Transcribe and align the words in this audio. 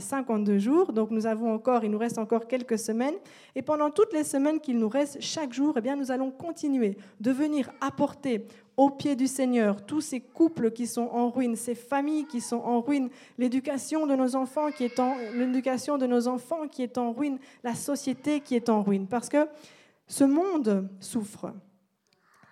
52 0.00 0.58
jours, 0.58 0.92
donc 0.92 1.10
nous 1.10 1.26
avons 1.26 1.52
encore, 1.52 1.84
il 1.84 1.90
nous 1.90 1.98
reste 1.98 2.18
encore 2.18 2.46
quelques 2.46 2.78
semaines, 2.78 3.14
et 3.54 3.62
pendant 3.62 3.90
toutes 3.90 4.12
les 4.12 4.24
semaines 4.24 4.60
qu'il 4.60 4.78
nous 4.78 4.88
reste, 4.88 5.18
chaque 5.20 5.52
jour, 5.52 5.74
eh 5.76 5.80
bien, 5.80 5.96
nous 5.96 6.10
allons 6.10 6.30
continuer 6.30 6.96
de 7.20 7.30
venir 7.30 7.70
apporter 7.80 8.46
au 8.76 8.90
pied 8.90 9.16
du 9.16 9.26
Seigneur 9.26 9.84
tous 9.84 10.00
ces 10.00 10.20
couples 10.20 10.70
qui 10.70 10.86
sont 10.86 11.08
en 11.12 11.30
ruine, 11.30 11.56
ces 11.56 11.74
familles 11.74 12.26
qui 12.26 12.40
sont 12.40 12.60
en 12.60 12.80
ruine, 12.80 13.08
l'éducation 13.38 14.06
de 14.06 14.16
nos 14.16 14.36
enfants 14.36 14.70
qui 14.70 14.84
est 14.84 14.98
en 14.98 15.16
l'éducation 15.34 15.98
de 15.98 16.06
nos 16.06 16.26
enfants 16.28 16.66
qui 16.68 16.82
est 16.82 16.98
en 16.98 17.12
ruine, 17.12 17.38
la 17.62 17.74
société 17.74 18.40
qui 18.40 18.56
est 18.56 18.68
en 18.68 18.82
ruine, 18.82 19.06
parce 19.06 19.28
que 19.28 19.46
ce 20.06 20.24
monde 20.24 20.88
souffre. 21.00 21.52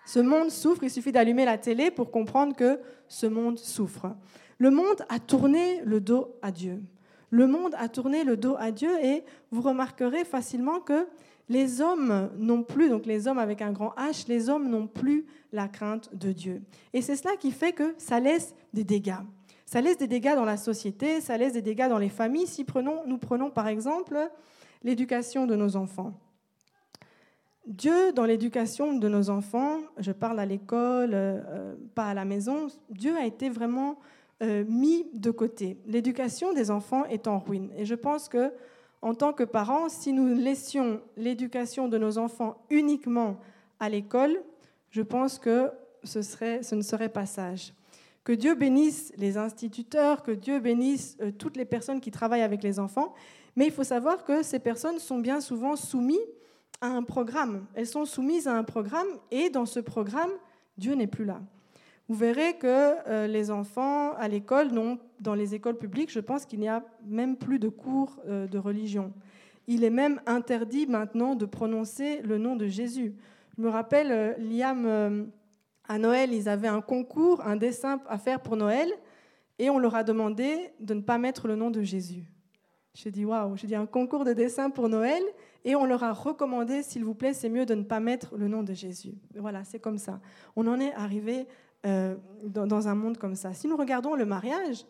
Ce 0.05 0.19
monde 0.19 0.49
souffre, 0.49 0.83
il 0.83 0.91
suffit 0.91 1.11
d'allumer 1.11 1.45
la 1.45 1.57
télé 1.57 1.91
pour 1.91 2.11
comprendre 2.11 2.55
que 2.55 2.79
ce 3.07 3.25
monde 3.25 3.57
souffre. 3.57 4.15
Le 4.57 4.69
monde 4.69 5.03
a 5.09 5.19
tourné 5.19 5.81
le 5.83 5.99
dos 5.99 6.35
à 6.41 6.51
Dieu. 6.51 6.81
Le 7.33 7.47
monde 7.47 7.73
a 7.79 7.89
tourné 7.89 8.23
le 8.23 8.37
dos 8.37 8.55
à 8.59 8.69
Dieu 8.69 8.91
et 9.03 9.23
vous 9.49 9.63
remarquerez 9.63 10.23
facilement 10.23 10.79
que 10.79 11.07
les 11.49 11.81
hommes 11.81 12.29
n'ont 12.37 12.61
plus, 12.61 12.89
donc 12.89 13.07
les 13.07 13.27
hommes 13.27 13.39
avec 13.39 13.63
un 13.63 13.71
grand 13.71 13.91
H, 13.97 14.27
les 14.27 14.49
hommes 14.49 14.69
n'ont 14.69 14.85
plus 14.85 15.25
la 15.51 15.67
crainte 15.67 16.15
de 16.15 16.31
Dieu. 16.31 16.61
Et 16.93 17.01
c'est 17.01 17.15
cela 17.15 17.35
qui 17.35 17.49
fait 17.49 17.71
que 17.71 17.95
ça 17.97 18.19
laisse 18.19 18.53
des 18.71 18.83
dégâts. 18.83 19.17
Ça 19.65 19.81
laisse 19.81 19.97
des 19.97 20.05
dégâts 20.05 20.35
dans 20.35 20.45
la 20.45 20.57
société, 20.57 21.21
ça 21.21 21.35
laisse 21.35 21.53
des 21.53 21.63
dégâts 21.63 21.89
dans 21.89 21.97
les 21.97 22.09
familles. 22.09 22.45
Si 22.45 22.65
prenons, 22.65 23.01
nous 23.07 23.17
prenons 23.17 23.49
par 23.49 23.67
exemple 23.67 24.29
l'éducation 24.83 25.47
de 25.47 25.55
nos 25.55 25.75
enfants. 25.75 26.13
Dieu, 27.65 28.13
dans 28.13 28.25
l'éducation 28.25 28.93
de 28.93 29.09
nos 29.09 29.31
enfants, 29.31 29.79
je 29.97 30.11
parle 30.11 30.39
à 30.39 30.45
l'école, 30.45 31.13
euh, 31.15 31.73
pas 31.95 32.09
à 32.09 32.13
la 32.13 32.25
maison, 32.25 32.67
Dieu 32.91 33.17
a 33.17 33.25
été 33.25 33.49
vraiment 33.49 33.97
euh, 34.43 34.65
mis 34.67 35.05
de 35.13 35.31
côté. 35.31 35.77
L'éducation 35.85 36.51
des 36.51 36.69
enfants 36.69 37.05
est 37.05 37.27
en 37.27 37.39
ruine. 37.39 37.69
Et 37.77 37.85
je 37.85 37.95
pense 37.95 38.27
que, 38.27 38.51
en 39.01 39.13
tant 39.13 39.31
que 39.31 39.43
parents, 39.43 39.87
si 39.87 40.11
nous 40.11 40.35
laissions 40.35 40.99
l'éducation 41.15 41.87
de 41.87 41.97
nos 41.97 42.17
enfants 42.17 42.57
uniquement 42.69 43.37
à 43.79 43.87
l'école, 43.87 44.37
je 44.89 45.01
pense 45.01 45.39
que 45.39 45.71
ce, 46.03 46.21
serait, 46.21 46.61
ce 46.61 46.75
ne 46.75 46.81
serait 46.81 47.07
pas 47.07 47.25
sage. 47.25 47.73
Que 48.25 48.33
Dieu 48.33 48.55
bénisse 48.55 49.13
les 49.17 49.37
instituteurs, 49.37 50.23
que 50.23 50.31
Dieu 50.31 50.59
bénisse 50.59 51.17
euh, 51.21 51.31
toutes 51.31 51.55
les 51.55 51.65
personnes 51.65 52.01
qui 52.01 52.11
travaillent 52.11 52.41
avec 52.41 52.63
les 52.63 52.79
enfants. 52.79 53.13
Mais 53.55 53.67
il 53.67 53.71
faut 53.71 53.85
savoir 53.85 54.25
que 54.25 54.43
ces 54.43 54.59
personnes 54.59 54.99
sont 54.99 55.19
bien 55.19 55.39
souvent 55.39 55.77
soumises 55.77 56.19
à 56.81 56.87
un 56.87 57.03
programme. 57.03 57.65
Elles 57.75 57.87
sont 57.87 58.03
soumises 58.03 58.47
à 58.49 58.57
un 58.57 58.63
programme 58.63 59.07
et 59.31 59.49
dans 59.49 59.65
ce 59.65 59.79
programme, 59.79 60.31
Dieu 60.77 60.95
n'est 60.95 61.07
plus 61.07 61.23
là. 61.23 61.39
Vous 62.09 62.15
verrez 62.15 62.57
que 62.57 63.07
euh, 63.07 63.27
les 63.27 63.49
enfants 63.49 64.13
à 64.13 64.27
l'école, 64.27 64.69
dans 65.19 65.35
les 65.35 65.55
écoles 65.55 65.77
publiques, 65.77 66.11
je 66.11 66.19
pense 66.19 66.45
qu'il 66.45 66.59
n'y 66.59 66.67
a 66.67 66.83
même 67.05 67.37
plus 67.37 67.59
de 67.59 67.69
cours 67.69 68.19
euh, 68.27 68.45
de 68.45 68.57
religion. 68.57 69.13
Il 69.67 69.85
est 69.85 69.89
même 69.89 70.19
interdit 70.25 70.85
maintenant 70.85 71.35
de 71.35 71.45
prononcer 71.45 72.21
le 72.21 72.37
nom 72.37 72.57
de 72.57 72.67
Jésus. 72.67 73.15
Je 73.57 73.61
me 73.61 73.69
rappelle, 73.69 74.11
euh, 74.11 74.33
Liam, 74.37 75.31
à 75.87 75.97
Noël, 75.97 76.33
ils 76.33 76.49
avaient 76.49 76.67
un 76.67 76.81
concours, 76.81 77.41
un 77.45 77.55
dessin 77.55 78.01
à 78.09 78.17
faire 78.17 78.41
pour 78.41 78.57
Noël, 78.57 78.91
et 79.59 79.69
on 79.69 79.79
leur 79.79 79.95
a 79.95 80.03
demandé 80.03 80.73
de 80.81 80.93
ne 80.93 81.01
pas 81.01 81.17
mettre 81.17 81.47
le 81.47 81.55
nom 81.55 81.71
de 81.71 81.81
Jésus. 81.81 82.25
J'ai 82.93 83.11
dit, 83.11 83.23
waouh, 83.23 83.55
j'ai 83.55 83.67
dit 83.67 83.75
un 83.75 83.85
concours 83.85 84.25
de 84.25 84.33
dessin 84.33 84.69
pour 84.69 84.89
Noël, 84.89 85.23
et 85.63 85.75
on 85.75 85.85
leur 85.85 86.03
a 86.03 86.11
recommandé, 86.11 86.83
s'il 86.83 87.05
vous 87.05 87.15
plaît, 87.15 87.33
c'est 87.33 87.49
mieux 87.49 87.65
de 87.65 87.75
ne 87.75 87.83
pas 87.83 88.01
mettre 88.01 88.35
le 88.35 88.49
nom 88.49 88.61
de 88.61 88.73
Jésus. 88.73 89.13
Voilà, 89.35 89.63
c'est 89.63 89.79
comme 89.79 89.97
ça. 89.97 90.19
On 90.55 90.67
en 90.67 90.79
est 90.79 90.93
arrivé 90.93 91.47
euh, 91.85 92.15
dans, 92.43 92.87
un 92.87 92.95
monde 92.95 93.17
comme 93.17 93.35
ça. 93.35 93.53
Si 93.53 93.67
nous 93.67 93.77
regardons 93.77 94.15
le 94.15 94.25
mariage, 94.25 94.85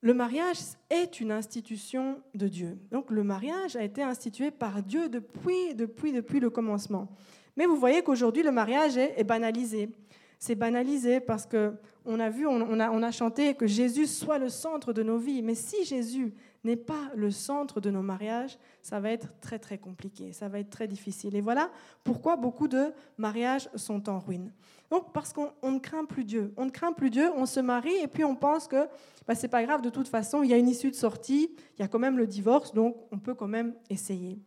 le 0.00 0.14
mariage 0.14 0.58
est 0.90 1.20
une 1.20 1.30
institution 1.30 2.20
de 2.34 2.48
Dieu. 2.48 2.78
Donc 2.90 3.10
le 3.10 3.22
mariage 3.22 3.76
a 3.76 3.84
été 3.84 4.02
institué 4.02 4.50
par 4.50 4.82
Dieu 4.82 5.08
depuis, 5.08 5.74
depuis, 5.74 6.12
depuis 6.12 6.40
le 6.40 6.50
commencement. 6.50 7.08
Mais 7.56 7.66
vous 7.66 7.76
voyez 7.76 8.02
qu'aujourd'hui, 8.02 8.42
le 8.42 8.52
mariage 8.52 8.96
est, 8.96 9.24
banalisé. 9.24 9.90
C'est 10.38 10.54
banalisé 10.54 11.20
parce 11.20 11.46
que 11.46 11.74
on 12.04 12.18
a 12.18 12.30
vu, 12.30 12.46
on 12.46 12.80
a, 12.80 12.90
on 12.90 13.02
a 13.02 13.10
chanté 13.10 13.54
que 13.54 13.66
Jésus 13.66 14.06
soit 14.06 14.38
le 14.38 14.48
centre 14.48 14.92
de 14.92 15.02
nos 15.02 15.18
vies. 15.18 15.42
Mais 15.42 15.54
si 15.54 15.84
Jésus 15.84 16.34
n'est 16.64 16.76
pas 16.76 17.10
le 17.14 17.30
centre 17.30 17.80
de 17.80 17.90
nos 17.90 18.02
mariages, 18.02 18.58
ça 18.82 19.00
va 19.00 19.10
être 19.10 19.32
très 19.40 19.58
très 19.58 19.78
compliqué, 19.78 20.32
ça 20.32 20.48
va 20.48 20.60
être 20.60 20.70
très 20.70 20.86
difficile. 20.86 21.34
Et 21.34 21.40
voilà 21.40 21.70
pourquoi 22.04 22.36
beaucoup 22.36 22.68
de 22.68 22.92
mariages 23.18 23.68
sont 23.74 24.08
en 24.08 24.18
ruine. 24.18 24.52
Donc 24.90 25.12
parce 25.12 25.32
qu'on 25.32 25.52
ne 25.62 25.78
craint 25.78 26.04
plus 26.04 26.24
Dieu. 26.24 26.52
On 26.56 26.66
ne 26.66 26.70
craint 26.70 26.92
plus 26.92 27.10
Dieu, 27.10 27.30
on 27.34 27.46
se 27.46 27.60
marie 27.60 27.96
et 28.02 28.06
puis 28.06 28.24
on 28.24 28.36
pense 28.36 28.68
que 28.68 28.86
bah, 29.26 29.34
c'est 29.34 29.48
pas 29.48 29.64
grave, 29.64 29.82
de 29.82 29.90
toute 29.90 30.08
façon, 30.08 30.42
il 30.42 30.50
y 30.50 30.52
a 30.52 30.56
une 30.56 30.68
issue 30.68 30.90
de 30.90 30.96
sortie, 30.96 31.50
il 31.78 31.80
y 31.80 31.84
a 31.84 31.88
quand 31.88 31.98
même 31.98 32.18
le 32.18 32.26
divorce, 32.26 32.72
donc 32.72 32.96
on 33.10 33.18
peut 33.18 33.34
quand 33.34 33.48
même 33.48 33.74
essayer. 33.88 34.38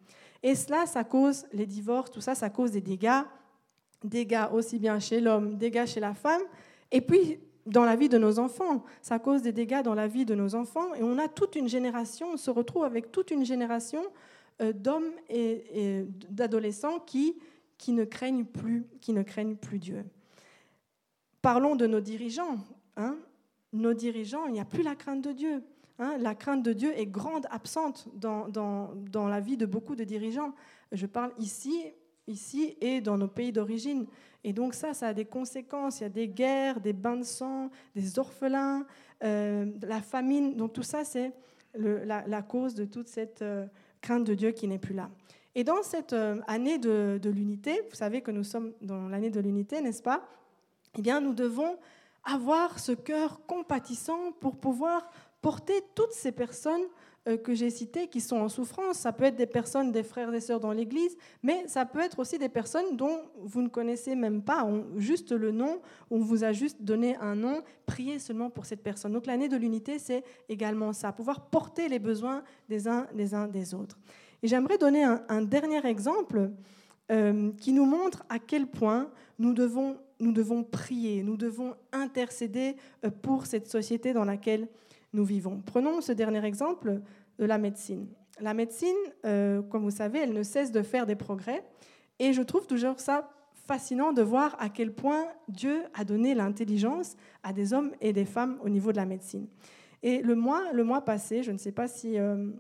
Et 0.44 0.54
cela, 0.54 0.86
ça 0.86 1.04
cause 1.04 1.46
les 1.54 1.66
divorces, 1.66 2.12
tout 2.12 2.22
ça, 2.22 2.36
ça 2.36 2.50
cause 2.50 2.72
des 2.72 2.82
dégâts, 2.82 3.24
dégâts 4.04 4.46
aussi 4.54 4.78
bien 4.78 5.00
chez 5.00 5.20
l'homme, 5.20 5.58
dégâts 5.58 5.86
chez 5.86 6.00
la 6.00 6.14
femme. 6.14 6.42
Et 6.92 7.02
puis, 7.02 7.40
dans 7.66 7.84
la 7.84 7.96
vie 7.96 8.10
de 8.10 8.18
nos 8.18 8.40
enfants. 8.40 8.84
Ça 9.02 9.20
cause 9.20 9.42
des 9.42 9.52
dégâts 9.52 9.82
dans 9.82 9.96
la 9.96 10.08
vie 10.08 10.26
de 10.26 10.36
nos 10.36 10.56
enfants. 10.56 10.94
Et 10.96 11.04
on 11.04 11.18
a 11.18 11.28
toute 11.28 11.56
une 11.56 11.68
génération, 11.68 12.32
on 12.34 12.38
se 12.38 12.52
retrouve 12.52 12.84
avec 12.84 13.12
toute 13.12 13.32
une 13.32 13.46
génération 13.46 14.04
euh, 14.62 14.72
d'hommes 14.74 15.12
et, 15.30 16.06
d'adolescents 16.30 17.00
qui, 17.00 17.36
qui, 17.78 17.92
ne 17.92 18.06
craignent 18.06 18.46
plus, 18.46 18.86
qui 19.02 19.14
ne 19.14 19.24
craignent 19.24 19.56
plus 19.56 19.80
Dieu. 19.80 20.06
Parlons 21.42 21.76
de 21.76 21.88
nos 21.88 22.00
dirigeants. 22.00 22.58
Hein. 22.98 23.18
Nos 23.74 23.94
dirigeants, 23.94 24.46
il 24.48 24.54
n'y 24.54 24.60
a 24.60 24.66
plus 24.66 24.84
la 24.84 24.96
crainte 24.96 25.22
de 25.22 25.32
Dieu. 25.32 25.64
Hein. 26.00 26.18
La 26.20 26.36
crainte 26.36 26.64
de 26.64 26.74
Dieu 26.74 26.98
est 26.98 27.06
grande, 27.06 27.48
absente 27.50 28.08
dans, 28.14 28.48
dans, 28.48 28.94
dans 29.12 29.28
la 29.28 29.40
vie 29.40 29.58
de 29.58 29.66
beaucoup 29.66 29.96
de 29.96 30.04
dirigeants. 30.04 30.54
Je 30.92 31.06
parle 31.06 31.34
ici, 31.38 31.84
ici 32.28 32.78
et 32.82 33.02
dans 33.02 33.18
nos 33.18 33.28
pays 33.28 33.52
d'origine. 33.52 34.06
Et 34.44 34.54
donc 34.54 34.74
ça, 34.74 34.94
ça 34.94 35.08
a 35.08 35.14
des 35.14 35.26
conséquences. 35.26 36.00
Il 36.00 36.04
y 36.04 36.06
a 36.06 36.10
des 36.10 36.28
guerres, 36.28 36.80
des 36.80 36.94
bains 36.94 37.18
de 37.18 37.24
sang, 37.24 37.70
des 37.96 38.20
orphelins, 38.20 38.86
euh, 39.24 39.66
la 39.82 40.02
famine. 40.02 40.56
Donc 40.56 40.74
tout 40.74 40.84
ça, 40.84 41.04
c'est 41.04 41.32
la, 41.74 42.42
cause 42.42 42.76
de 42.76 42.86
toute 42.86 43.08
cette 43.08 43.42
euh, 43.42 43.66
crainte 44.02 44.24
de 44.24 44.34
Dieu 44.34 44.52
qui 44.52 44.68
n'est 44.68 44.80
plus 44.80 44.94
là. 44.94 45.10
Et 45.56 45.64
dans 45.64 45.84
cette 45.84 46.14
euh, 46.14 46.40
année 46.48 46.78
de, 46.78 47.20
de 47.22 47.30
l'unité, 47.30 47.82
vous 47.90 47.96
savez 47.96 48.22
que 48.22 48.32
nous 48.32 48.44
sommes 48.44 48.74
dans 48.82 49.08
l'année 49.08 49.30
de 49.30 49.40
l'unité, 49.40 49.82
n'est-ce 49.82 50.04
pas? 50.04 50.28
Eh 50.98 51.02
bien, 51.02 51.22
nous 51.22 51.34
devons 51.34 51.78
avoir 52.24 52.80
ce 52.80 52.92
cœur 52.92 53.46
compatissant 53.46 54.32
pour 54.40 54.58
pouvoir 54.58 55.10
porter 55.42 55.82
toutes 55.94 56.12
ces 56.12 56.32
personnes 56.32 56.82
que 57.44 57.56
j'ai 57.56 57.72
citées 57.72 58.08
qui 58.08 58.22
sont 58.22 58.38
en 58.38 58.50
souffrance. 58.50 58.98
Ça 58.98 59.12
peut 59.12 59.24
être 59.24 59.36
des 59.36 59.48
personnes, 59.48 59.92
des 59.92 60.04
frères 60.04 60.34
et 60.34 60.40
sœurs 60.40 60.60
dans 60.60 60.72
l'Église, 60.72 61.18
mais 61.42 61.68
ça 61.68 61.86
peut 61.86 62.00
être 62.00 62.20
aussi 62.20 62.38
des 62.38 62.50
personnes 62.50 62.96
dont 62.96 63.20
vous 63.42 63.62
ne 63.62 63.68
connaissez 63.68 64.16
même 64.16 64.44
pas, 64.44 64.64
on, 64.64 64.86
juste 64.98 65.32
le 65.32 65.52
nom, 65.52 65.82
on 66.12 66.20
vous 66.20 66.44
a 66.44 66.52
juste 66.52 66.84
donné 66.84 67.16
un 67.18 67.36
nom, 67.36 67.64
priez 67.86 68.20
seulement 68.20 68.50
pour 68.50 68.66
cette 68.66 68.84
personne. 68.84 69.14
Donc 69.14 69.26
l'année 69.26 69.50
de 69.50 69.58
l'unité, 69.58 69.98
c'est 69.98 70.24
également 70.50 70.94
ça, 70.94 71.12
pouvoir 71.12 71.50
porter 71.50 71.90
les 71.90 72.00
besoins 72.00 72.44
des 72.70 72.88
uns 72.88 73.08
des 73.16 73.34
uns 73.34 73.48
des 73.48 73.74
autres. 73.74 73.98
Et 74.44 74.48
j'aimerais 74.48 74.78
donner 74.78 75.04
un, 75.04 75.42
dernier 75.42 75.84
exemple 75.88 76.52
euh, 77.12 77.52
qui 77.60 77.74
nous 77.74 77.86
montre 77.86 78.24
à 78.30 78.38
quel 78.40 78.68
point 78.68 79.10
nous 79.40 79.54
devons, 79.54 79.98
nous 80.20 80.32
devons 80.32 80.64
prier, 80.64 81.24
nous 81.24 81.38
devons 81.38 81.74
intercéder 81.92 82.76
euh, 83.04 83.10
pour 83.10 83.48
cette 83.48 83.68
société 83.68 84.14
dans 84.14 84.26
laquelle 84.26 84.68
nous 85.16 85.26
vivons. 85.26 85.62
Prenons 85.66 86.02
ce 86.02 86.12
dernier 86.12 86.46
exemple 86.46 87.02
de 87.40 87.46
la 87.46 87.58
médecine. 87.58 88.08
La 88.40 88.54
médecine, 88.54 88.96
euh, 89.26 89.62
comme 89.62 89.84
vous 89.84 89.92
savez, 89.92 90.20
elle 90.20 90.34
ne 90.34 90.44
cesse 90.44 90.72
de 90.72 90.82
faire 90.82 91.06
des 91.06 91.16
progrès. 91.16 91.64
Et 92.20 92.34
je 92.34 92.42
trouve 92.42 92.68
toujours 92.68 93.00
ça 93.00 93.30
fascinant 93.54 94.14
de 94.14 94.22
voir 94.22 94.56
à 94.60 94.70
quel 94.70 94.94
point 94.94 95.26
Dieu 95.48 95.84
a 95.94 96.04
donné 96.04 96.36
l'intelligence 96.36 97.16
à 97.44 97.52
des 97.54 97.74
hommes 97.74 97.92
et 98.02 98.14
des 98.14 98.26
femmes 98.26 98.58
au 98.64 98.70
niveau 98.70 98.92
de 98.92 98.98
la 98.98 99.06
médecine. 99.06 99.48
Et 100.04 100.22
le 100.22 100.36
mois, 100.36 100.72
le 100.72 100.84
mois 100.84 101.02
passé, 101.02 101.42
je 101.42 101.52
ne 101.52 101.58
sais 101.58 101.72
pas 101.72 101.88
si 101.88 102.20
euh, 102.20 102.52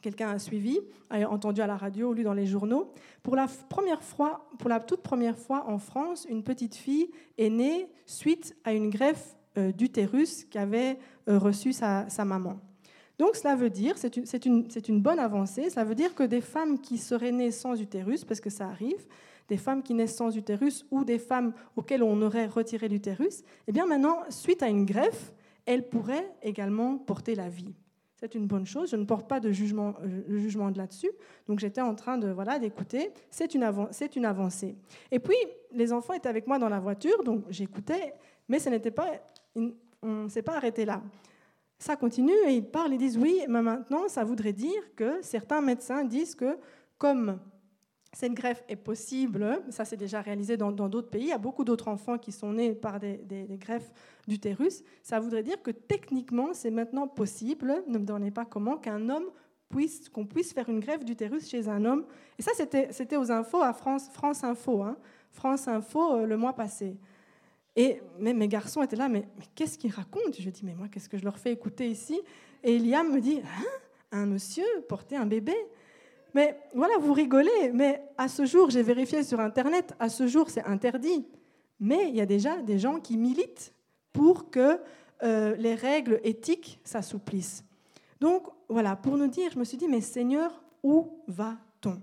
quelqu'un 0.00 0.30
a 0.30 0.38
suivi, 0.38 0.78
a 1.10 1.28
entendu 1.28 1.60
à 1.60 1.66
la 1.66 1.76
radio 1.76 2.10
ou 2.10 2.12
lu 2.14 2.22
dans 2.22 2.32
les 2.32 2.46
journaux, 2.46 2.92
pour 3.22 3.36
la, 3.36 3.46
première 3.68 4.02
fois, 4.02 4.48
pour 4.58 4.70
la 4.70 4.80
toute 4.80 5.02
première 5.02 5.36
fois 5.36 5.68
en 5.68 5.78
France, 5.78 6.26
une 6.30 6.42
petite 6.42 6.76
fille 6.76 7.10
est 7.36 7.50
née 7.50 7.90
suite 8.06 8.56
à 8.64 8.72
une 8.72 8.88
greffe 8.88 9.37
d'utérus 9.72 10.44
qu'avait 10.44 10.98
euh, 11.28 11.38
reçu 11.38 11.72
sa, 11.72 12.06
maman. 12.24 12.58
Donc 13.18 13.36
cela 13.36 13.56
veut 13.56 13.70
dire, 13.70 13.96
c'est 13.98 14.46
une, 14.46 14.68
une, 14.88 15.00
bonne 15.02 15.18
avancée, 15.18 15.70
cela 15.70 15.84
veut 15.84 15.94
dire 15.94 16.14
que 16.14 16.22
des 16.22 16.40
femmes 16.40 16.80
qui 16.80 16.98
seraient 16.98 17.32
nées 17.32 17.50
sans 17.50 17.80
utérus, 17.80 18.24
parce 18.24 18.40
que 18.40 18.50
ça 18.50 18.68
arrive, 18.68 19.06
des 19.48 19.56
femmes 19.56 19.82
qui 19.82 19.94
naissent 19.94 20.16
sans 20.16 20.36
utérus 20.36 20.86
ou 20.90 21.04
des 21.04 21.18
femmes 21.18 21.52
auxquelles 21.74 22.02
on 22.02 22.22
aurait 22.22 22.46
retiré 22.46 22.88
l'utérus, 22.88 23.42
eh 23.66 23.72
bien 23.72 23.86
maintenant, 23.86 24.18
suite 24.28 24.62
à 24.62 24.68
une 24.68 24.84
greffe, 24.84 25.32
elles 25.66 25.88
pourraient 25.88 26.32
également 26.42 26.96
porter 26.96 27.34
la 27.34 27.48
vie. 27.48 27.74
C'est 28.20 28.34
une 28.34 28.46
bonne 28.46 28.66
chose. 28.66 28.90
Je 28.90 28.96
ne 28.96 29.04
porte 29.04 29.28
pas 29.28 29.38
de 29.38 29.52
jugement, 29.52 29.94
euh, 30.02 30.38
jugement 30.38 30.70
là-dessus. 30.74 31.10
Donc 31.46 31.60
j'étais 31.60 31.80
en 31.80 31.94
train 31.94 32.18
de 32.18 32.28
voilà 32.28 32.58
d'écouter. 32.58 33.12
C'est 33.30 33.54
une, 33.54 33.70
c'est 33.92 34.16
une 34.16 34.24
avancée. 34.24 34.74
Et 35.12 35.20
puis 35.20 35.36
les 35.72 35.92
enfants 35.92 36.14
étaient 36.14 36.28
avec 36.28 36.46
moi 36.46 36.58
dans 36.58 36.68
la 36.68 36.80
voiture, 36.80 37.22
donc 37.22 37.44
j'écoutais, 37.48 38.14
mais 38.48 38.58
ce 38.58 38.70
n'était 38.70 38.90
pas 38.90 39.06
on 39.54 40.24
ne 40.24 40.28
s'est 40.28 40.42
pas 40.42 40.56
arrêté 40.56 40.84
là. 40.84 41.02
ça 41.78 41.96
continue 41.96 42.36
et 42.46 42.52
ils 42.52 42.68
parlent, 42.68 42.92
ils 42.92 42.98
disent 42.98 43.18
oui, 43.18 43.40
mais 43.48 43.62
maintenant, 43.62 44.08
ça 44.08 44.24
voudrait 44.24 44.52
dire 44.52 44.94
que 44.96 45.22
certains 45.22 45.60
médecins 45.60 46.04
disent 46.04 46.34
que 46.34 46.58
comme 46.98 47.38
cette 48.12 48.32
greffe 48.32 48.64
est 48.68 48.76
possible, 48.76 49.62
ça 49.68 49.84
c'est 49.84 49.96
déjà 49.96 50.20
réalisé 50.20 50.56
dans 50.56 50.72
d'autres 50.72 51.10
pays, 51.10 51.24
il 51.24 51.28
y 51.28 51.32
a 51.32 51.38
beaucoup 51.38 51.64
d'autres 51.64 51.88
enfants 51.88 52.18
qui 52.18 52.32
sont 52.32 52.52
nés 52.52 52.74
par 52.74 52.98
des, 52.98 53.46
greffes 53.50 53.92
d'utérus, 54.26 54.82
ça 55.02 55.20
voudrait 55.20 55.42
dire 55.42 55.62
que 55.62 55.70
techniquement 55.70 56.54
c'est 56.54 56.70
maintenant 56.70 57.06
possible, 57.06 57.82
ne 57.86 57.98
me 57.98 58.04
donnez 58.04 58.30
pas 58.30 58.44
comment, 58.44 58.76
qu'un 58.76 59.08
homme 59.08 59.26
puisse, 59.68 60.08
qu'on 60.08 60.26
puisse 60.26 60.52
faire 60.52 60.68
une 60.68 60.80
greffe 60.80 61.04
d'utérus 61.04 61.48
chez 61.48 61.68
un 61.68 61.84
homme. 61.84 62.06
Et 62.38 62.42
ça 62.42 62.52
c'était 62.54 63.16
aux 63.16 63.30
infos 63.30 63.62
à 63.62 63.72
France, 63.72 64.10
Info, 64.42 64.82
hein, 64.82 64.96
France 65.30 65.68
Info 65.68 66.14
euh, 66.14 66.26
le 66.26 66.36
mois 66.36 66.54
passé. 66.54 66.96
Et 67.78 68.02
mes 68.18 68.48
garçons 68.48 68.82
étaient 68.82 68.96
là, 68.96 69.08
mais, 69.08 69.28
qu'est-ce 69.54 69.78
qu'ils 69.78 69.92
racontent? 69.92 70.36
Je 70.36 70.50
dis, 70.50 70.62
mais 70.64 70.74
moi, 70.74 70.88
qu'est-ce 70.88 71.08
que 71.08 71.16
je 71.16 71.22
leur 71.22 71.38
fais 71.38 71.52
écouter 71.52 71.88
ici? 71.88 72.20
Et 72.64 72.74
Eliam 72.74 73.08
me 73.08 73.20
dit, 73.20 73.40
hein, 73.40 73.64
un 74.10 74.26
monsieur 74.26 74.64
porter 74.88 75.14
un 75.14 75.26
bébé. 75.26 75.54
Mais 76.34 76.58
voilà, 76.74 76.94
vous 76.98 77.12
rigolez, 77.12 77.70
mais 77.72 78.02
à 78.18 78.26
ce 78.26 78.46
jour, 78.46 78.68
j'ai 78.68 78.82
vérifié 78.82 79.22
sur 79.22 79.38
Internet, 79.38 79.94
à 80.00 80.08
ce 80.08 80.26
jour, 80.26 80.50
c'est 80.50 80.64
interdit. 80.64 81.24
Mais 81.78 82.08
il 82.08 82.16
y 82.16 82.20
a 82.20 82.26
déjà 82.26 82.56
des 82.56 82.80
gens 82.80 82.98
qui 82.98 83.16
militent 83.16 83.72
pour 84.12 84.50
que 84.50 84.80
euh, 85.22 85.54
les 85.54 85.76
règles 85.76 86.18
éthiques 86.24 86.80
s'assouplissent. 86.82 87.62
Donc 88.20 88.48
voilà, 88.68 88.96
pour 88.96 89.16
nous 89.16 89.28
dire, 89.28 89.52
je 89.52 89.58
me 89.58 89.62
suis 89.62 89.78
dit, 89.78 89.86
mais 89.86 90.00
Seigneur, 90.00 90.64
où 90.82 91.22
va-t-on? 91.28 92.00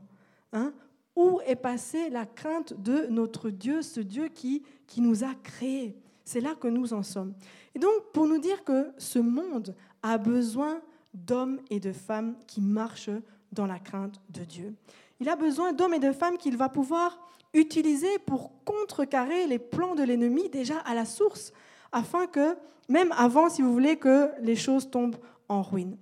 Hein? 0.54 0.74
Où 1.16 1.40
est 1.46 1.56
passée 1.56 2.10
la 2.10 2.26
crainte 2.26 2.74
de 2.82 3.08
notre 3.08 3.50
Dieu, 3.50 3.82
ce 3.82 4.00
Dieu 4.00 4.28
qui, 4.28 4.64
qui 4.88 5.02
nous 5.02 5.24
a 5.24 5.34
créés? 5.44 5.96
C'est 6.24 6.42
là 6.42 6.56
que 6.56 6.68
nous 6.68 6.94
en 6.94 7.04
sommes. 7.04 7.34
Et 7.74 7.80
donc, 7.80 8.12
pour 8.14 8.28
nous 8.28 8.40
dire 8.40 8.64
que 8.64 8.92
ce 8.98 9.20
monde 9.20 9.76
a 10.02 10.18
besoin 10.18 10.82
d'hommes 11.14 11.60
et 11.70 11.80
de 11.80 11.92
femmes 11.92 12.36
qui 12.48 12.62
marchent 12.62 13.10
dans 13.52 13.66
la 13.66 13.80
crainte 13.80 14.20
de 14.30 14.44
Dieu. 14.44 14.76
Il 15.20 15.30
a 15.30 15.36
besoin 15.36 15.72
d'hommes 15.72 15.94
et 15.94 16.00
de 16.00 16.12
femmes 16.12 16.38
qu'il 16.38 16.58
va 16.58 16.68
pouvoir 16.68 17.20
utiliser 17.54 18.20
pour 18.26 18.52
contrecarrer 18.66 19.48
les 19.48 19.60
plans 19.60 19.96
de 19.96 20.04
l'ennemi 20.04 20.50
déjà 20.50 20.80
à 20.80 20.94
la 20.94 21.06
source, 21.06 21.54
afin 21.92 22.28
que, 22.28 22.58
même 22.90 23.14
avant, 23.18 23.50
si 23.50 23.62
vous 23.62 23.72
voulez, 23.72 23.96
que 23.96 24.30
les 24.42 24.58
choses 24.58 24.90
tombent 24.90 25.16
en 25.48 25.62
ruine. 25.62 25.98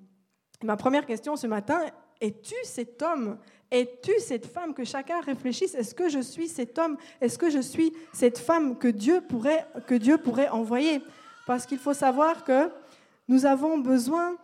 Ma 0.64 0.78
première 0.78 1.06
question 1.06 1.36
ce 1.36 1.46
matin, 1.46 1.80
es-tu 2.22 2.56
cet 2.64 3.02
homme 3.02 3.38
es-tu 3.74 4.14
cette 4.20 4.46
femme 4.46 4.74
que 4.74 4.84
chacun 4.84 5.20
réfléchisse? 5.22 5.74
Est-ce 5.74 5.96
que 5.96 6.08
je 6.08 6.20
suis 6.20 6.48
cet 6.48 6.78
homme? 6.78 6.96
Est-ce 7.20 7.38
que 7.38 7.50
je 7.50 7.60
suis 7.60 7.92
cette 8.14 8.38
femme 8.38 8.78
que 8.78 8.88
Dieu 8.88 9.22
pourrait, 9.22 9.66
que 9.88 9.96
Dieu 9.96 10.18
pourrait 10.18 10.50
envoyer? 10.50 11.02
Parce 11.48 11.66
qu'il 11.66 11.80
faut 11.80 11.94
savoir 11.94 12.44
que 12.46 12.70
nous 13.28 13.46
avons 13.46 13.80
besoin 13.80 14.36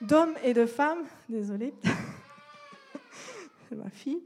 d'hommes 0.00 0.34
et 0.42 0.52
de 0.52 0.66
femmes. 0.66 1.04
Désolée, 1.28 1.72
c'est 3.68 3.76
ma 3.82 3.90
fille. 3.90 4.22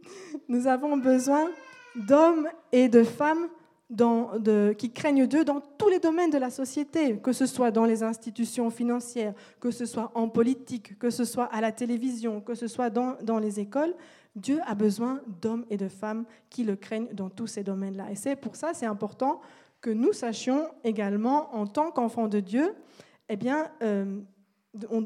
Nous 0.49 0.67
avons 0.67 0.97
besoin 0.97 1.51
d'hommes 1.95 2.49
et 2.73 2.89
de 2.89 3.05
femmes 3.05 3.49
qui 4.77 4.93
craignent 4.93 5.27
Dieu 5.27 5.45
dans 5.45 5.61
tous 5.61 5.89
les 5.89 5.99
domaines 5.99 6.31
de 6.31 6.39
la 6.39 6.51
société, 6.51 7.17
que 7.19 7.33
ce 7.33 7.47
soit 7.47 7.71
dans 7.71 7.87
les 7.87 8.03
institutions 8.03 8.71
financières, 8.71 9.33
que 9.61 9.71
ce 9.71 9.87
soit 9.87 10.11
en 10.15 10.29
politique, 10.29 10.99
que 10.99 11.09
ce 11.09 11.25
soit 11.25 11.47
à 11.47 11.61
la 11.61 11.73
télévision, 11.73 12.41
que 12.41 12.55
ce 12.55 12.67
soit 12.67 12.91
dans, 12.91 13.17
dans 13.23 13.39
les 13.39 13.61
écoles. 13.61 13.95
Dieu 14.37 14.61
a 14.67 14.75
besoin 14.75 15.21
d'hommes 15.41 15.65
et 15.71 15.77
de 15.77 15.89
femmes 15.89 16.25
qui 16.51 16.65
le 16.65 16.77
craignent 16.77 17.13
dans 17.13 17.31
tous 17.31 17.47
ces 17.47 17.65
domaines-là. 17.65 18.11
Et 18.11 18.15
c'est 18.15 18.37
pour 18.37 18.57
ça, 18.57 18.75
c'est 18.75 18.87
important 18.87 19.41
que 19.81 19.91
nous 19.91 20.13
sachions 20.13 20.69
également, 20.85 21.55
en 21.55 21.67
tant 21.67 21.91
qu'enfants 21.91 22.29
de 22.29 22.41
Dieu, 22.41 22.75
eh 23.29 23.37
bien, 23.37 23.71
euh, 23.83 24.21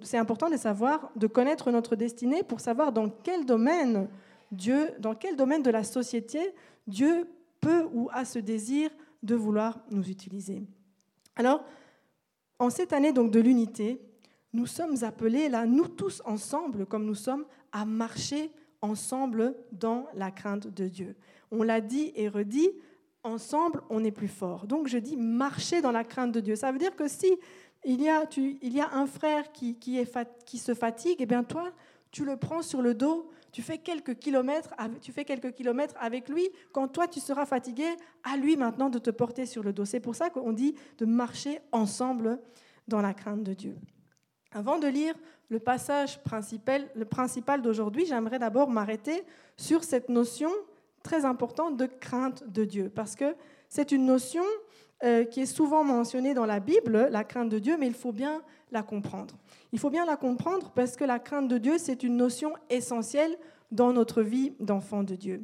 c'est 0.02 0.18
important 0.18 0.50
de 0.50 0.56
savoir, 0.56 1.10
de 1.16 1.26
connaître 1.26 1.70
notre 1.70 1.96
destinée 1.96 2.42
pour 2.42 2.60
savoir 2.60 2.92
dans 2.92 3.08
quel 3.08 3.44
domaine 3.44 4.08
Dieu, 4.50 4.90
dans 4.98 5.14
quel 5.14 5.36
domaine 5.36 5.62
de 5.62 5.70
la 5.70 5.84
société 5.84 6.54
Dieu 6.86 7.26
peut 7.60 7.88
ou 7.92 8.08
a 8.12 8.24
ce 8.24 8.38
désir 8.38 8.90
de 9.22 9.34
vouloir 9.34 9.78
nous 9.90 10.08
utiliser. 10.08 10.62
Alors, 11.36 11.64
en 12.58 12.70
cette 12.70 12.92
année 12.92 13.12
donc 13.12 13.30
de 13.30 13.40
l'unité, 13.40 14.00
nous 14.52 14.66
sommes 14.66 15.02
appelés 15.02 15.48
là, 15.48 15.64
nous 15.64 15.88
tous 15.88 16.22
ensemble, 16.24 16.86
comme 16.86 17.06
nous 17.06 17.14
sommes, 17.14 17.46
à 17.72 17.84
marcher 17.84 18.50
ensemble 18.82 19.54
dans 19.72 20.06
la 20.14 20.30
crainte 20.30 20.66
de 20.66 20.88
Dieu. 20.88 21.16
On 21.50 21.62
l'a 21.62 21.80
dit 21.80 22.12
et 22.14 22.28
redit, 22.28 22.70
ensemble, 23.22 23.82
on 23.88 24.04
est 24.04 24.10
plus 24.10 24.28
fort. 24.28 24.66
Donc 24.66 24.88
je 24.88 24.98
dis 24.98 25.16
marcher 25.16 25.80
dans 25.80 25.92
la 25.92 26.04
crainte 26.04 26.32
de 26.32 26.40
Dieu. 26.40 26.56
Ça 26.56 26.72
veut 26.72 26.78
dire 26.78 26.96
que 26.96 27.08
si 27.08 27.32
il 27.84 28.00
y 28.00 28.08
a, 28.08 28.90
un 28.92 29.06
frère 29.06 29.50
qui 29.52 30.58
se 30.58 30.74
fatigue, 30.74 31.20
et 31.20 31.24
eh 31.24 31.26
bien 31.26 31.42
toi, 31.42 31.72
tu 32.10 32.24
le 32.24 32.36
prends 32.36 32.62
sur 32.62 32.82
le 32.82 32.94
dos, 32.94 33.30
tu 33.52 33.60
fais 33.60 33.78
quelques 33.78 34.18
kilomètres, 34.18 34.74
tu 35.00 35.12
fais 35.12 35.24
quelques 35.24 35.52
kilomètres 35.52 35.94
avec 35.98 36.28
lui. 36.28 36.48
Quand 36.72 36.88
toi 36.88 37.06
tu 37.06 37.20
seras 37.20 37.44
fatigué, 37.44 37.86
à 38.24 38.36
lui 38.36 38.56
maintenant 38.56 38.88
de 38.88 38.98
te 38.98 39.10
porter 39.10 39.46
sur 39.46 39.62
le 39.62 39.72
dos. 39.72 39.84
C'est 39.84 40.00
pour 40.00 40.14
ça 40.14 40.30
qu'on 40.30 40.52
dit 40.52 40.74
de 40.98 41.04
marcher 41.04 41.60
ensemble 41.70 42.40
dans 42.88 43.02
la 43.02 43.14
crainte 43.14 43.42
de 43.42 43.52
Dieu. 43.52 43.76
Avant 44.54 44.78
de 44.78 44.86
lire 44.86 45.14
le 45.48 45.58
passage 45.58 46.22
principal, 46.22 47.62
d'aujourd'hui, 47.62 48.06
j'aimerais 48.06 48.38
d'abord 48.38 48.68
m'arrêter 48.68 49.24
sur 49.56 49.84
cette 49.84 50.08
notion 50.08 50.50
très 51.02 51.24
importante 51.24 51.76
de 51.76 51.86
crainte 51.86 52.44
de 52.50 52.64
Dieu, 52.64 52.90
parce 52.94 53.16
que 53.16 53.34
c'est 53.68 53.92
une 53.92 54.06
notion 54.06 54.44
euh, 55.04 55.24
qui 55.24 55.40
est 55.40 55.46
souvent 55.46 55.84
mentionnée 55.84 56.34
dans 56.34 56.46
la 56.46 56.60
Bible, 56.60 57.08
la 57.10 57.24
crainte 57.24 57.48
de 57.48 57.58
Dieu, 57.58 57.76
mais 57.78 57.86
il 57.86 57.94
faut 57.94 58.12
bien 58.12 58.42
la 58.70 58.82
comprendre. 58.82 59.34
Il 59.72 59.78
faut 59.78 59.90
bien 59.90 60.06
la 60.06 60.16
comprendre 60.16 60.70
parce 60.74 60.96
que 60.96 61.04
la 61.04 61.18
crainte 61.18 61.48
de 61.48 61.58
Dieu, 61.58 61.78
c'est 61.78 62.02
une 62.02 62.16
notion 62.16 62.52
essentielle 62.70 63.36
dans 63.70 63.92
notre 63.92 64.22
vie 64.22 64.54
d'enfant 64.60 65.02
de 65.02 65.16
Dieu. 65.16 65.42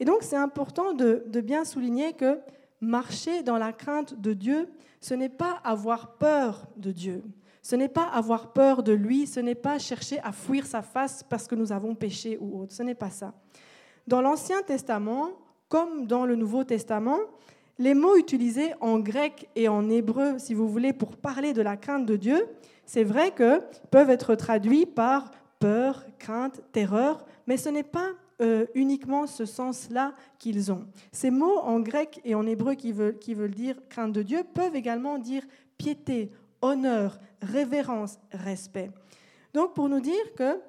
Et 0.00 0.04
donc, 0.04 0.22
c'est 0.22 0.36
important 0.36 0.92
de 0.92 1.40
bien 1.40 1.64
souligner 1.64 2.14
que 2.14 2.38
marcher 2.80 3.42
dans 3.42 3.58
la 3.58 3.72
crainte 3.72 4.20
de 4.20 4.32
Dieu, 4.32 4.68
ce 5.00 5.14
n'est 5.14 5.28
pas 5.28 5.60
avoir 5.64 6.16
peur 6.16 6.66
de 6.76 6.90
Dieu. 6.90 7.22
Ce 7.66 7.74
n'est 7.74 7.88
pas 7.88 8.04
avoir 8.04 8.52
peur 8.52 8.84
de 8.84 8.92
lui, 8.92 9.26
ce 9.26 9.40
n'est 9.40 9.56
pas 9.56 9.80
chercher 9.80 10.20
à 10.20 10.30
fuir 10.30 10.66
sa 10.66 10.82
face 10.82 11.24
parce 11.28 11.48
que 11.48 11.56
nous 11.56 11.72
avons 11.72 11.96
péché 11.96 12.38
ou 12.40 12.60
autre, 12.60 12.72
ce 12.72 12.84
n'est 12.84 12.94
pas 12.94 13.10
ça. 13.10 13.34
Dans 14.06 14.20
l'Ancien 14.20 14.62
Testament, 14.62 15.30
comme 15.68 16.06
dans 16.06 16.26
le 16.26 16.36
Nouveau 16.36 16.62
Testament, 16.62 17.18
les 17.80 17.94
mots 17.94 18.16
utilisés 18.16 18.72
en 18.80 19.00
grec 19.00 19.48
et 19.56 19.66
en 19.66 19.90
hébreu, 19.90 20.38
si 20.38 20.54
vous 20.54 20.68
voulez, 20.68 20.92
pour 20.92 21.16
parler 21.16 21.52
de 21.54 21.60
la 21.60 21.76
crainte 21.76 22.06
de 22.06 22.14
Dieu, 22.14 22.46
c'est 22.84 23.02
vrai 23.02 23.32
que 23.32 23.60
peuvent 23.90 24.10
être 24.10 24.36
traduits 24.36 24.86
par 24.86 25.32
peur, 25.58 26.06
crainte, 26.20 26.60
terreur, 26.70 27.26
mais 27.48 27.56
ce 27.56 27.68
n'est 27.68 27.82
pas 27.82 28.10
euh, 28.40 28.66
uniquement 28.76 29.26
ce 29.26 29.44
sens-là 29.44 30.14
qu'ils 30.38 30.70
ont. 30.70 30.86
Ces 31.10 31.32
mots 31.32 31.58
en 31.58 31.80
grec 31.80 32.20
et 32.24 32.36
en 32.36 32.46
hébreu 32.46 32.74
qui 32.74 32.92
veulent, 32.92 33.18
qui 33.18 33.34
veulent 33.34 33.50
dire 33.56 33.74
crainte 33.88 34.12
de 34.12 34.22
Dieu 34.22 34.44
peuvent 34.54 34.76
également 34.76 35.18
dire 35.18 35.42
piété, 35.76 36.30
honneur, 36.66 37.18
révérence, 37.42 38.18
respect. 38.32 38.90
Donc 39.54 39.74
pour 39.74 39.88
nous 39.88 40.00
dire 40.00 40.34
que 40.36 40.60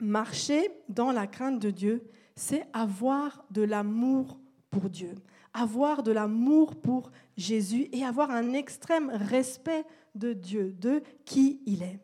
marcher 0.00 0.70
dans 0.88 1.12
la 1.12 1.26
crainte 1.26 1.60
de 1.60 1.70
Dieu, 1.70 2.08
c'est 2.36 2.66
avoir 2.72 3.44
de 3.50 3.62
l'amour 3.62 4.38
pour 4.70 4.90
Dieu, 4.90 5.14
avoir 5.54 6.02
de 6.02 6.12
l'amour 6.12 6.76
pour 6.76 7.10
Jésus 7.36 7.88
et 7.92 8.04
avoir 8.04 8.30
un 8.30 8.52
extrême 8.52 9.10
respect 9.10 9.84
de 10.14 10.32
Dieu, 10.32 10.74
de 10.78 11.02
qui 11.24 11.60
il 11.66 11.82
est. 11.82 12.00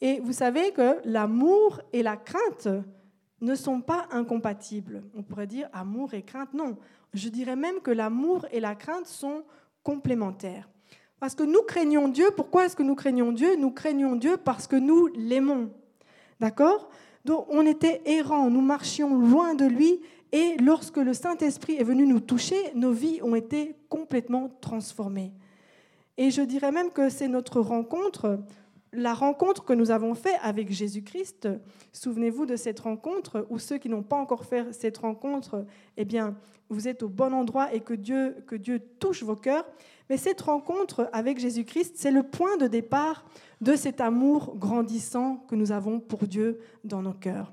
Et 0.00 0.20
vous 0.20 0.32
savez 0.32 0.72
que 0.72 1.00
l'amour 1.04 1.80
et 1.92 2.02
la 2.02 2.16
crainte 2.16 2.68
ne 3.40 3.54
sont 3.54 3.80
pas 3.80 4.06
incompatibles. 4.10 5.02
On 5.14 5.22
pourrait 5.22 5.46
dire 5.46 5.68
amour 5.72 6.14
et 6.14 6.22
crainte. 6.22 6.54
Non, 6.54 6.76
je 7.12 7.28
dirais 7.28 7.56
même 7.56 7.80
que 7.80 7.90
l'amour 7.90 8.46
et 8.50 8.60
la 8.60 8.74
crainte 8.74 9.06
sont 9.06 9.44
complémentaires. 9.82 10.68
Parce 11.20 11.34
que 11.34 11.42
nous 11.42 11.62
craignons 11.62 12.08
Dieu. 12.08 12.26
Pourquoi 12.36 12.66
est-ce 12.66 12.76
que 12.76 12.82
nous 12.82 12.94
craignons 12.94 13.32
Dieu? 13.32 13.56
Nous 13.56 13.70
craignons 13.70 14.16
Dieu 14.16 14.36
parce 14.36 14.66
que 14.66 14.76
nous 14.76 15.06
l'aimons. 15.14 15.70
D'accord? 16.40 16.90
Donc 17.24 17.46
on 17.48 17.64
était 17.64 18.02
errants, 18.04 18.50
nous 18.50 18.60
marchions 18.60 19.18
loin 19.18 19.54
de 19.54 19.64
lui 19.64 20.00
et 20.32 20.56
lorsque 20.58 20.98
le 20.98 21.14
Saint-Esprit 21.14 21.76
est 21.76 21.84
venu 21.84 22.06
nous 22.06 22.20
toucher, 22.20 22.56
nos 22.74 22.92
vies 22.92 23.20
ont 23.22 23.34
été 23.34 23.76
complètement 23.88 24.50
transformées. 24.60 25.32
Et 26.16 26.30
je 26.30 26.42
dirais 26.42 26.72
même 26.72 26.90
que 26.90 27.08
c'est 27.08 27.28
notre 27.28 27.60
rencontre, 27.60 28.40
la 28.94 29.14
rencontre 29.14 29.64
que 29.64 29.72
nous 29.72 29.90
avons 29.90 30.14
faite 30.14 30.38
avec 30.42 30.72
Jésus-Christ. 30.72 31.48
Souvenez-vous 31.92 32.46
de 32.46 32.56
cette 32.56 32.80
rencontre, 32.80 33.46
ou 33.50 33.58
ceux 33.58 33.78
qui 33.78 33.88
n'ont 33.88 34.02
pas 34.02 34.16
encore 34.16 34.44
fait 34.44 34.72
cette 34.72 34.98
rencontre, 34.98 35.66
eh 35.96 36.04
bien, 36.04 36.36
vous 36.70 36.88
êtes 36.88 37.02
au 37.02 37.08
bon 37.08 37.32
endroit 37.34 37.72
et 37.74 37.80
que 37.80 37.94
Dieu, 37.94 38.36
que 38.46 38.56
Dieu 38.56 38.80
touche 38.98 39.22
vos 39.22 39.36
cœurs. 39.36 39.66
Mais 40.08 40.16
cette 40.16 40.40
rencontre 40.40 41.08
avec 41.12 41.38
Jésus-Christ, 41.38 41.94
c'est 41.96 42.10
le 42.10 42.22
point 42.22 42.56
de 42.56 42.66
départ 42.66 43.24
de 43.60 43.76
cet 43.76 44.00
amour 44.00 44.56
grandissant 44.56 45.44
que 45.48 45.54
nous 45.54 45.72
avons 45.72 46.00
pour 46.00 46.26
Dieu 46.26 46.60
dans 46.84 47.02
nos 47.02 47.12
cœurs. 47.12 47.52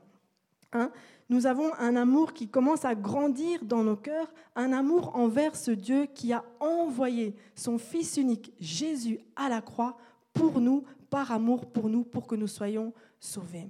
Hein? 0.74 0.92
Nous 1.30 1.46
avons 1.46 1.74
un 1.76 1.96
amour 1.96 2.34
qui 2.34 2.50
commence 2.50 2.84
à 2.84 2.94
grandir 2.94 3.64
dans 3.64 3.84
nos 3.84 3.96
cœurs, 3.96 4.34
un 4.56 4.74
amour 4.74 5.16
envers 5.16 5.56
ce 5.56 5.72
Dieu 5.72 6.08
qui 6.14 6.34
a 6.34 6.44
envoyé 6.60 7.36
son 7.56 7.78
Fils 7.78 8.18
unique, 8.18 8.54
Jésus, 8.60 9.20
à 9.36 9.48
la 9.48 9.62
croix 9.62 9.98
pour 10.34 10.60
nous, 10.60 10.84
par 11.12 11.32
amour 11.32 11.68
pour 11.68 11.90
nous, 11.90 12.04
pour 12.04 12.26
que 12.26 12.36
nous 12.36 12.48
soyons 12.48 12.94
sauvés. 13.20 13.70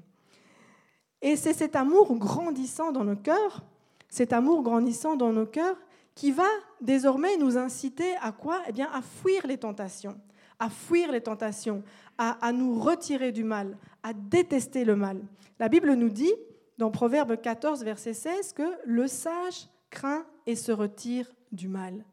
Et 1.21 1.35
c'est 1.35 1.53
cet 1.53 1.75
amour 1.75 2.15
grandissant 2.15 2.93
dans 2.93 3.03
nos 3.03 3.17
cœurs, 3.17 3.65
cet 4.07 4.31
amour 4.31 4.63
grandissant 4.63 5.17
dans 5.17 5.33
nos 5.33 5.45
cœurs, 5.45 5.75
qui 6.15 6.31
va 6.31 6.47
désormais 6.79 7.35
nous 7.37 7.57
inciter 7.57 8.15
à 8.21 8.31
quoi? 8.31 8.61
Eh 8.67 8.71
bien, 8.71 8.89
à 8.93 9.01
fuir 9.01 9.45
les 9.47 9.57
tentations, 9.57 10.19
à 10.59 10.69
fuir 10.69 11.11
les 11.11 11.21
tentations, 11.21 11.83
à, 12.17 12.51
nous 12.51 12.79
retirer 12.79 13.31
du 13.31 13.43
mal, 13.43 13.75
à 14.03 14.13
détester 14.13 14.85
le 14.85 14.95
mal. 14.95 15.19
La 15.59 15.67
Bible 15.69 15.93
nous 15.93 16.09
dit, 16.09 16.33
dans 16.77 16.91
Proverbe 16.91 17.41
14, 17.41 17.83
verset 17.83 18.13
16, 18.13 18.53
que 18.53 18.77
le 18.85 19.07
sage 19.07 19.67
craint 19.89 20.25
et 20.45 20.55
se 20.55 20.71
retire 20.71 21.31
du 21.51 21.67
mal. 21.67 22.05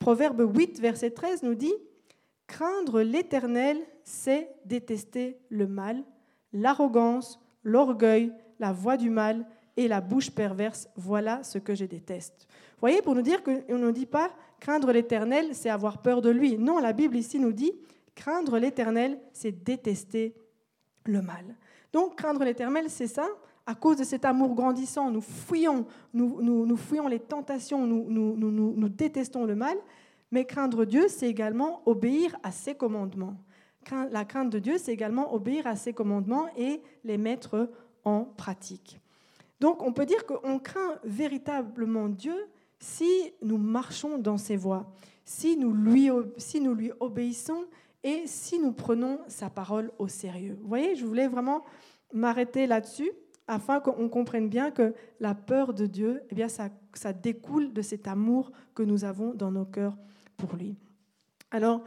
Proverbe 0.00 0.50
8, 0.52 0.80
verset 0.80 1.10
13 1.10 1.44
nous 1.44 1.54
dit, 1.54 1.74
Craindre 2.46 3.02
l'Éternel, 3.02 3.78
c'est 4.02 4.48
détester 4.64 5.38
le 5.48 5.66
mal, 5.66 6.04
l'arrogance, 6.52 7.40
l'orgueil, 7.62 8.32
la 8.60 8.72
voix 8.72 8.96
du 8.96 9.10
mal 9.10 9.46
et 9.76 9.88
la 9.88 10.00
bouche 10.00 10.30
perverse, 10.30 10.88
voilà 10.96 11.42
ce 11.42 11.58
que 11.58 11.74
je 11.74 11.84
déteste. 11.84 12.46
Vous 12.74 12.80
voyez, 12.80 13.02
pour 13.02 13.14
nous 13.14 13.22
dire 13.22 13.42
qu'on 13.42 13.78
ne 13.78 13.90
dit 13.90 14.06
pas 14.06 14.30
craindre 14.60 14.92
l'Éternel, 14.92 15.48
c'est 15.52 15.70
avoir 15.70 15.98
peur 15.98 16.20
de 16.20 16.30
lui. 16.30 16.58
Non, 16.58 16.78
la 16.78 16.92
Bible 16.92 17.16
ici 17.16 17.38
nous 17.38 17.52
dit 17.52 17.72
craindre 18.14 18.58
l'Éternel, 18.58 19.18
c'est 19.32 19.64
détester 19.64 20.34
le 21.06 21.22
mal. 21.22 21.56
Donc, 21.92 22.16
craindre 22.16 22.44
l'Éternel, 22.44 22.86
c'est 22.88 23.06
ça. 23.06 23.26
À 23.66 23.74
cause 23.74 23.96
de 23.96 24.04
cet 24.04 24.24
amour 24.24 24.54
grandissant, 24.54 25.10
nous 25.10 25.22
fuyons, 25.22 25.86
nous, 26.12 26.76
fuyons 26.76 27.08
les 27.08 27.20
tentations, 27.20 27.86
nous 27.86 28.88
détestons 28.88 29.44
le 29.44 29.54
mal. 29.54 29.76
Mais 30.30 30.44
craindre 30.44 30.84
Dieu, 30.84 31.06
c'est 31.08 31.28
également 31.28 31.82
obéir 31.86 32.36
à 32.42 32.50
ses 32.50 32.74
commandements. 32.74 33.36
La 34.10 34.24
crainte 34.24 34.50
de 34.50 34.58
Dieu, 34.58 34.78
c'est 34.78 34.92
également 34.92 35.34
obéir 35.34 35.66
à 35.66 35.76
ses 35.76 35.92
commandements 35.92 36.46
et 36.56 36.80
les 37.04 37.18
mettre 37.18 37.70
en 38.04 38.24
pratique. 38.24 39.00
Donc 39.60 39.82
on 39.82 39.92
peut 39.92 40.06
dire 40.06 40.26
qu'on 40.26 40.58
craint 40.58 40.98
véritablement 41.04 42.08
Dieu 42.08 42.34
si 42.78 43.32
nous 43.42 43.58
marchons 43.58 44.18
dans 44.18 44.36
ses 44.36 44.56
voies, 44.56 44.92
si 45.24 45.56
nous 45.56 45.72
lui, 45.72 46.10
si 46.36 46.60
nous 46.60 46.74
lui 46.74 46.92
obéissons 47.00 47.64
et 48.02 48.26
si 48.26 48.58
nous 48.58 48.72
prenons 48.72 49.20
sa 49.28 49.48
parole 49.48 49.90
au 49.98 50.08
sérieux. 50.08 50.58
Vous 50.60 50.68
voyez, 50.68 50.96
je 50.96 51.06
voulais 51.06 51.28
vraiment 51.28 51.64
m'arrêter 52.12 52.66
là-dessus 52.66 53.10
afin 53.46 53.80
qu'on 53.80 54.08
comprenne 54.08 54.48
bien 54.48 54.70
que 54.70 54.94
la 55.20 55.34
peur 55.34 55.74
de 55.74 55.86
Dieu, 55.86 56.22
eh 56.30 56.34
bien, 56.34 56.48
ça, 56.48 56.68
ça 56.94 57.12
découle 57.12 57.72
de 57.72 57.82
cet 57.82 58.08
amour 58.08 58.52
que 58.74 58.82
nous 58.82 59.04
avons 59.04 59.34
dans 59.34 59.50
nos 59.50 59.66
cœurs 59.66 59.96
pour 60.36 60.56
lui. 60.56 60.76
Alors, 61.50 61.82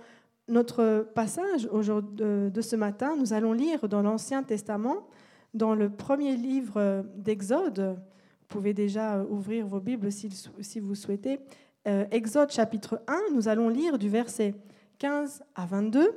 notre 0.48 1.08
passage 1.13 1.63
de 1.63 2.62
ce 2.62 2.75
matin, 2.75 3.16
nous 3.18 3.34
allons 3.34 3.54
lire 3.54 3.89
dans 3.89 4.01
l'Ancien 4.01 4.44
Testament, 4.44 5.08
dans 5.54 5.75
le 5.75 5.89
premier 5.89 6.36
livre 6.36 7.06
d'Exode. 7.16 7.98
Vous 8.00 8.48
pouvez 8.48 8.74
déjà 8.74 9.24
ouvrir 9.24 9.68
vos 9.68 9.80
Bibles 9.80 10.12
si 10.12 10.80
vous 10.80 10.96
souhaitez. 10.96 11.39
Euh, 11.88 12.06
Exode 12.12 12.51
chapitre 12.51 13.01
1, 13.08 13.34
nous 13.34 13.48
allons 13.48 13.70
lire 13.70 13.98
du 13.98 14.10
verset 14.10 14.54
15 15.00 15.44
à 15.56 15.66
22. 15.66 16.12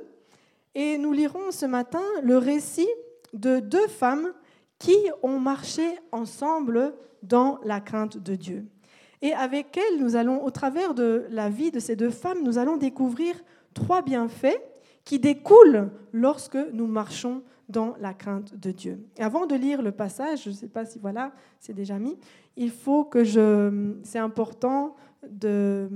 Et 0.75 0.97
nous 0.97 1.13
lirons 1.13 1.51
ce 1.51 1.65
matin 1.65 2.03
le 2.23 2.37
récit 2.37 2.89
de 3.33 3.59
deux 3.59 3.87
femmes 3.87 4.33
qui 4.79 4.95
ont 5.23 5.39
marché 5.39 5.83
ensemble 6.11 6.93
dans 7.23 7.59
la 7.63 7.79
crainte 7.79 8.17
de 8.17 8.35
Dieu. 8.35 8.65
Et 9.21 9.33
avec 9.33 9.77
elles, 9.77 9.99
nous 9.99 10.15
allons, 10.15 10.43
au 10.43 10.49
travers 10.49 10.93
de 10.93 11.25
la 11.29 11.49
vie 11.49 11.71
de 11.71 11.79
ces 11.79 11.95
deux 11.95 12.09
femmes, 12.09 12.43
nous 12.43 12.57
allons 12.57 12.77
découvrir 12.77 13.35
trois 13.73 14.01
bienfaits 14.01 14.59
qui 15.03 15.19
découlent 15.19 15.89
lorsque 16.11 16.57
nous 16.73 16.87
marchons 16.87 17.43
dans 17.69 17.95
la 17.99 18.13
crainte 18.13 18.55
de 18.55 18.71
Dieu. 18.71 18.99
Avant 19.19 19.45
de 19.45 19.55
lire 19.55 19.81
le 19.81 19.91
passage, 19.91 20.43
je 20.43 20.49
ne 20.49 20.55
sais 20.55 20.67
pas 20.67 20.85
si 20.85 20.99
voilà, 20.99 21.31
c'est 21.59 21.73
déjà 21.73 21.97
mis, 21.97 22.17
il 22.57 22.69
faut 22.69 23.05
que 23.05 23.23
je, 23.23 23.93
c'est 24.03 24.19
important 24.19 24.95
de, 25.27 25.87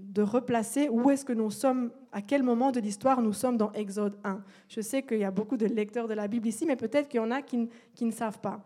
de 0.00 0.22
replacer 0.22 0.88
où 0.88 1.10
est-ce 1.10 1.24
que 1.24 1.32
nous 1.32 1.50
sommes, 1.50 1.90
à 2.12 2.22
quel 2.22 2.42
moment 2.42 2.70
de 2.70 2.80
l'histoire 2.80 3.20
nous 3.20 3.32
sommes 3.32 3.56
dans 3.56 3.72
Exode 3.72 4.16
1. 4.22 4.40
Je 4.68 4.80
sais 4.80 5.02
qu'il 5.02 5.18
y 5.18 5.24
a 5.24 5.30
beaucoup 5.30 5.56
de 5.56 5.66
lecteurs 5.66 6.06
de 6.06 6.14
la 6.14 6.28
Bible 6.28 6.46
ici, 6.46 6.66
mais 6.66 6.76
peut-être 6.76 7.08
qu'il 7.08 7.18
y 7.18 7.22
en 7.22 7.30
a 7.30 7.42
qui, 7.42 7.68
qui 7.94 8.04
ne 8.04 8.12
savent 8.12 8.38
pas. 8.38 8.64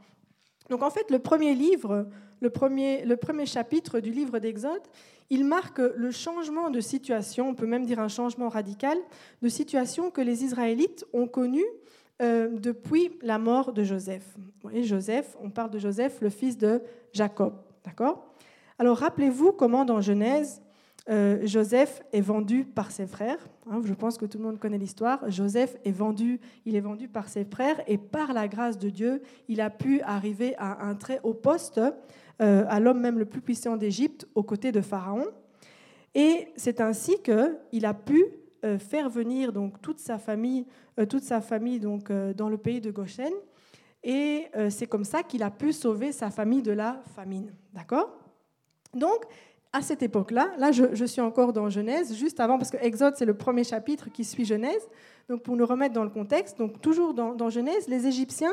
Donc 0.68 0.82
en 0.82 0.90
fait, 0.90 1.10
le 1.10 1.18
premier 1.18 1.54
livre, 1.54 2.06
le 2.40 2.50
premier, 2.50 3.46
chapitre 3.46 4.00
du 4.00 4.10
livre 4.10 4.38
d'Exode, 4.38 4.82
il 5.30 5.44
marque 5.44 5.78
le 5.78 6.10
changement 6.10 6.70
de 6.70 6.80
situation, 6.80 7.48
on 7.48 7.54
peut 7.54 7.66
même 7.66 7.84
dire 7.84 7.98
un 7.98 8.08
changement 8.08 8.48
radical, 8.48 8.96
de 9.42 9.48
situation 9.48 10.10
que 10.10 10.20
les 10.20 10.44
Israélites 10.44 11.04
ont 11.12 11.26
connu 11.26 11.64
euh, 12.22 12.48
depuis 12.52 13.12
la 13.22 13.38
mort 13.38 13.72
de 13.72 13.84
Joseph. 13.84 14.24
voyez, 14.62 14.84
Joseph, 14.84 15.36
on 15.42 15.50
parle 15.50 15.70
de 15.70 15.78
Joseph, 15.78 16.20
le 16.20 16.30
fils 16.30 16.56
de 16.56 16.82
Jacob. 17.12 17.54
D'accord? 17.84 18.34
Alors 18.78 18.98
rappelez-vous 18.98 19.52
comment 19.52 19.84
dans 19.84 20.00
Genèse, 20.00 20.62
euh, 21.08 21.38
Joseph 21.44 22.02
est 22.12 22.20
vendu 22.20 22.64
par 22.64 22.90
ses 22.90 23.06
frères. 23.06 23.48
Hein, 23.70 23.82
je 23.84 23.92
pense 23.92 24.16
que 24.16 24.24
tout 24.24 24.38
le 24.38 24.44
monde 24.44 24.58
connaît 24.58 24.78
l'histoire. 24.78 25.30
Joseph 25.30 25.76
est 25.84 25.92
vendu, 25.92 26.40
il 26.64 26.74
est 26.74 26.80
vendu 26.80 27.06
par 27.06 27.28
ses 27.28 27.44
frères 27.44 27.82
et 27.86 27.98
par 27.98 28.32
la 28.32 28.48
grâce 28.48 28.78
de 28.78 28.88
Dieu, 28.88 29.20
il 29.46 29.60
a 29.60 29.68
pu 29.68 30.00
arriver 30.02 30.54
à 30.56 30.86
un 30.86 30.94
très 30.94 31.20
haut 31.22 31.34
poste, 31.34 31.78
euh, 32.40 32.64
à 32.68 32.80
l'homme 32.80 33.00
même 33.00 33.18
le 33.18 33.26
plus 33.26 33.42
puissant 33.42 33.76
d'Égypte, 33.76 34.26
aux 34.34 34.42
côtés 34.42 34.72
de 34.72 34.80
Pharaon. 34.80 35.26
Et 36.14 36.48
c'est 36.56 36.80
ainsi 36.80 37.16
qu'il 37.22 37.84
a 37.84 37.94
pu 37.94 38.24
euh, 38.64 38.78
faire 38.78 39.10
venir 39.10 39.52
donc 39.52 39.82
toute 39.82 39.98
sa 39.98 40.18
famille, 40.18 40.64
toute 41.08 41.22
sa 41.22 41.40
famille 41.40 41.78
donc 41.78 42.10
dans 42.10 42.48
le 42.48 42.58
pays 42.58 42.80
de 42.80 42.90
Goshen. 42.90 43.32
Et 44.02 44.46
c'est 44.70 44.86
comme 44.86 45.04
ça 45.04 45.22
qu'il 45.22 45.42
a 45.42 45.50
pu 45.50 45.72
sauver 45.72 46.12
sa 46.12 46.30
famille 46.30 46.62
de 46.62 46.72
la 46.72 47.02
famine. 47.14 47.52
D'accord? 47.72 48.18
Donc 48.94 49.24
à 49.72 49.82
cette 49.82 50.02
époque-là, 50.02 50.50
là, 50.58 50.72
je, 50.72 51.04
suis 51.04 51.20
encore 51.20 51.52
dans 51.52 51.68
Genèse, 51.68 52.14
juste 52.14 52.40
avant, 52.40 52.56
parce 52.56 52.70
que 52.70 52.78
Exode, 52.78 53.16
c'est 53.16 53.26
le 53.26 53.34
premier 53.34 53.64
chapitre 53.64 54.10
qui 54.10 54.24
suit 54.24 54.46
Genèse. 54.46 54.88
Donc, 55.28 55.42
pour 55.42 55.56
nous 55.56 55.66
remettre 55.66 55.94
dans 55.94 56.04
le 56.04 56.10
contexte, 56.10 56.56
donc 56.58 56.80
toujours 56.80 57.12
dans, 57.12 57.50
Genèse, 57.50 57.86
les 57.86 58.06
Égyptiens, 58.06 58.52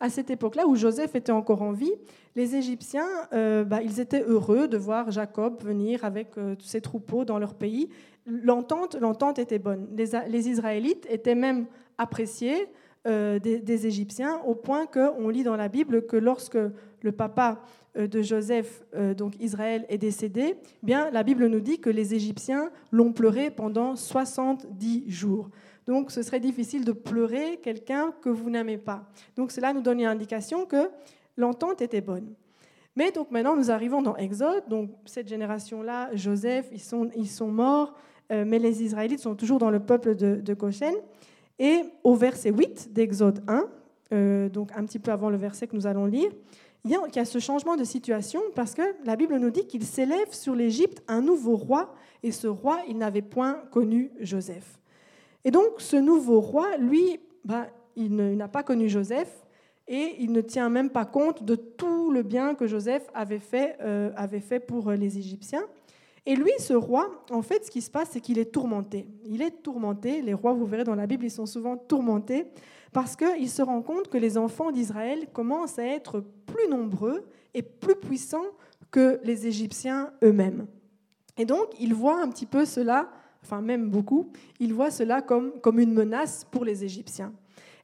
à 0.00 0.10
cette 0.10 0.28
époque-là, 0.28 0.66
où 0.66 0.76
Joseph 0.76 1.14
était 1.14 1.32
encore 1.32 1.62
en 1.62 1.72
vie, 1.72 1.92
les 2.36 2.56
Égyptiens, 2.56 3.08
euh, 3.32 3.64
bah, 3.64 3.80
ils 3.82 4.00
étaient 4.00 4.22
heureux 4.22 4.68
de 4.68 4.76
voir 4.76 5.10
Jacob 5.10 5.62
venir 5.62 6.04
avec 6.04 6.36
euh, 6.36 6.54
ses 6.60 6.82
troupeaux 6.82 7.24
dans 7.24 7.38
leur 7.38 7.54
pays. 7.54 7.88
L'entente, 8.26 9.38
était 9.38 9.58
bonne. 9.58 9.88
Les, 9.96 10.48
Israélites 10.48 11.06
étaient 11.08 11.34
même 11.34 11.66
appréciés 11.96 12.68
euh, 13.06 13.38
des, 13.38 13.60
des, 13.60 13.86
Égyptiens, 13.86 14.42
au 14.46 14.54
point 14.54 14.84
qu'on 14.84 15.30
lit 15.30 15.42
dans 15.42 15.56
la 15.56 15.68
Bible 15.68 16.06
que 16.06 16.18
lorsque 16.18 16.58
le 17.02 17.12
papa 17.12 17.62
de 17.96 18.22
Joseph, 18.22 18.84
euh, 18.94 19.14
donc 19.14 19.34
Israël, 19.40 19.84
est 19.88 19.98
décédé, 19.98 20.54
eh 20.56 20.86
bien 20.86 21.10
la 21.10 21.22
Bible 21.22 21.46
nous 21.46 21.60
dit 21.60 21.80
que 21.80 21.90
les 21.90 22.14
Égyptiens 22.14 22.70
l'ont 22.92 23.12
pleuré 23.12 23.50
pendant 23.50 23.96
70 23.96 25.10
jours. 25.10 25.50
Donc 25.86 26.12
ce 26.12 26.22
serait 26.22 26.38
difficile 26.38 26.84
de 26.84 26.92
pleurer 26.92 27.58
quelqu'un 27.62 28.12
que 28.22 28.28
vous 28.28 28.48
n'aimez 28.48 28.78
pas. 28.78 29.08
Donc 29.34 29.50
cela 29.50 29.72
nous 29.72 29.80
donne 29.80 29.98
une 29.98 30.06
indication 30.06 30.66
que 30.66 30.88
l'entente 31.36 31.82
était 31.82 32.00
bonne. 32.00 32.32
Mais 32.94 33.10
donc 33.10 33.30
maintenant 33.32 33.56
nous 33.56 33.72
arrivons 33.72 34.02
dans 34.02 34.16
Exode, 34.16 34.68
donc 34.68 34.90
cette 35.04 35.28
génération-là, 35.28 36.10
Joseph, 36.14 36.68
ils 36.72 36.80
sont, 36.80 37.10
ils 37.16 37.28
sont 37.28 37.48
morts, 37.48 37.94
euh, 38.30 38.44
mais 38.46 38.60
les 38.60 38.84
Israélites 38.84 39.20
sont 39.20 39.34
toujours 39.34 39.58
dans 39.58 39.70
le 39.70 39.80
peuple 39.80 40.14
de, 40.14 40.36
de 40.36 40.54
Goshen. 40.54 40.94
Et 41.58 41.82
au 42.04 42.14
verset 42.14 42.52
8 42.52 42.92
d'Exode 42.92 43.42
1, 43.48 44.48
donc 44.48 44.70
un 44.74 44.84
petit 44.86 44.98
peu 44.98 45.12
avant 45.12 45.28
le 45.28 45.36
verset 45.36 45.66
que 45.66 45.76
nous 45.76 45.86
allons 45.86 46.06
lire, 46.06 46.30
il 46.84 46.90
y 47.14 47.18
a 47.18 47.24
ce 47.24 47.38
changement 47.38 47.76
de 47.76 47.84
situation 47.84 48.40
parce 48.54 48.74
que 48.74 48.82
la 49.04 49.16
Bible 49.16 49.36
nous 49.36 49.50
dit 49.50 49.66
qu'il 49.66 49.84
s'élève 49.84 50.32
sur 50.32 50.54
l'Égypte 50.54 51.02
un 51.08 51.20
nouveau 51.20 51.56
roi, 51.56 51.94
et 52.22 52.32
ce 52.32 52.46
roi, 52.46 52.80
il 52.88 52.98
n'avait 52.98 53.22
point 53.22 53.62
connu 53.70 54.10
Joseph. 54.20 54.78
Et 55.44 55.50
donc, 55.50 55.78
ce 55.78 55.96
nouveau 55.96 56.40
roi, 56.40 56.76
lui, 56.78 57.20
bah, 57.44 57.66
il 57.96 58.14
n'a 58.14 58.48
pas 58.48 58.62
connu 58.62 58.88
Joseph, 58.88 59.44
et 59.88 60.16
il 60.20 60.32
ne 60.32 60.40
tient 60.40 60.68
même 60.68 60.90
pas 60.90 61.04
compte 61.04 61.42
de 61.42 61.56
tout 61.56 62.10
le 62.10 62.22
bien 62.22 62.54
que 62.54 62.66
Joseph 62.66 63.06
avait 63.12 63.40
fait, 63.40 63.76
euh, 63.80 64.10
avait 64.16 64.40
fait 64.40 64.60
pour 64.60 64.92
les 64.92 65.18
Égyptiens. 65.18 65.64
Et 66.26 66.36
lui, 66.36 66.52
ce 66.58 66.74
roi, 66.74 67.10
en 67.30 67.42
fait, 67.42 67.64
ce 67.64 67.70
qui 67.70 67.80
se 67.80 67.90
passe, 67.90 68.10
c'est 68.12 68.20
qu'il 68.20 68.38
est 68.38 68.52
tourmenté. 68.52 69.06
Il 69.24 69.42
est 69.42 69.62
tourmenté. 69.62 70.22
Les 70.22 70.34
rois, 70.34 70.52
vous 70.52 70.66
verrez 70.66 70.84
dans 70.84 70.94
la 70.94 71.06
Bible, 71.06 71.24
ils 71.24 71.30
sont 71.30 71.46
souvent 71.46 71.76
tourmentés 71.76 72.46
parce 72.92 73.16
qu'il 73.16 73.48
se 73.48 73.62
rend 73.62 73.82
compte 73.82 74.08
que 74.08 74.18
les 74.18 74.36
enfants 74.36 74.72
d'Israël 74.72 75.28
commencent 75.32 75.78
à 75.78 75.84
être 75.84 76.24
plus 76.46 76.68
nombreux 76.68 77.24
et 77.54 77.62
plus 77.62 77.96
puissants 77.96 78.46
que 78.90 79.20
les 79.22 79.46
Égyptiens 79.46 80.12
eux-mêmes. 80.22 80.66
Et 81.36 81.44
donc, 81.44 81.68
il 81.78 81.94
voit 81.94 82.20
un 82.20 82.28
petit 82.28 82.46
peu 82.46 82.64
cela, 82.64 83.10
enfin 83.42 83.60
même 83.60 83.88
beaucoup, 83.88 84.30
il 84.58 84.74
voit 84.74 84.90
cela 84.90 85.22
comme, 85.22 85.52
comme 85.60 85.78
une 85.78 85.92
menace 85.92 86.44
pour 86.50 86.64
les 86.64 86.84
Égyptiens. 86.84 87.32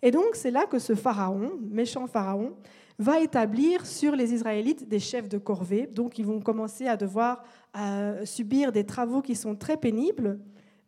Et 0.02 0.10
donc, 0.10 0.34
c'est 0.34 0.50
là 0.50 0.66
que 0.66 0.78
ce 0.78 0.94
pharaon, 0.94 1.52
méchant 1.60 2.06
pharaon, 2.06 2.54
va 2.98 3.20
établir 3.20 3.84
sur 3.86 4.16
les 4.16 4.32
Israélites 4.34 4.88
des 4.88 4.98
chefs 4.98 5.28
de 5.28 5.38
corvée. 5.38 5.86
Donc, 5.86 6.18
ils 6.18 6.26
vont 6.26 6.40
commencer 6.40 6.86
à 6.86 6.96
devoir 6.96 7.44
euh, 7.76 8.24
subir 8.24 8.72
des 8.72 8.84
travaux 8.84 9.22
qui 9.22 9.36
sont 9.36 9.54
très 9.54 9.76
pénibles. 9.76 10.38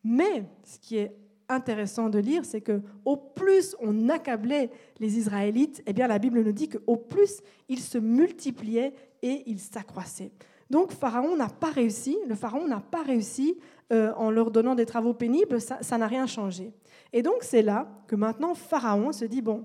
Mais 0.05 0.45
ce 0.65 0.79
qui 0.79 0.97
est 0.97 1.15
intéressant 1.49 2.09
de 2.09 2.19
lire, 2.19 2.45
c'est 2.45 2.61
que 2.61 2.81
au 3.05 3.17
plus 3.17 3.77
on 3.81 4.09
accablait 4.09 4.71
les 5.01 5.19
Israélites, 5.19 5.83
eh 5.87 5.93
bien 5.93 6.07
la 6.07 6.19
Bible 6.19 6.43
nous 6.43 6.53
dit 6.53 6.69
qu'au 6.69 6.97
plus 6.97 7.41
ils 7.69 7.81
se 7.81 7.99
multipliaient 7.99 8.95
et 9.23 9.43
ils 9.47 9.61
s'accroissaient. 9.61 10.33
Donc 10.71 10.93
Pharaon 10.93 11.37
n'a 11.37 11.49
pas 11.49 11.71
réussi, 11.71 12.19
le 12.27 12.35
Pharaon 12.35 12.67
n'a 12.67 12.81
pas 12.81 13.03
réussi 13.03 13.57
euh, 13.93 14.13
en 14.17 14.31
leur 14.31 14.51
donnant 14.51 14.75
des 14.75 14.85
travaux 14.85 15.15
pénibles, 15.15 15.61
ça 15.61 15.99
n'a 15.99 16.07
rien 16.07 16.27
changé. 16.27 16.73
Et 17.13 17.23
donc 17.23 17.39
c'est 17.43 17.63
là 17.63 17.89
que 18.07 18.17
maintenant 18.17 18.55
Pharaon 18.55 19.13
se 19.13 19.25
dit, 19.25 19.41
bon, 19.41 19.65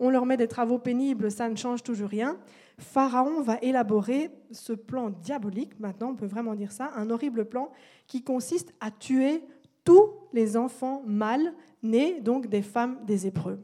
on 0.00 0.10
leur 0.10 0.26
met 0.26 0.36
des 0.36 0.48
travaux 0.48 0.78
pénibles, 0.78 1.30
ça 1.30 1.48
ne 1.48 1.56
change 1.56 1.82
toujours 1.82 2.08
rien. 2.08 2.38
Pharaon 2.78 3.42
va 3.42 3.58
élaborer 3.60 4.30
ce 4.50 4.72
plan 4.72 5.10
diabolique, 5.10 5.78
maintenant 5.78 6.10
on 6.10 6.16
peut 6.16 6.26
vraiment 6.26 6.54
dire 6.54 6.72
ça, 6.72 6.90
un 6.96 7.10
horrible 7.10 7.44
plan 7.44 7.70
qui 8.06 8.24
consiste 8.24 8.72
à 8.80 8.90
tuer 8.90 9.44
tous 9.84 10.10
les 10.32 10.56
enfants 10.56 11.02
mâles 11.06 11.52
nés 11.82 12.20
donc 12.20 12.48
des 12.48 12.62
femmes 12.62 12.98
des 13.06 13.26
Hébreux. 13.26 13.58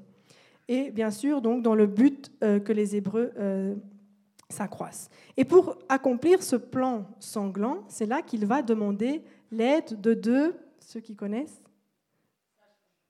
Et 0.69 0.91
bien 0.91 1.11
sûr, 1.11 1.41
donc 1.41 1.63
dans 1.63 1.75
le 1.75 1.87
but 1.87 2.33
euh, 2.43 2.59
que 2.59 2.73
les 2.73 2.97
Hébreux 2.97 3.33
euh, 3.39 3.75
s'accroissent. 4.49 5.09
Et 5.37 5.45
pour 5.45 5.79
accomplir 5.89 6.43
ce 6.43 6.57
plan 6.57 7.07
sanglant, 7.21 7.85
c'est 7.89 8.07
là 8.07 8.23
qu'il 8.23 8.47
va 8.47 8.63
demander 8.63 9.23
l'aide 9.51 10.01
de 10.01 10.15
deux, 10.15 10.55
ceux 10.81 11.01
qui 11.01 11.15
connaissent, 11.15 11.63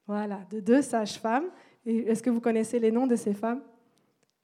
voilà, 0.07 0.41
de 0.51 0.61
deux 0.61 0.83
sages-femmes. 0.83 1.47
Est-ce 1.85 2.23
que 2.23 2.31
vous 2.31 2.41
connaissez 2.41 2.79
les 2.79 2.93
noms 2.93 3.07
de 3.07 3.17
ces 3.17 3.35
femmes? 3.35 3.63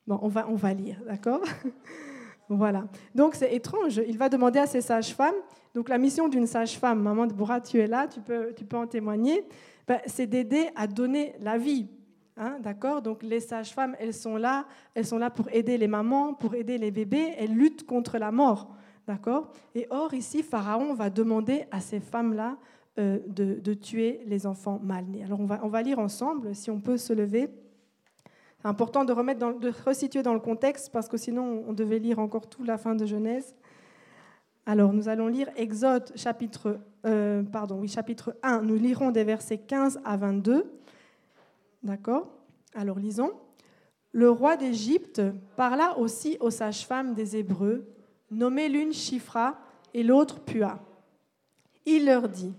Bon, 0.07 0.19
on 0.23 0.29
va, 0.29 0.49
on 0.49 0.57
va 0.57 0.73
lire, 0.75 1.01
d'accord? 1.07 1.43
Voilà. 2.49 2.85
Donc 3.15 3.35
c'est 3.35 3.55
étrange. 3.55 4.03
Il 4.07 4.19
va 4.19 4.29
demander 4.29 4.59
à 4.59 4.67
ces 4.67 4.83
sages-femmes. 4.83 5.35
Donc 5.75 5.89
la 5.89 5.99
mission 5.99 6.29
d'une 6.29 6.47
sage-femme, 6.47 7.01
maman 7.01 7.27
de 7.27 7.33
Boura, 7.33 7.61
tu 7.61 7.79
es 7.79 7.87
là, 7.87 8.07
tu 8.07 8.21
peux, 8.21 8.53
tu 8.55 8.65
peux 8.65 8.77
en 8.77 8.87
témoigner. 8.87 9.47
Ben, 9.87 10.01
c'est 10.07 10.27
d'aider 10.27 10.69
à 10.77 10.87
donner 10.87 11.35
la 11.41 11.59
vie. 11.59 11.89
Hein, 12.37 12.59
d'accord? 12.61 13.03
Donc 13.03 13.23
les 13.23 13.41
sages-femmes, 13.41 13.97
elles 13.99 14.15
sont 14.15 14.37
là, 14.37 14.67
elles 14.95 15.07
sont 15.07 15.19
là 15.19 15.31
pour 15.31 15.49
aider 15.51 15.77
les 15.79 15.89
mamans, 15.89 16.35
pour 16.35 16.55
aider 16.55 16.79
les 16.79 16.91
bébés. 16.91 17.35
Elles 17.39 17.55
luttent 17.55 17.87
contre 17.87 18.19
la 18.19 18.33
mort. 18.33 18.75
D'accord? 19.07 19.51
Et 19.75 19.87
or 19.91 20.15
ici, 20.15 20.43
Pharaon 20.43 20.95
va 20.95 21.11
demander 21.11 21.67
à 21.71 21.81
ces 21.81 22.01
femmes-là 22.01 22.57
euh, 22.99 23.19
de, 23.27 23.75
tuer 23.75 24.21
les 24.27 24.47
enfants 24.47 24.79
mal-nés. 24.83 25.25
Alors 25.25 25.41
on 25.41 25.47
va, 25.47 25.61
on 25.63 25.69
va 25.69 25.83
lire 25.83 25.99
ensemble, 25.99 26.55
si 26.55 26.71
on 26.71 26.81
peut 26.81 26.99
se 26.99 27.13
lever. 27.13 27.49
C'est 28.61 28.69
important 28.69 29.05
de, 29.05 29.13
remettre 29.13 29.41
dans, 29.41 29.53
de 29.53 29.73
resituer 29.85 30.23
dans 30.23 30.35
le 30.35 30.41
contexte 30.41 30.93
parce 30.93 31.09
que 31.09 31.17
sinon 31.17 31.65
on 31.67 31.73
devait 31.73 31.99
lire 31.99 32.19
encore 32.19 32.49
tout 32.49 32.63
la 32.63 32.79
fin 32.79 32.95
de 32.95 33.07
Genèse. 33.07 33.57
Alors 34.65 34.93
nous 34.93 35.09
allons 35.09 35.27
lire 35.27 35.49
Exode 35.57 36.13
chapitre, 36.15 36.79
euh, 37.05 37.43
chapitre 37.89 38.37
1. 38.43 38.63
Nous 38.63 38.77
lirons 38.77 39.11
des 39.11 39.25
versets 39.25 39.59
15 39.59 40.01
à 40.05 40.17
22. 40.17 40.71
D'accord? 41.83 42.29
Alors 42.75 42.99
lisons. 42.99 43.33
Le 44.13 44.31
roi 44.31 44.57
d'Égypte 44.57 45.23
parla 45.57 45.99
aussi 45.99 46.37
aux 46.39 46.51
sages-femmes 46.51 47.15
des 47.15 47.37
Hébreux, 47.37 47.87
nommées 48.31 48.69
l'une 48.69 48.93
Chifra 48.93 49.59
et 49.95 50.03
l'autre 50.03 50.41
Pua. 50.41 50.79
Il 51.87 52.07
leur 52.07 52.29
dit 52.29 52.55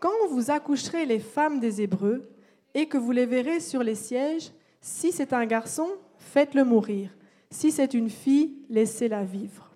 quand 0.00 0.28
vous 0.30 0.50
accoucherez 0.50 1.06
les 1.06 1.18
femmes 1.18 1.58
des 1.58 1.82
Hébreux 1.82 2.28
et 2.74 2.86
que 2.86 2.98
vous 2.98 3.10
les 3.10 3.26
verrez 3.26 3.60
sur 3.60 3.82
les 3.82 3.94
sièges, 3.94 4.52
si 4.80 5.10
c'est 5.10 5.32
un 5.32 5.46
garçon, 5.46 5.88
faites-le 6.18 6.64
mourir. 6.64 7.10
Si 7.50 7.72
c'est 7.72 7.94
une 7.94 8.10
fille, 8.10 8.58
laissez-la 8.68 9.24
vivre. 9.24 9.67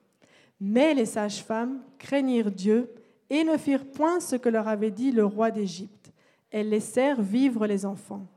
Mais 0.65 0.95
les 0.95 1.07
sages-femmes 1.07 1.81
craignirent 1.99 2.53
Dieu 2.53 2.89
et 3.31 3.43
ne 3.43 3.57
firent 3.57 3.85
point 3.85 4.21
ce 4.21 4.37
que 4.37 4.49
leur 4.49 4.69
avait 4.69 4.93
dit 4.93 5.11
le 5.11 5.25
roi 5.25 5.51
d'Égypte. 5.51 6.13
Elles 6.53 6.69
laissèrent 6.69 7.21
vivre 7.21 7.67
les 7.67 7.85
enfants. 7.85 8.29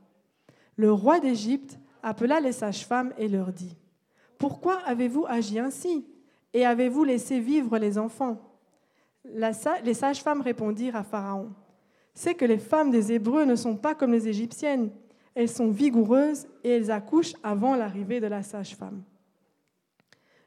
Le 0.74 0.90
roi 0.90 1.20
d'Égypte 1.20 1.78
appela 2.02 2.40
les 2.40 2.50
sages-femmes 2.50 3.12
et 3.16 3.28
leur 3.28 3.52
dit, 3.52 3.76
Pourquoi 4.38 4.80
avez-vous 4.86 5.24
agi 5.28 5.60
ainsi 5.60 6.04
Et 6.52 6.66
avez-vous 6.66 7.04
laissé 7.04 7.38
vivre 7.38 7.78
les 7.78 7.96
enfants? 7.96 8.40
Les 9.24 9.94
sages-femmes 9.94 10.40
répondirent 10.40 10.96
à 10.96 11.04
Pharaon, 11.04 11.52
c'est 12.12 12.34
que 12.34 12.44
les 12.44 12.58
femmes 12.58 12.90
des 12.90 13.12
Hébreux 13.12 13.44
ne 13.44 13.54
sont 13.54 13.76
pas 13.76 13.94
comme 13.94 14.10
les 14.10 14.26
Égyptiennes. 14.26 14.90
Elles 15.36 15.48
sont 15.48 15.70
vigoureuses 15.70 16.48
et 16.64 16.70
elles 16.70 16.90
accouchent 16.90 17.34
avant 17.44 17.76
l'arrivée 17.76 18.18
de 18.18 18.26
la 18.26 18.42
sage-femme. 18.42 19.04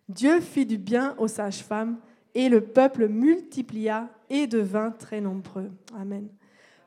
Dieu 0.09 0.41
fit 0.41 0.65
du 0.65 0.79
bien 0.79 1.15
aux 1.19 1.27
sages-femmes 1.27 1.99
et 2.33 2.49
le 2.49 2.61
peuple 2.61 3.07
multiplia 3.07 4.09
et 4.29 4.47
devint 4.47 4.91
très 4.91 5.21
nombreux. 5.21 5.71
Amen. 5.95 6.27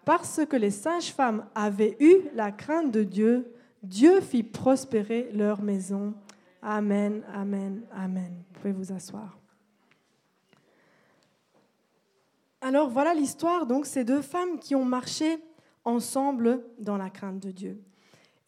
Parce 0.04 0.40
que 0.44 0.56
les 0.56 0.70
sages-femmes 0.70 1.46
avaient 1.54 1.96
eu 2.00 2.16
la 2.34 2.50
crainte 2.50 2.90
de 2.90 3.04
Dieu, 3.04 3.52
Dieu 3.82 4.20
fit 4.20 4.42
prospérer 4.42 5.30
leur 5.32 5.62
maison. 5.62 6.14
Amen, 6.60 7.22
amen, 7.32 7.82
amen. 7.92 8.32
Vous 8.48 8.60
pouvez 8.60 8.72
vous 8.72 8.92
asseoir. 8.92 9.38
Alors 12.60 12.88
voilà 12.88 13.14
l'histoire, 13.14 13.66
donc, 13.66 13.86
ces 13.86 14.04
deux 14.04 14.22
femmes 14.22 14.58
qui 14.58 14.74
ont 14.74 14.84
marché 14.84 15.38
ensemble 15.84 16.60
dans 16.78 16.96
la 16.96 17.10
crainte 17.10 17.40
de 17.40 17.50
Dieu. 17.50 17.80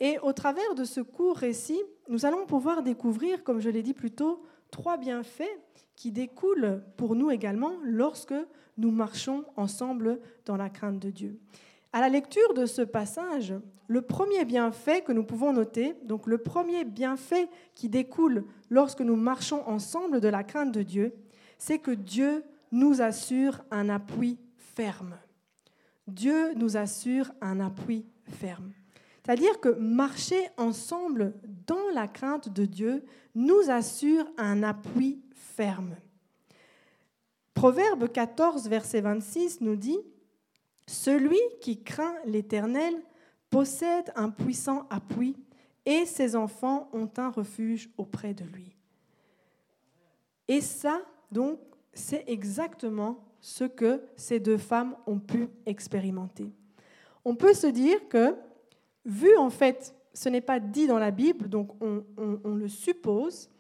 Et 0.01 0.19
au 0.21 0.33
travers 0.33 0.75
de 0.75 0.85
ce 0.85 1.01
court 1.01 1.37
récit, 1.37 1.81
nous 2.09 2.27
allons 2.27 2.47
pouvoir 2.47 2.83
découvrir, 2.83 3.43
comme 3.45 3.61
je 3.61 3.71
l'ai 3.71 3.83
dit 3.83 3.95
plus 3.95 4.11
tôt, 4.11 4.43
trois 4.75 4.97
bienfaits 4.97 5.61
qui 5.95 6.11
découlent 6.11 6.83
pour 6.97 7.15
nous 7.15 7.31
également 7.31 7.75
lorsque 7.85 8.35
nous 8.77 8.91
marchons 8.91 9.45
ensemble 9.55 10.19
dans 10.47 10.57
la 10.57 10.69
crainte 10.69 10.99
de 10.99 11.11
Dieu. 11.11 11.39
À 11.93 12.01
la 12.01 12.09
lecture 12.09 12.55
de 12.55 12.67
ce 12.67 12.83
passage, 12.83 13.55
le 13.87 14.03
premier 14.03 14.45
bienfait 14.45 15.03
que 15.03 15.13
nous 15.13 15.23
pouvons 15.23 15.53
noter, 15.53 15.95
donc 16.03 16.27
le 16.27 16.39
premier 16.39 16.85
bienfait 16.85 17.49
qui 17.77 17.89
découle 17.89 18.47
lorsque 18.69 19.01
nous 19.01 19.15
marchons 19.15 19.63
ensemble 19.69 20.21
de 20.21 20.27
la 20.27 20.43
crainte 20.43 20.73
de 20.73 20.83
Dieu, 20.83 21.15
c'est 21.57 21.79
que 21.79 21.93
Dieu 21.93 22.43
nous 22.73 23.01
assure 23.01 23.63
un 23.71 23.89
appui 23.89 24.41
ferme. 24.57 25.17
Dieu 26.09 26.53
nous 26.55 26.77
assure 26.77 27.31
un 27.41 27.61
appui 27.61 28.07
ferme. 28.25 28.73
C'est-à-dire 29.25 29.59
que 29.61 29.71
marcher 29.71 30.49
ensemble 30.59 31.35
dans 31.67 31.89
la 31.95 32.07
crainte 32.09 32.51
de 32.51 32.67
Dieu 32.67 33.05
nous 33.35 33.71
assure 33.71 34.27
un 34.37 34.63
appui 34.63 35.23
ferme. 35.33 35.97
Proverbe 37.55 38.11
14, 38.11 38.69
verset 38.69 39.01
26 39.01 39.61
nous 39.63 39.77
dit, 39.77 39.99
Celui 40.87 41.39
qui 41.61 41.83
craint 41.83 42.17
l'Éternel 42.27 42.95
possède 43.49 44.13
un 44.15 44.29
puissant 44.29 44.87
appui 44.91 45.37
et 45.87 46.05
ses 46.05 46.37
enfants 46.37 46.91
ont 46.93 47.11
un 47.17 47.31
refuge 47.31 47.89
auprès 47.97 48.35
de 48.35 48.45
lui. 48.45 48.77
Et 50.49 50.61
ça, 50.61 51.01
donc, 51.31 51.59
c'est 51.95 52.25
exactement 52.27 53.25
ce 53.41 53.65
que 53.65 54.03
ces 54.17 54.41
deux 54.41 54.59
femmes 54.59 54.97
ont 55.07 55.19
pu 55.19 55.49
expérimenter. 55.65 56.53
On 57.25 57.35
peut 57.37 57.55
se 57.55 57.67
dire 57.67 58.09
que, 58.09 58.37
vu 59.05 59.37
en 59.37 59.51
fait, 59.51 59.95
ce 60.13 60.29
n'est 60.29 60.41
pas 60.41 60.61
dit 60.61 60.87
dans 60.87 60.99
la 60.99 61.11
Bible, 61.11 61.49
donc 61.49 61.71
on, 61.81 62.55
le 62.55 62.69
suppose, 62.69 63.51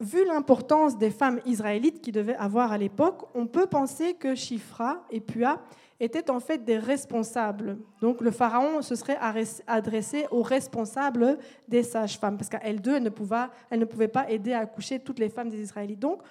vu 0.00 0.24
l'importance 0.26 0.98
des 0.98 1.10
femmes 1.10 1.40
israélites 1.46 2.00
qui 2.00 2.12
devaient 2.12 2.36
avoir 2.36 2.72
à 2.72 2.78
l'époque, 2.78 3.28
on 3.34 3.46
peut 3.46 3.66
penser 3.66 4.14
que 4.14 4.34
Shifra 4.34 5.04
et 5.10 5.20
Pua 5.20 5.62
étaient 6.00 6.30
en 6.30 6.40
fait 6.40 6.64
des 6.64 6.78
responsables. 6.78 7.78
Donc 8.00 8.20
le 8.20 8.30
pharaon 8.30 8.82
se 8.82 8.96
serait 8.96 9.18
adressé 9.66 10.26
aux 10.30 10.42
responsables 10.42 11.38
des 11.68 11.82
sages-femmes, 11.82 12.36
parce 12.36 12.48
qu'elles 12.48 12.80
deux, 12.80 12.96
elles 12.96 13.04
ne, 13.04 13.10
elles 13.70 13.80
ne 13.80 13.84
pouvaient 13.84 14.08
pas 14.08 14.28
aider 14.30 14.52
à 14.52 14.60
accoucher 14.60 14.98
toutes 14.98 15.18
les 15.18 15.28
femmes 15.28 15.50
des 15.50 15.60
Israélites. 15.60 16.00
Donc 16.00 16.22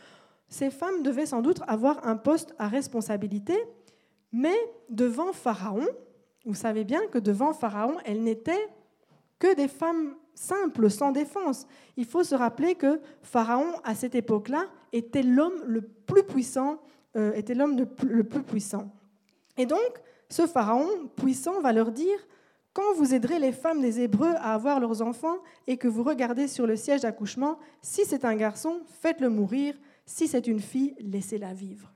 ces 0.50 0.70
femmes 0.70 1.02
devaient 1.02 1.26
sans 1.26 1.42
doute 1.42 1.62
avoir 1.68 2.06
un 2.06 2.18
poste 2.18 2.54
à 2.60 2.68
responsabilité, 2.68 3.56
mais 4.32 4.56
devant 4.90 5.32
Pharaon, 5.32 5.88
vous 6.46 6.56
savez 6.56 6.84
bien 6.84 7.06
que 7.08 7.18
devant 7.18 7.54
Pharaon, 7.54 7.98
elles 8.06 8.22
n'étaient 8.24 8.68
que 9.40 9.56
des 9.56 9.68
femmes 9.68 10.16
simples, 10.36 10.90
sans 10.90 11.12
défense. 11.12 11.68
Il 11.98 12.06
faut 12.06 12.24
se 12.24 12.36
rappeler 12.36 12.76
que 12.76 13.00
Pharaon, 13.22 13.80
à 13.84 13.96
cette 13.96 14.16
époque-là, 14.16 14.66
était 14.92 15.24
l'homme 15.24 15.62
le 15.66 15.82
plus 15.82 16.24
puissant, 16.24 16.80
euh, 17.16 17.34
était 17.34 17.54
l'homme 17.54 17.78
le 18.04 18.24
plus 18.24 18.44
puissant. 18.44 18.92
Et 19.58 19.66
donc, 19.66 19.80
ce 20.30 20.48
Pharaon 20.48 20.88
puissant 21.16 21.62
va 21.62 21.74
leur 21.74 21.92
dire 21.92 22.18
quand 22.74 22.94
vous 22.96 23.14
aiderez 23.14 23.38
les 23.38 23.52
femmes 23.52 23.82
des 23.82 24.02
Hébreux 24.02 24.34
à 24.38 24.56
avoir 24.56 24.80
leurs 24.80 25.04
enfants 25.04 25.38
et 25.68 25.78
que 25.78 25.88
vous 25.88 26.02
regardez 26.02 26.48
sur 26.48 26.66
le 26.66 26.76
siège 26.76 27.02
d'accouchement, 27.02 27.60
si 27.84 28.04
c'est 28.04 28.26
un 28.26 28.36
garçon, 28.36 28.82
faites-le 29.00 29.30
mourir, 29.30 29.76
si 30.08 30.28
c'est 30.28 30.48
une 30.48 30.60
fille, 30.60 30.96
laissez-la 31.00 31.54
vivre. 31.54 31.94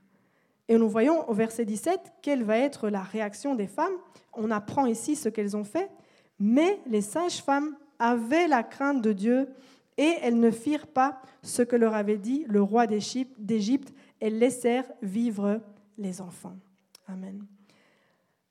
Et 0.68 0.76
nous 0.76 0.88
voyons 0.88 1.28
au 1.28 1.34
verset 1.34 1.64
17 1.64 2.00
quelle 2.22 2.44
va 2.44 2.58
être 2.58 2.88
la 2.88 3.02
réaction 3.02 3.54
des 3.54 3.66
femmes. 3.66 3.94
On 4.34 4.50
apprend 4.50 4.86
ici 4.86 5.16
ce 5.16 5.28
qu'elles 5.28 5.56
ont 5.56 5.64
fait. 5.64 5.90
Mais 6.38 6.80
les 6.86 7.00
sages-femmes 7.00 7.76
avaient 7.98 8.46
la 8.46 8.62
crainte 8.62 9.02
de 9.02 9.12
Dieu 9.12 9.48
et 9.96 10.14
elles 10.22 10.38
ne 10.38 10.50
firent 10.50 10.86
pas 10.86 11.20
ce 11.42 11.62
que 11.62 11.74
leur 11.74 11.94
avait 11.94 12.18
dit 12.18 12.44
le 12.48 12.62
roi 12.62 12.86
d'Égypte. 12.86 13.92
Elles 14.20 14.38
laissèrent 14.38 14.90
vivre 15.02 15.60
les 15.96 16.20
enfants. 16.20 16.56
Amen. 17.08 17.44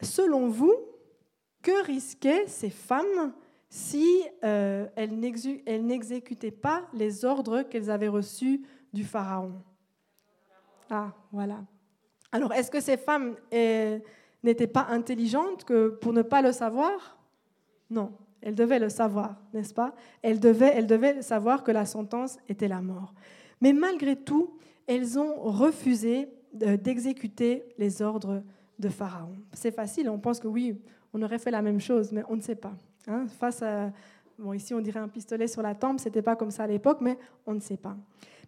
Selon 0.01 0.49
vous, 0.49 0.73
que 1.61 1.85
risquaient 1.85 2.47
ces 2.47 2.69
femmes 2.69 3.33
si 3.69 4.23
euh, 4.43 4.87
elles 4.95 5.19
n'exécutaient 5.19 6.51
pas 6.51 6.87
les 6.93 7.25
ordres 7.25 7.63
qu'elles 7.63 7.89
avaient 7.89 8.07
reçus 8.07 8.63
du 8.93 9.03
Pharaon? 9.03 9.53
Ah, 10.89 11.13
voilà. 11.31 11.59
Alors, 12.31 12.53
est-ce 12.53 12.69
que 12.69 12.79
ces 12.79 12.97
femmes 12.97 13.35
n'étaient 14.43 14.67
pas 14.67 14.87
intelligentes 14.89 15.63
que 15.63 15.89
pour 15.89 16.13
ne 16.13 16.21
pas 16.21 16.41
le 16.41 16.51
savoir? 16.51 17.17
Non, 17.89 18.11
elles 18.41 18.55
devaient 18.55 18.79
le 18.79 18.89
savoir, 18.89 19.35
n'est-ce 19.53 19.73
pas? 19.73 19.95
Elles 20.21 20.39
devaient, 20.39 20.73
elles 20.75 20.87
devaient 20.87 21.21
savoir 21.21 21.63
que 21.63 21.71
la 21.71 21.85
sentence 21.85 22.37
était 22.49 22.67
la 22.67 22.81
mort. 22.81 23.13
Mais 23.61 23.73
malgré 23.73 24.15
tout, 24.15 24.57
elles 24.87 25.17
ont 25.17 25.35
refusé 25.41 26.29
d'exécuter 26.53 27.63
les 27.77 28.01
ordres 28.01 28.43
de 28.79 28.89
Pharaon. 28.89 29.35
C'est 29.53 29.71
facile, 29.71 30.09
on 30.09 30.19
pense 30.19 30.39
que 30.39 30.47
oui, 30.47 30.79
on 31.13 31.21
aurait 31.21 31.39
fait 31.39 31.51
la 31.51 31.61
même 31.61 31.79
chose, 31.79 32.11
mais 32.11 32.23
on 32.29 32.35
ne 32.35 32.41
sait 32.41 32.55
pas. 32.55 32.73
Hein. 33.07 33.25
Face 33.39 33.61
à, 33.61 33.91
bon, 34.37 34.53
ici 34.53 34.73
on 34.73 34.81
dirait 34.81 34.99
un 34.99 35.07
pistolet 35.07 35.47
sur 35.47 35.61
la 35.61 35.75
tempe, 35.75 35.99
c'était 35.99 36.21
pas 36.21 36.35
comme 36.35 36.51
ça 36.51 36.63
à 36.63 36.67
l'époque, 36.67 36.99
mais 37.01 37.17
on 37.45 37.53
ne 37.53 37.59
sait 37.59 37.77
pas. 37.77 37.95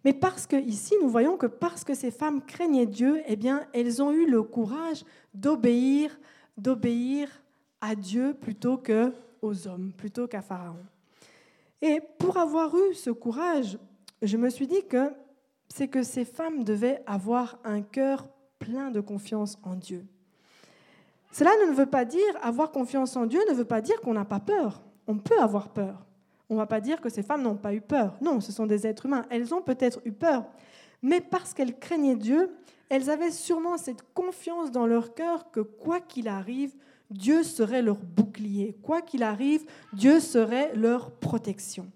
Mais 0.04 0.12
parce 0.12 0.46
que 0.46 0.56
ici 0.56 0.94
nous 1.02 1.08
voyons 1.08 1.36
que 1.36 1.46
parce 1.46 1.84
que 1.84 1.94
ces 1.94 2.10
femmes 2.10 2.42
craignaient 2.42 2.86
Dieu, 2.86 3.22
eh 3.26 3.36
bien 3.36 3.66
elles 3.72 4.02
ont 4.02 4.12
eu 4.12 4.28
le 4.28 4.42
courage 4.42 5.04
d'obéir, 5.34 6.18
d'obéir 6.56 7.28
à 7.80 7.94
Dieu 7.94 8.34
plutôt 8.34 8.76
que 8.76 9.12
aux 9.42 9.68
hommes, 9.68 9.92
plutôt 9.96 10.26
qu'à 10.26 10.42
Pharaon. 10.42 10.84
Et 11.82 12.00
pour 12.18 12.36
avoir 12.36 12.74
eu 12.76 12.94
ce 12.94 13.10
courage, 13.10 13.78
je 14.22 14.36
me 14.36 14.50
suis 14.50 14.66
dit 14.66 14.84
que 14.88 15.12
c'est 15.68 15.88
que 15.88 16.02
ces 16.02 16.24
femmes 16.24 16.64
devaient 16.64 17.02
avoir 17.06 17.58
un 17.64 17.80
cœur 17.80 18.28
plein 18.58 18.90
de 18.90 19.00
confiance 19.00 19.58
en 19.62 19.76
Dieu. 19.76 20.04
Cela 21.32 21.50
ne 21.66 21.72
veut 21.72 21.86
pas 21.86 22.04
dire, 22.04 22.20
avoir 22.42 22.70
confiance 22.70 23.16
en 23.16 23.26
Dieu 23.26 23.40
ne 23.48 23.54
veut 23.54 23.64
pas 23.64 23.80
dire 23.80 24.00
qu'on 24.00 24.14
n'a 24.14 24.24
pas 24.24 24.40
peur. 24.40 24.82
On 25.06 25.16
peut 25.16 25.38
avoir 25.38 25.68
peur. 25.68 26.04
On 26.50 26.54
ne 26.54 26.58
va 26.58 26.66
pas 26.66 26.80
dire 26.80 27.00
que 27.00 27.08
ces 27.08 27.22
femmes 27.22 27.42
n'ont 27.42 27.56
pas 27.56 27.72
eu 27.72 27.80
peur. 27.80 28.16
Non, 28.20 28.40
ce 28.40 28.50
sont 28.50 28.66
des 28.66 28.86
êtres 28.86 29.06
humains. 29.06 29.24
Elles 29.30 29.54
ont 29.54 29.62
peut-être 29.62 30.00
eu 30.04 30.12
peur. 30.12 30.44
Mais 31.00 31.20
parce 31.20 31.54
qu'elles 31.54 31.78
craignaient 31.78 32.16
Dieu, 32.16 32.50
elles 32.88 33.08
avaient 33.08 33.30
sûrement 33.30 33.78
cette 33.78 34.02
confiance 34.14 34.72
dans 34.72 34.86
leur 34.86 35.14
cœur 35.14 35.52
que 35.52 35.60
quoi 35.60 36.00
qu'il 36.00 36.26
arrive, 36.26 36.74
Dieu 37.08 37.44
serait 37.44 37.82
leur 37.82 37.96
bouclier. 37.96 38.76
Quoi 38.82 39.00
qu'il 39.00 39.22
arrive, 39.22 39.64
Dieu 39.92 40.18
serait 40.18 40.74
leur 40.74 41.12
protection. 41.12 41.86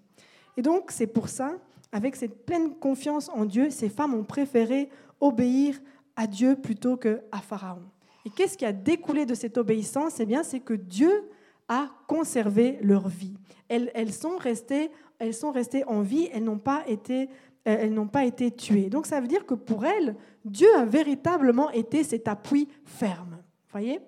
Et 0.55 0.61
donc, 0.61 0.89
c'est 0.91 1.07
pour 1.07 1.27
ça, 1.27 1.57
avec 1.91 2.15
cette 2.15 2.45
pleine 2.45 2.75
confiance 2.75 3.29
en 3.29 3.43
Dieu, 3.43 3.69
ces 3.69 3.89
femmes 3.89 4.13
ont 4.13 4.23
préféré 4.23 4.89
obéir 5.19 5.79
à 6.15 6.27
Dieu 6.27 6.55
plutôt 6.55 6.95
qu'à 6.95 7.19
Pharaon. 7.41 7.83
Et 8.25 8.29
qu'est-ce 8.29 8.57
qui 8.57 8.65
a 8.65 8.71
découlé 8.71 9.25
de 9.25 9.35
cette 9.35 9.57
obéissance? 9.57 10.19
Eh 10.21 10.25
bien, 10.25 10.43
c'est 10.43 10.61
que 10.61 10.73
Dieu 10.73 11.29
a 11.67 11.89
conservé 12.07 12.77
leur 12.81 13.07
vie. 13.07 13.37
Elles, 13.67 14.13
sont, 14.13 14.37
restées, 14.37 14.91
elles 15.19 15.33
sont 15.33 15.51
restées 15.51 15.83
en 15.85 16.01
vie, 16.01 16.29
elles 16.31 16.43
n'ont 16.43 16.59
pas 16.59 16.83
été 16.87 17.29
euh, 17.67 17.77
elles 17.79 17.93
n'ont 17.93 18.07
pas 18.07 18.25
été 18.25 18.51
tuées. 18.51 18.89
Donc 18.89 19.07
ça 19.07 19.19
veut 19.19 19.27
dire 19.27 19.45
que 19.45 19.55
pour 19.55 19.85
elles, 19.85 20.15
Dieu 20.43 20.67
a 20.77 20.85
véritablement 20.85 21.71
été 21.71 22.03
cet 22.03 22.27
appui 22.27 22.67
ferme. 22.85 23.39
Voyez? 23.71 23.99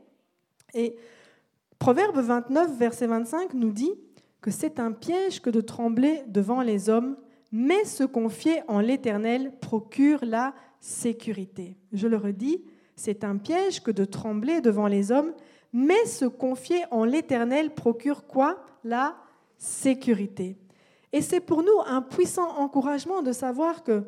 Et 0.76 0.96
Proverbe 1.80 2.20
29, 2.20 2.78
verset 2.78 3.08
25 3.08 3.54
nous 3.54 3.72
dit 3.72 3.94
que 4.42 4.52
c'est 4.52 4.80
un 4.80 4.92
piège 4.92 5.42
que 5.42 5.50
de 5.50 5.62
trembler 5.62 6.24
devant 6.28 6.62
les 6.62 6.90
hommes, 6.90 7.18
mais 7.52 7.84
se 7.86 8.04
confier 8.04 8.62
en 8.68 8.80
l'Éternel 8.80 9.52
procure 9.60 10.20
la 10.24 10.54
sécurité. 10.80 11.78
Je 11.94 12.08
le 12.08 12.18
redis, 12.18 12.64
c'est 12.96 13.24
un 13.24 13.38
piège 13.38 13.82
que 13.82 13.92
de 13.92 14.06
trembler 14.06 14.62
devant 14.62 14.88
les 14.88 15.12
hommes, 15.12 15.34
mais 15.74 16.06
se 16.06 16.26
confier 16.26 16.84
en 16.92 17.04
l'Éternel 17.04 17.74
procure 17.74 18.26
quoi? 18.26 18.64
La 18.84 19.16
sécurité. 19.58 20.58
Et 21.14 21.22
c'est 21.22 21.40
pour 21.40 21.64
nous 21.64 21.80
un 21.86 22.02
puissant 22.02 22.58
encouragement 22.58 23.22
de 23.22 23.32
savoir 23.32 23.84
que, 23.84 24.04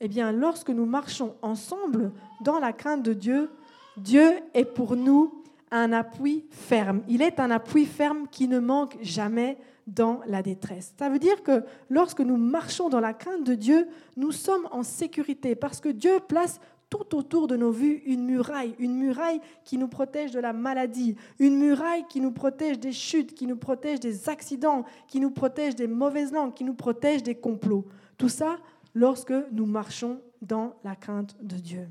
eh 0.00 0.08
bien, 0.08 0.32
lorsque 0.32 0.70
nous 0.70 0.86
marchons 0.86 1.34
ensemble 1.42 2.12
dans 2.42 2.58
la 2.58 2.72
crainte 2.72 3.02
de 3.02 3.12
Dieu, 3.12 3.50
Dieu 3.96 4.32
est 4.54 4.64
pour 4.64 4.96
nous 4.96 5.42
un 5.70 5.92
appui 5.92 6.46
ferme. 6.50 7.02
Il 7.08 7.22
est 7.22 7.40
un 7.40 7.50
appui 7.50 7.84
ferme 7.84 8.28
qui 8.30 8.48
ne 8.48 8.60
manque 8.60 8.96
jamais 9.02 9.58
dans 9.86 10.20
la 10.26 10.42
détresse. 10.42 10.94
Ça 10.98 11.08
veut 11.08 11.18
dire 11.18 11.42
que 11.42 11.64
lorsque 11.90 12.20
nous 12.20 12.36
marchons 12.36 12.88
dans 12.88 13.00
la 13.00 13.12
crainte 13.12 13.44
de 13.44 13.54
Dieu, 13.54 13.88
nous 14.16 14.32
sommes 14.32 14.68
en 14.70 14.82
sécurité 14.82 15.54
parce 15.54 15.80
que 15.80 15.88
Dieu 15.88 16.20
place 16.26 16.60
tout 16.90 17.16
autour 17.16 17.46
de 17.46 17.56
nos 17.56 17.70
vues 17.70 18.02
une 18.06 18.24
muraille, 18.24 18.74
une 18.78 18.96
muraille 18.96 19.40
qui 19.64 19.78
nous 19.78 19.88
protège 19.88 20.30
de 20.30 20.40
la 20.40 20.52
maladie, 20.52 21.16
une 21.38 21.58
muraille 21.58 22.04
qui 22.08 22.20
nous 22.20 22.32
protège 22.32 22.78
des 22.78 22.92
chutes, 22.92 23.34
qui 23.34 23.46
nous 23.46 23.56
protège 23.56 24.00
des 24.00 24.28
accidents, 24.28 24.84
qui 25.08 25.20
nous 25.20 25.30
protège 25.30 25.74
des 25.74 25.86
mauvaises 25.86 26.32
langues, 26.32 26.54
qui 26.54 26.64
nous 26.64 26.74
protège 26.74 27.22
des 27.22 27.34
complots. 27.34 27.86
Tout 28.18 28.28
ça 28.28 28.56
lorsque 28.94 29.34
nous 29.52 29.66
marchons 29.66 30.20
dans 30.40 30.74
la 30.84 30.94
crainte 30.94 31.36
de 31.40 31.56
Dieu. 31.56 31.88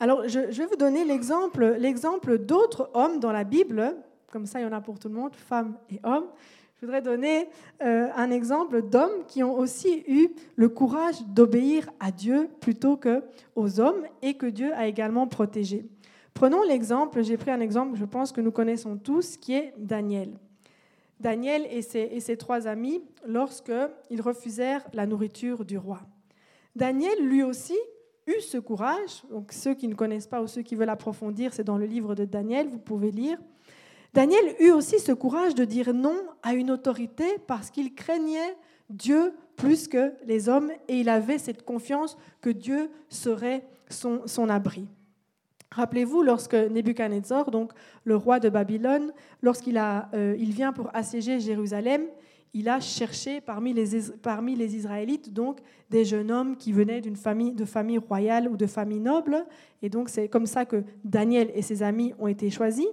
Alors, 0.00 0.28
je, 0.28 0.40
vais 0.40 0.66
vous 0.66 0.76
donner 0.76 1.04
l'exemple, 1.04 1.76
l'exemple 1.78 2.38
d'autres 2.38 2.90
hommes 2.94 3.20
dans 3.20 3.32
la 3.32 3.44
Bible, 3.44 3.96
comme 4.30 4.46
ça 4.46 4.60
il 4.60 4.64
y 4.64 4.66
en 4.66 4.72
a 4.72 4.80
pour 4.80 4.98
tout 4.98 5.08
le 5.08 5.14
monde, 5.14 5.34
femmes 5.34 5.78
et 5.88 6.00
hommes. 6.02 6.26
Je 6.76 6.86
voudrais 6.86 7.02
donner 7.02 7.48
euh, 7.82 8.08
un 8.16 8.30
exemple 8.30 8.82
d'hommes 8.82 9.24
qui 9.28 9.42
ont 9.42 9.56
aussi 9.56 10.04
eu 10.08 10.28
le 10.56 10.68
courage 10.68 11.24
d'obéir 11.28 11.88
à 12.00 12.10
Dieu 12.10 12.48
plutôt 12.60 12.96
qu'aux 12.96 13.80
hommes 13.80 14.06
et 14.22 14.34
que 14.34 14.46
Dieu 14.46 14.74
a 14.74 14.86
également 14.86 15.26
protégés. 15.28 15.86
Prenons 16.34 16.62
l'exemple, 16.62 17.22
j'ai 17.22 17.36
pris 17.36 17.52
un 17.52 17.60
exemple, 17.60 17.96
je 17.96 18.04
pense 18.04 18.32
que 18.32 18.40
nous 18.40 18.50
connaissons 18.50 18.96
tous, 18.96 19.36
qui 19.36 19.54
est 19.54 19.72
Daniel. 19.78 20.36
Daniel 21.20 21.64
et 21.70 21.80
ses, 21.80 22.08
et 22.10 22.18
ses 22.18 22.36
trois 22.36 22.66
amis, 22.66 23.00
lorsqu'ils 23.24 24.20
refusèrent 24.20 24.84
la 24.92 25.06
nourriture 25.06 25.64
du 25.64 25.78
roi. 25.78 26.00
Daniel, 26.74 27.24
lui 27.24 27.44
aussi, 27.44 27.78
eut 28.26 28.40
ce 28.40 28.58
courage. 28.58 29.22
Donc, 29.30 29.52
ceux 29.52 29.74
qui 29.74 29.86
ne 29.86 29.94
connaissent 29.94 30.26
pas 30.26 30.42
ou 30.42 30.48
ceux 30.48 30.62
qui 30.62 30.74
veulent 30.74 30.88
approfondir, 30.88 31.54
c'est 31.54 31.64
dans 31.64 31.78
le 31.78 31.86
livre 31.86 32.16
de 32.16 32.24
Daniel, 32.24 32.68
vous 32.68 32.78
pouvez 32.78 33.12
lire. 33.12 33.38
Daniel 34.14 34.54
eut 34.60 34.70
aussi 34.70 35.00
ce 35.00 35.10
courage 35.10 35.56
de 35.56 35.64
dire 35.64 35.92
non 35.92 36.16
à 36.44 36.54
une 36.54 36.70
autorité 36.70 37.24
parce 37.48 37.70
qu'il 37.70 37.94
craignait 37.96 38.56
Dieu 38.88 39.32
plus 39.56 39.88
que 39.88 40.12
les 40.24 40.48
hommes 40.48 40.70
et 40.86 41.00
il 41.00 41.08
avait 41.08 41.38
cette 41.38 41.64
confiance 41.64 42.16
que 42.40 42.50
Dieu 42.50 42.90
serait 43.08 43.64
son, 43.88 44.48
abri. 44.48 44.86
Rappelez-vous, 45.72 46.22
lorsque 46.22 46.54
Nebuchadnezzar, 46.54 47.50
donc 47.50 47.72
le 48.04 48.14
roi 48.14 48.38
de 48.38 48.48
Babylone, 48.48 49.12
lorsqu'il 49.42 49.78
euh, 49.78 50.36
il 50.38 50.52
vient 50.52 50.72
pour 50.72 50.94
assiéger 50.94 51.40
Jérusalem, 51.40 52.04
il 52.52 52.68
a 52.68 52.78
cherché 52.78 53.40
parmi 53.40 53.72
les, 53.72 54.12
parmi 54.22 54.54
les 54.54 54.76
Israélites 54.76 55.32
donc 55.32 55.58
des 55.90 56.04
jeunes 56.04 56.30
hommes 56.30 56.56
qui 56.56 56.70
venaient 56.70 57.00
d'une 57.00 57.16
famille 57.16 57.50
de 57.50 57.64
famille 57.64 57.98
royale 57.98 58.48
ou 58.48 58.56
de 58.56 58.66
famille 58.66 59.00
noble, 59.00 59.44
et 59.82 59.88
donc 59.88 60.08
c'est 60.08 60.28
comme 60.28 60.46
ça 60.46 60.64
que 60.64 60.84
Daniel 61.02 61.50
et 61.52 61.62
ses 61.62 61.82
amis 61.82 62.14
ont 62.20 62.28
été 62.28 62.48
choisis. 62.50 62.86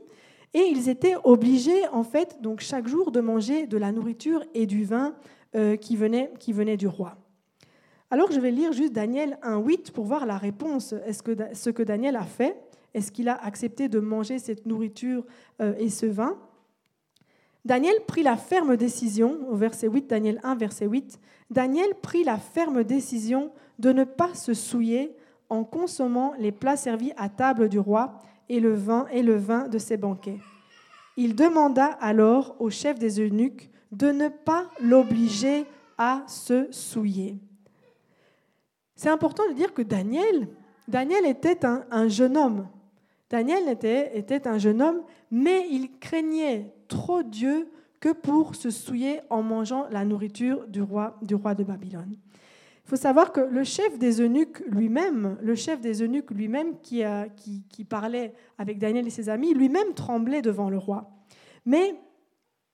Et 0.53 0.63
ils 0.71 0.89
étaient 0.89 1.15
obligés, 1.23 1.87
en 1.89 2.03
fait, 2.03 2.41
donc 2.41 2.59
chaque 2.59 2.87
jour, 2.87 3.11
de 3.11 3.21
manger 3.21 3.67
de 3.67 3.77
la 3.77 3.91
nourriture 3.91 4.43
et 4.53 4.65
du 4.65 4.83
vin 4.83 5.15
euh, 5.55 5.77
qui, 5.77 5.95
venait, 5.95 6.31
qui 6.39 6.51
venait 6.51 6.77
du 6.77 6.87
roi. 6.87 7.17
Alors, 8.09 8.31
je 8.31 8.39
vais 8.39 8.51
lire 8.51 8.73
juste 8.73 8.91
Daniel 8.91 9.37
1.8 9.43 9.91
pour 9.91 10.05
voir 10.05 10.25
la 10.25 10.37
réponse. 10.37 10.93
Est-ce 11.05 11.23
que 11.23 11.35
ce 11.53 11.69
que 11.69 11.83
Daniel 11.83 12.17
a 12.17 12.23
fait? 12.23 12.57
Est-ce 12.93 13.11
qu'il 13.11 13.29
a 13.29 13.35
accepté 13.35 13.87
de 13.87 13.99
manger 13.99 14.39
cette 14.39 14.65
nourriture 14.65 15.25
euh, 15.61 15.73
et 15.77 15.89
ce 15.89 16.05
vin? 16.05 16.37
Daniel 17.63 17.93
prit 18.07 18.23
la 18.23 18.37
ferme 18.37 18.75
décision, 18.75 19.37
au 19.49 19.55
verset 19.55 19.87
8, 19.87 20.09
Daniel 20.09 20.39
1, 20.43 20.55
verset 20.55 20.87
8, 20.87 21.19
Daniel 21.51 21.93
prit 22.01 22.23
la 22.23 22.37
ferme 22.37 22.83
décision 22.83 23.51
de 23.77 23.93
ne 23.93 24.03
pas 24.03 24.33
se 24.33 24.53
souiller 24.53 25.15
en 25.49 25.63
consommant 25.63 26.33
les 26.39 26.51
plats 26.51 26.77
servis 26.77 27.11
à 27.17 27.29
table 27.29 27.69
du 27.69 27.77
roi 27.77 28.19
et 28.51 28.59
le 28.59 28.73
vin 28.73 29.07
et 29.11 29.23
le 29.23 29.37
vin 29.37 29.69
de 29.69 29.77
ses 29.77 29.95
banquets. 29.95 30.39
Il 31.15 31.35
demanda 31.35 31.85
alors 31.85 32.57
au 32.59 32.69
chef 32.69 32.99
des 32.99 33.21
eunuques 33.21 33.71
de 33.93 34.07
ne 34.07 34.27
pas 34.27 34.69
l'obliger 34.81 35.65
à 35.97 36.23
se 36.27 36.69
souiller. 36.69 37.37
C'est 38.93 39.09
important 39.09 39.47
de 39.47 39.53
dire 39.53 39.73
que 39.73 39.81
Daniel, 39.81 40.49
Daniel 40.89 41.25
était 41.25 41.65
un, 41.65 42.07
jeune 42.09 42.35
homme. 42.35 42.67
Daniel 43.29 43.69
était, 43.69 44.17
était 44.17 44.45
un 44.47 44.57
jeune 44.57 44.81
homme, 44.81 45.01
mais 45.31 45.67
il 45.71 45.97
craignait 45.99 46.73
trop 46.89 47.23
Dieu 47.23 47.69
que 48.01 48.11
pour 48.11 48.55
se 48.55 48.69
souiller 48.69 49.21
en 49.29 49.41
mangeant 49.43 49.87
la 49.91 50.03
nourriture 50.03 50.67
du 50.67 50.81
roi, 50.81 51.17
du 51.21 51.35
roi 51.35 51.55
de 51.55 51.63
Babylone. 51.63 52.17
Il 52.91 52.97
faut 52.97 53.04
savoir 53.04 53.32
que 53.32 53.39
le 53.39 53.63
chef 53.63 53.97
des 53.99 54.19
eunuques 54.19 54.62
lui-même, 54.67 55.38
le 55.41 55.56
chef 55.56 55.80
des 55.80 56.04
eunuques 56.04 56.30
lui-même 56.30 56.77
qui, 56.82 57.06
parlait 57.89 58.34
avec 58.58 58.80
Daniel 58.80 59.08
et 59.08 59.10
ses 59.10 59.30
amis, 59.30 59.54
lui-même 59.54 59.93
tremblait 59.93 60.41
devant 60.41 60.69
le 60.69 60.77
roi. 60.77 61.10
Mais 61.65 61.95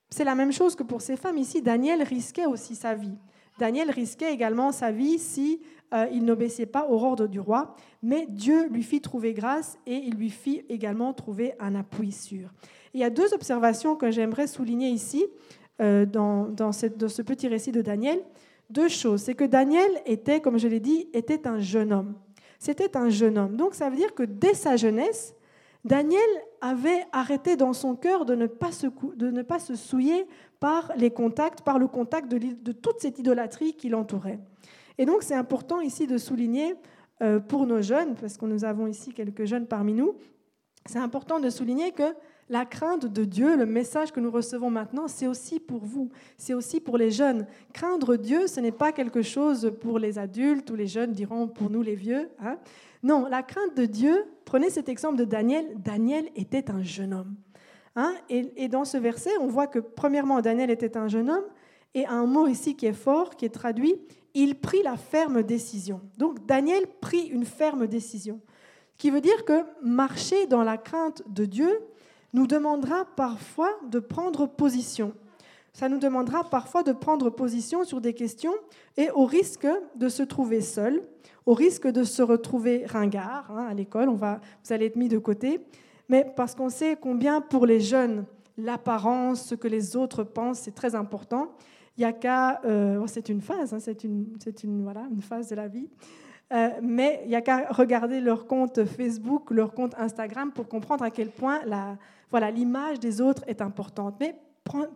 c'est 0.10 0.23
la 0.23 0.34
même 0.34 0.51
chose 0.51 0.75
que 0.75 0.82
pour 0.82 1.01
ces 1.01 1.17
femmes 1.17 1.38
ici. 1.38 1.62
Daniel 1.62 2.01
risquait 2.01 2.47
aussi 2.47 2.73
sa 2.73 2.95
vie. 2.95 3.13
Daniel 3.60 3.91
risquait 3.91 4.34
également 4.34 4.71
sa 4.71 4.91
vie 4.91 5.19
si 5.19 5.62
euh, 5.93 6.08
il 6.12 6.25
n'obéissait 6.25 6.65
pas 6.65 6.88
au 6.89 6.95
ordre 6.95 7.27
du 7.27 7.39
roi, 7.39 7.75
mais 8.01 8.25
Dieu 8.27 8.69
lui 8.69 8.82
fit 8.82 9.01
trouver 9.01 9.34
grâce 9.34 9.77
et 9.86 9.97
il 9.97 10.15
lui 10.15 10.32
fit 10.32 10.63
également 10.67 11.13
trouver 11.13 11.53
un 11.60 11.75
appui 11.75 12.12
sûr. 12.12 12.49
Il 12.95 13.01
y 13.01 13.03
a 13.03 13.12
deux 13.12 13.36
observations 13.36 13.95
que 13.95 14.10
j'aimerais 14.10 14.47
souligner 14.47 14.89
ici 14.89 15.27
euh, 15.80 16.08
dans 16.08 16.71
ce 16.71 17.21
petit 17.21 17.47
récit 17.47 17.71
de 17.71 17.84
Daniel. 17.84 18.19
Deux 18.69 18.89
choses. 18.89 19.21
C'est 19.21 19.34
que 19.34 19.45
Daniel 19.45 19.89
était, 20.06 20.41
comme 20.41 20.58
je 20.58 20.67
l'ai 20.67 20.80
dit, 20.80 21.10
était 21.13 21.47
un 21.47 21.60
jeune 21.60 21.93
homme. 21.93 22.15
C'était 22.60 22.97
un 22.97 23.10
jeune 23.10 23.38
homme. 23.38 23.56
Donc 23.56 23.75
ça 23.75 23.89
veut 23.89 23.95
dire 23.95 24.13
que 24.13 24.23
dès 24.23 24.53
sa 24.53 24.75
jeunesse, 24.75 25.36
Daniel 25.86 26.19
avait 26.60 27.06
arrêté 27.12 27.56
dans 27.56 27.73
son 27.73 27.95
cœur 27.95 28.25
de 28.25 28.36
ne 28.36 28.47
pas 28.47 28.71
se, 28.71 29.75
souiller 29.75 30.27
par 30.60 30.91
les 30.97 31.12
contacts, 31.12 31.62
par 31.62 31.80
le 31.80 31.88
contact 31.88 32.30
de, 32.30 32.39
de 32.39 32.71
toute 32.71 32.99
cette 32.99 33.19
idolâtrie 33.19 33.73
qui 33.73 33.89
l'entourait. 33.89 34.39
Et 34.97 35.06
donc 35.06 35.23
c'est 35.23 35.36
important 35.36 35.80
ici 35.80 36.08
de 36.08 36.17
souligner 36.17 36.75
euh, 37.21 37.39
pour 37.39 37.65
nos 37.65 37.82
jeunes, 37.82 38.15
parce 38.15 38.38
que 38.38 38.45
nous 38.45 38.65
avons 38.65 38.88
ici 38.88 39.13
quelques 39.13 39.45
jeunes 39.45 39.67
parmi 39.67 39.93
nous, 39.93 40.15
c'est 40.86 40.99
important 40.99 41.39
de 41.39 41.49
souligner 41.49 41.91
que 41.91 42.13
la 42.49 42.65
crainte 42.65 43.05
de 43.05 43.25
Dieu, 43.25 43.57
le 43.57 43.65
message 43.65 44.12
que 44.12 44.19
nous 44.19 44.31
recevons 44.31 44.69
maintenant, 44.69 45.07
c'est 45.07 45.27
aussi 45.27 45.60
pour 45.60 45.83
vous, 45.83 46.10
c'est 46.38 46.53
aussi 46.53 46.79
pour 46.79 46.97
les 46.97 47.12
jeunes. 47.12 47.45
Craindre 47.73 48.15
Dieu, 48.15 48.47
ce 48.47 48.60
n'est 48.60 48.71
pas 48.71 48.91
quelque 48.91 49.21
chose 49.21 49.73
pour 49.81 49.99
les 49.99 50.17
adultes 50.17 50.69
ou 50.69 50.75
les 50.75 50.88
jeunes 50.88 51.12
diront 51.12 51.47
pour 51.47 51.69
nous 51.69 51.81
les 51.81 51.95
vieux. 51.95 52.29
Hein. 52.39 52.57
Non, 53.03 53.27
la 53.27 53.43
crainte 53.43 53.75
de 53.75 53.86
Dieu, 53.86 54.25
prenez 54.45 54.69
cet 54.69 54.89
exemple 54.89 55.17
de 55.17 55.25
Daniel, 55.25 55.65
Daniel 55.77 56.29
était 56.36 56.71
un 56.71 56.81
jeune 56.81 57.13
homme. 57.13 57.36
Hein. 57.95 58.13
et, 58.29 58.51
et, 58.55 58.67
dans 58.67 58.86
ce 58.86 58.97
verset, 58.97 59.31
on 59.41 59.47
voit 59.47 59.67
que 59.67 59.79
premièrement, 59.79 60.39
Daniel 60.39 60.69
était 60.69 60.97
un 60.97 61.07
jeune 61.07 61.31
homme, 61.31 61.45
et 61.95 62.05
un 62.05 62.25
mot 62.27 62.47
ici 62.47 62.75
qui 62.75 62.86
est 62.86 62.93
fort, 62.93 63.36
qui 63.36 63.45
est 63.45 63.49
traduit, 63.49 63.95
il 64.36 64.60
prit 64.60 64.83
la 64.83 64.97
ferme 64.97 65.41
décision. 65.41 66.01
Donc 66.17 66.45
Daniel 66.45 66.86
prit 67.01 67.25
une 67.25 67.45
ferme 67.45 67.88
décision, 67.88 68.39
qui 68.99 69.10
veut 69.10 69.21
dire 69.21 69.45
que 69.45 69.63
marcher 69.81 70.45
dans 70.45 70.63
la 70.63 70.77
crainte 70.77 71.23
de 71.27 71.45
Dieu, 71.45 71.79
nous 72.33 72.47
demandera 72.47 73.05
parfois 73.15 73.71
de 73.89 73.99
prendre 73.99 74.47
position. 74.47 75.13
Ça 75.73 75.89
nous 75.89 75.99
demandera 75.99 76.43
parfois 76.43 76.81
de 76.81 76.91
prendre 76.91 77.29
position 77.29 77.83
sur 77.83 78.01
des 78.01 78.13
questions 78.13 78.53
et 78.97 79.11
au 79.11 79.25
risque 79.25 79.67
de 79.95 80.09
se 80.09 80.23
trouver 80.23 80.61
seul, 80.61 81.03
au 81.45 81.53
risque 81.53 81.87
de 81.87 82.03
se 82.03 82.23
retrouver 82.23 82.85
ringard 82.87 83.51
hein, 83.51 83.67
à 83.69 83.73
l'école, 83.73 84.09
on 84.09 84.15
va, 84.15 84.41
vous 84.63 84.73
allez 84.73 84.87
être 84.87 84.95
mis 84.95 85.07
de 85.07 85.19
côté, 85.19 85.61
mais 86.09 86.25
parce 86.35 86.55
qu'on 86.55 86.69
sait 86.69 86.97
combien 86.99 87.41
pour 87.41 87.65
les 87.65 87.79
jeunes, 87.79 88.25
l'apparence, 88.57 89.45
ce 89.45 89.55
que 89.55 89.67
les 89.67 89.95
autres 89.95 90.23
pensent, 90.23 90.59
c'est 90.61 90.73
très 90.73 90.95
important. 90.95 91.51
Il 91.95 92.01
y 92.01 92.05
a 92.05 92.13
qu'à, 92.13 92.59
euh, 92.65 92.99
oh, 93.01 93.07
c'est 93.07 93.29
une 93.29 93.41
phase, 93.41 93.73
hein, 93.73 93.79
c'est 93.79 94.03
une, 94.03 94.25
une, 94.63 94.83
voilà, 94.83 95.05
une 95.11 95.21
phase 95.21 95.49
de 95.49 95.55
la 95.55 95.67
vie. 95.67 95.89
Euh, 96.53 96.69
mais 96.81 97.21
il 97.25 97.29
n'y 97.29 97.35
a 97.35 97.41
qu'à 97.41 97.67
regarder 97.69 98.19
leur 98.19 98.47
compte 98.47 98.85
Facebook, 98.85 99.51
leur 99.51 99.73
compte 99.73 99.93
Instagram 99.99 100.51
pour 100.51 100.67
comprendre 100.67 101.03
à 101.03 101.11
quel 101.11 101.29
point 101.29 101.59
la, 101.65 101.97
voilà, 102.29 102.51
l'image 102.51 102.99
des 102.99 103.21
autres 103.21 103.43
est 103.47 103.61
importante. 103.61 104.15
Mais 104.19 104.35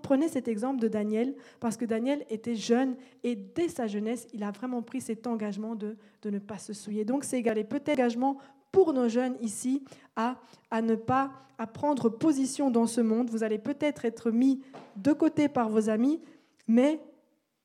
prenez 0.01 0.27
cet 0.27 0.47
exemple 0.47 0.81
de 0.81 0.87
Daniel, 0.87 1.33
parce 1.59 1.77
que 1.77 1.85
Daniel 1.85 2.25
était 2.29 2.55
jeune 2.55 2.95
et 3.23 3.35
dès 3.35 3.69
sa 3.69 3.87
jeunesse, 3.87 4.27
il 4.33 4.43
a 4.43 4.51
vraiment 4.51 4.81
pris 4.81 5.01
cet 5.01 5.27
engagement 5.27 5.75
de, 5.75 5.95
de 6.21 6.29
ne 6.29 6.39
pas 6.39 6.57
se 6.57 6.73
souiller. 6.73 7.05
Donc 7.05 7.23
c'est 7.23 7.39
égalé 7.39 7.63
peut-être 7.63 7.99
engagement 7.99 8.37
pour 8.71 8.93
nos 8.93 9.07
jeunes 9.07 9.35
ici 9.41 9.83
à, 10.15 10.37
à 10.69 10.81
ne 10.81 10.95
pas 10.95 11.31
à 11.57 11.67
prendre 11.67 12.09
position 12.09 12.71
dans 12.71 12.87
ce 12.87 13.01
monde. 13.01 13.29
Vous 13.29 13.43
allez 13.43 13.59
peut-être 13.59 14.05
être 14.05 14.31
mis 14.31 14.61
de 14.95 15.13
côté 15.13 15.47
par 15.47 15.69
vos 15.69 15.89
amis, 15.89 16.19
mais 16.67 16.99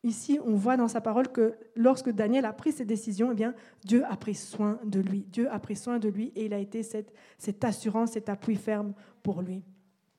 Ici, 0.07 0.39
on 0.47 0.55
voit 0.55 0.77
dans 0.77 0.87
sa 0.87 1.01
parole 1.01 1.27
que 1.33 1.57
lorsque 1.75 2.11
Daniel 2.11 2.45
a 2.45 2.53
pris 2.53 2.71
ses 2.71 2.85
décisions, 2.85 3.33
eh 3.33 3.35
bien, 3.35 3.55
Dieu 3.85 4.05
a 4.09 4.15
pris 4.17 4.37
soin 4.37 4.79
de 4.85 5.01
lui. 5.01 5.27
Dieu 5.33 5.51
a 5.51 5.59
pris 5.59 5.75
soin 5.75 5.99
de 5.99 6.09
lui 6.09 6.33
et 6.37 6.45
il 6.45 6.55
a 6.55 6.59
été 6.59 6.85
cette, 6.85 7.13
assurance, 7.65 8.13
cet 8.13 8.29
appui 8.29 8.55
ferme 8.55 8.93
pour 9.25 9.43
lui. 9.43 9.65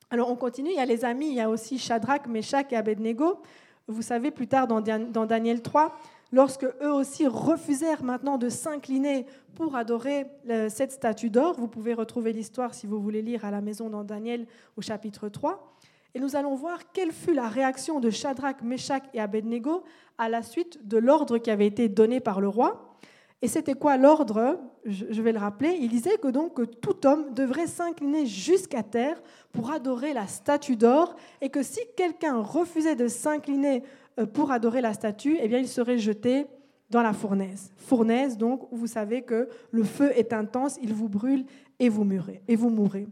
Alors, 0.10 0.30
on 0.30 0.36
continue. 0.36 0.72
Il 0.72 0.76
y 0.76 0.80
a 0.80 0.86
les 0.86 1.06
amis, 1.06 1.30
il 1.30 1.36
y 1.36 1.40
a 1.40 1.50
aussi 1.50 1.80
Shadrach, 1.80 2.28
Meshach 2.28 2.66
et 2.72 2.76
Abednego. 2.76 3.40
Vous 3.88 4.02
savez, 4.02 4.30
plus 4.30 4.48
tard 4.48 4.68
dans, 4.68 4.82
dans 4.82 5.26
Daniel 5.26 5.62
3, 5.62 5.98
lorsque 6.34 6.66
eux 6.66 6.92
aussi 6.92 7.26
refusèrent 7.26 8.04
maintenant 8.04 8.38
de 8.38 8.50
s'incliner 8.50 9.26
pour 9.56 9.78
adorer 9.78 10.26
cette 10.68 10.92
statue 10.92 11.30
d'or, 11.30 11.56
vous 11.58 11.70
pouvez 11.70 11.94
retrouver 11.94 12.34
l'histoire 12.34 12.74
si 12.74 12.88
vous 12.88 13.00
voulez 13.00 13.22
lire 13.22 13.46
à 13.46 13.52
la 13.52 13.62
maison 13.62 13.90
dans 13.90 14.04
Daniel 14.04 14.48
au 14.76 14.82
chapitre 14.82 15.30
3. 15.30 15.77
Et 16.18 16.20
nous 16.20 16.36
allons 16.36 16.56
voir 16.56 16.92
quelle 16.94 17.12
fut 17.12 17.36
la 17.36 17.48
réaction 17.48 18.00
de 18.00 18.10
Shadrach, 18.10 18.64
Meshach 18.64 19.04
et 19.14 19.20
Abednego 19.20 19.84
à 20.18 20.30
la 20.30 20.42
suite 20.42 20.88
de 20.88 20.98
l'ordre 20.98 21.38
qui 21.38 21.52
avait 21.52 21.68
été 21.68 21.90
donné 21.90 22.20
par 22.20 22.42
le 22.42 22.48
roi. 22.48 22.98
Et 23.44 23.48
c'était 23.48 23.76
quoi 23.76 23.98
l'ordre? 23.98 24.60
Je 24.84 25.22
vais 25.22 25.32
le 25.32 25.38
rappeler. 25.38 25.78
Il 25.80 25.90
disait 25.90 26.18
que 26.18 26.30
donc 26.30 26.60
tout 26.82 27.06
homme 27.06 27.36
devrait 27.36 27.68
s'incliner 27.68 28.26
jusqu'à 28.26 28.82
terre 28.82 29.22
pour 29.52 29.70
adorer 29.70 30.14
la 30.14 30.26
statue 30.26 30.76
d'or, 30.76 31.16
et 31.40 31.50
que 31.50 31.62
si 31.62 31.82
quelqu'un 31.96 32.42
refusait 32.42 32.96
de 32.96 33.08
s'incliner 33.08 33.84
euh, 34.20 34.26
pour 34.26 34.52
adorer 34.52 34.82
la 34.82 34.94
statue, 34.94 35.38
eh 35.40 35.48
bien 35.48 35.60
il 35.60 35.68
serait 35.68 36.00
jeté 36.00 36.48
dans 36.90 37.04
la 37.04 37.14
fournaise. 37.14 37.72
Fournaise 37.78 38.40
donc 38.40 38.72
où 38.72 38.76
vous 38.76 38.88
savez 38.88 39.22
que 39.22 39.50
le 39.70 39.84
feu 39.84 40.10
est 40.16 40.34
intense, 40.34 40.80
il 40.82 40.96
vous 40.96 41.10
brûle 41.10 41.46
et 41.78 41.90
vous 41.90 42.06
mourrez. 42.06 42.42
Et 42.48 42.56
vous 42.56 42.72
mourrez. 42.72 43.08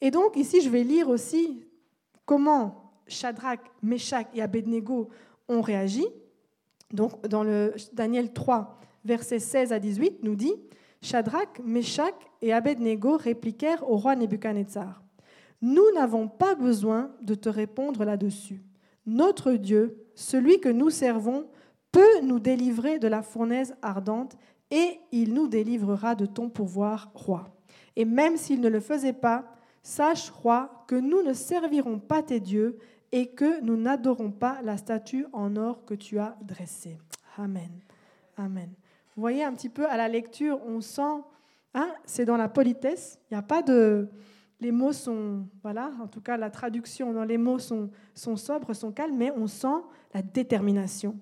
Et 0.00 0.10
donc 0.10 0.36
ici 0.36 0.62
je 0.62 0.68
vais 0.68 0.82
lire 0.82 1.08
aussi 1.08 1.60
comment 2.24 2.92
Shadrach, 3.06 3.60
Meshach 3.82 4.26
et 4.34 4.42
Abednego 4.42 5.08
ont 5.48 5.60
réagi. 5.60 6.06
Donc, 6.92 7.26
dans 7.26 7.42
le 7.42 7.74
Daniel 7.92 8.32
3, 8.32 8.78
versets 9.04 9.38
16 9.38 9.72
à 9.72 9.78
18, 9.78 10.22
nous 10.22 10.36
dit 10.36 10.54
Shadrach, 11.02 11.60
Meshach 11.62 12.14
et 12.40 12.52
Abednego 12.52 13.16
répliquèrent 13.16 13.88
au 13.88 13.96
roi 13.96 14.16
Nebuchadnezzar 14.16 15.02
Nous 15.60 15.84
n'avons 15.94 16.28
pas 16.28 16.54
besoin 16.54 17.10
de 17.20 17.34
te 17.34 17.48
répondre 17.48 18.04
là-dessus. 18.04 18.62
Notre 19.06 19.52
Dieu, 19.52 20.06
celui 20.14 20.60
que 20.60 20.68
nous 20.68 20.90
servons, 20.90 21.46
peut 21.92 22.20
nous 22.22 22.40
délivrer 22.40 22.98
de 22.98 23.06
la 23.06 23.22
fournaise 23.22 23.76
ardente 23.82 24.36
et 24.70 24.98
il 25.12 25.34
nous 25.34 25.46
délivrera 25.46 26.14
de 26.14 26.26
ton 26.26 26.48
pouvoir, 26.48 27.10
roi. 27.14 27.54
Et 27.96 28.04
même 28.04 28.36
s'il 28.36 28.60
ne 28.60 28.68
le 28.68 28.80
faisait 28.80 29.12
pas, 29.12 29.44
Sache, 29.84 30.30
roi, 30.30 30.84
que 30.88 30.94
nous 30.94 31.22
ne 31.22 31.34
servirons 31.34 31.98
pas 31.98 32.22
tes 32.22 32.40
dieux 32.40 32.78
et 33.12 33.26
que 33.26 33.60
nous 33.60 33.76
n'adorons 33.76 34.30
pas 34.30 34.62
la 34.62 34.78
statue 34.78 35.26
en 35.34 35.56
or 35.56 35.84
que 35.84 35.92
tu 35.92 36.18
as 36.18 36.38
dressée. 36.40 36.98
Amen. 37.36 37.70
Amen. 38.38 38.70
Vous 39.14 39.20
voyez 39.20 39.44
un 39.44 39.52
petit 39.52 39.68
peu 39.68 39.86
à 39.86 39.98
la 39.98 40.08
lecture, 40.08 40.58
on 40.66 40.80
sent, 40.80 41.20
hein, 41.74 41.92
c'est 42.06 42.24
dans 42.24 42.38
la 42.38 42.48
politesse, 42.48 43.20
il 43.30 43.34
n'y 43.34 43.38
a 43.38 43.42
pas 43.42 43.62
de... 43.62 44.08
Les 44.58 44.72
mots 44.72 44.92
sont, 44.92 45.46
voilà, 45.62 45.92
en 46.00 46.06
tout 46.06 46.22
cas 46.22 46.38
la 46.38 46.48
traduction 46.48 47.12
dans 47.12 47.24
les 47.24 47.36
mots 47.36 47.58
sont, 47.58 47.90
sont 48.14 48.36
sobres, 48.36 48.72
sont 48.72 48.90
calmes, 48.90 49.16
mais 49.16 49.32
on 49.36 49.46
sent 49.46 49.82
la 50.14 50.22
détermination. 50.22 51.18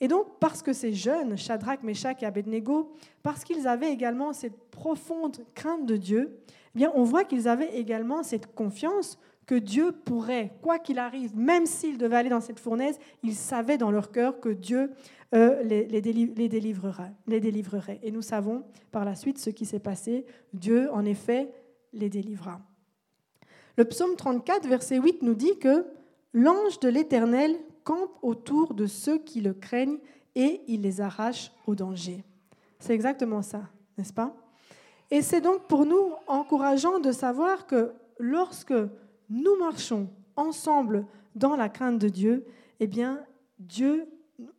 Et 0.00 0.08
donc, 0.08 0.38
parce 0.40 0.62
que 0.62 0.72
ces 0.72 0.94
jeunes, 0.94 1.36
Shadrach, 1.36 1.82
Meshach 1.82 2.22
et 2.22 2.26
Abednego, 2.26 2.94
parce 3.22 3.44
qu'ils 3.44 3.68
avaient 3.68 3.92
également 3.92 4.32
cette 4.32 4.70
profonde 4.70 5.36
crainte 5.54 5.84
de 5.84 5.96
Dieu, 5.96 6.38
bien, 6.76 6.92
on 6.94 7.02
voit 7.02 7.24
qu'ils 7.24 7.48
avaient 7.48 7.74
également 7.76 8.22
cette 8.22 8.54
confiance 8.54 9.18
que 9.46 9.54
Dieu 9.54 9.92
pourrait, 9.92 10.52
quoi 10.60 10.78
qu'il 10.78 10.98
arrive, 10.98 11.36
même 11.36 11.66
s'ils 11.66 11.98
devaient 11.98 12.16
aller 12.16 12.28
dans 12.28 12.40
cette 12.40 12.60
fournaise, 12.60 12.98
ils 13.22 13.34
savaient 13.34 13.78
dans 13.78 13.90
leur 13.90 14.10
cœur 14.10 14.40
que 14.40 14.48
Dieu 14.48 14.90
euh, 15.34 15.62
les, 15.62 15.84
délivrerait, 16.00 17.12
les 17.26 17.40
délivrerait. 17.40 18.00
Et 18.02 18.10
nous 18.10 18.22
savons 18.22 18.64
par 18.92 19.04
la 19.04 19.14
suite 19.14 19.38
ce 19.38 19.50
qui 19.50 19.64
s'est 19.64 19.78
passé. 19.78 20.26
Dieu, 20.52 20.92
en 20.92 21.04
effet, 21.04 21.50
les 21.92 22.10
délivra. 22.10 22.60
Le 23.76 23.84
psaume 23.84 24.16
34, 24.16 24.68
verset 24.68 24.98
8 24.98 25.22
nous 25.22 25.34
dit 25.34 25.58
que 25.58 25.86
l'ange 26.32 26.80
de 26.80 26.88
l'Éternel 26.88 27.56
campe 27.84 28.18
autour 28.22 28.74
de 28.74 28.86
ceux 28.86 29.18
qui 29.18 29.40
le 29.40 29.54
craignent 29.54 29.98
et 30.34 30.60
il 30.66 30.82
les 30.82 31.00
arrache 31.00 31.52
au 31.66 31.74
danger. 31.74 32.24
C'est 32.80 32.94
exactement 32.94 33.42
ça, 33.42 33.62
n'est-ce 33.96 34.12
pas? 34.12 34.34
Et 35.10 35.22
c'est 35.22 35.40
donc 35.40 35.62
pour 35.68 35.86
nous 35.86 36.12
encourageant 36.26 36.98
de 36.98 37.12
savoir 37.12 37.66
que 37.66 37.92
lorsque 38.18 38.74
nous 39.30 39.56
marchons 39.58 40.08
ensemble 40.36 41.06
dans 41.34 41.56
la 41.56 41.68
crainte 41.68 41.98
de 41.98 42.08
Dieu, 42.08 42.44
eh 42.80 42.86
bien, 42.86 43.20
Dieu 43.58 44.06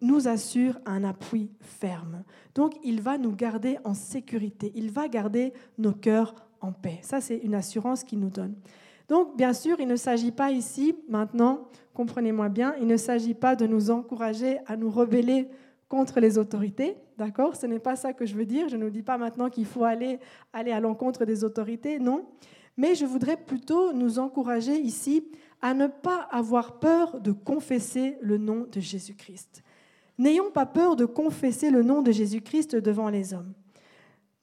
nous 0.01 0.27
assure 0.27 0.79
un 0.85 1.03
appui 1.03 1.51
ferme. 1.59 2.23
Donc, 2.55 2.73
il 2.83 3.01
va 3.01 3.17
nous 3.17 3.35
garder 3.35 3.77
en 3.83 3.93
sécurité. 3.93 4.71
Il 4.75 4.91
va 4.91 5.07
garder 5.07 5.53
nos 5.77 5.91
cœurs 5.91 6.35
en 6.61 6.71
paix. 6.71 6.99
Ça, 7.03 7.21
c'est 7.21 7.37
une 7.37 7.53
assurance 7.53 8.03
qu'il 8.03 8.19
nous 8.19 8.29
donne. 8.29 8.55
Donc, 9.07 9.37
bien 9.37 9.53
sûr, 9.53 9.79
il 9.79 9.87
ne 9.87 9.95
s'agit 9.95 10.31
pas 10.31 10.51
ici, 10.51 10.95
maintenant, 11.07 11.67
comprenez-moi 11.93 12.49
bien, 12.49 12.75
il 12.79 12.87
ne 12.87 12.97
s'agit 12.97 13.33
pas 13.33 13.55
de 13.55 13.65
nous 13.65 13.89
encourager 13.89 14.59
à 14.65 14.75
nous 14.75 14.89
rebeller 14.89 15.47
contre 15.89 16.19
les 16.19 16.37
autorités, 16.37 16.97
d'accord? 17.17 17.55
Ce 17.55 17.65
n'est 17.65 17.79
pas 17.79 17.95
ça 17.95 18.13
que 18.13 18.25
je 18.25 18.35
veux 18.35 18.45
dire. 18.45 18.69
Je 18.69 18.77
ne 18.77 18.89
dis 18.89 19.03
pas 19.03 19.17
maintenant 19.17 19.49
qu'il 19.49 19.65
faut 19.65 19.83
aller, 19.83 20.19
aller 20.53 20.71
à 20.71 20.79
l'encontre 20.79 21.25
des 21.25 21.43
autorités, 21.43 21.99
non. 21.99 22.25
Mais 22.75 22.93
je 22.93 23.05
voudrais 23.05 23.37
plutôt 23.37 23.93
nous 23.93 24.19
encourager 24.19 24.77
ici 24.77 25.27
à 25.61 25.73
ne 25.73 25.87
pas 25.87 26.27
avoir 26.29 26.79
peur 26.79 27.19
de 27.19 27.31
confesser 27.31 28.17
le 28.21 28.37
nom 28.37 28.67
de 28.71 28.79
Jésus-Christ. 28.79 29.63
N'ayons 30.17 30.51
pas 30.51 30.65
peur 30.65 30.95
de 30.95 31.05
confesser 31.05 31.69
le 31.69 31.83
nom 31.83 32.01
de 32.01 32.11
Jésus-Christ 32.11 32.75
devant 32.75 33.09
les 33.09 33.33
hommes. 33.33 33.53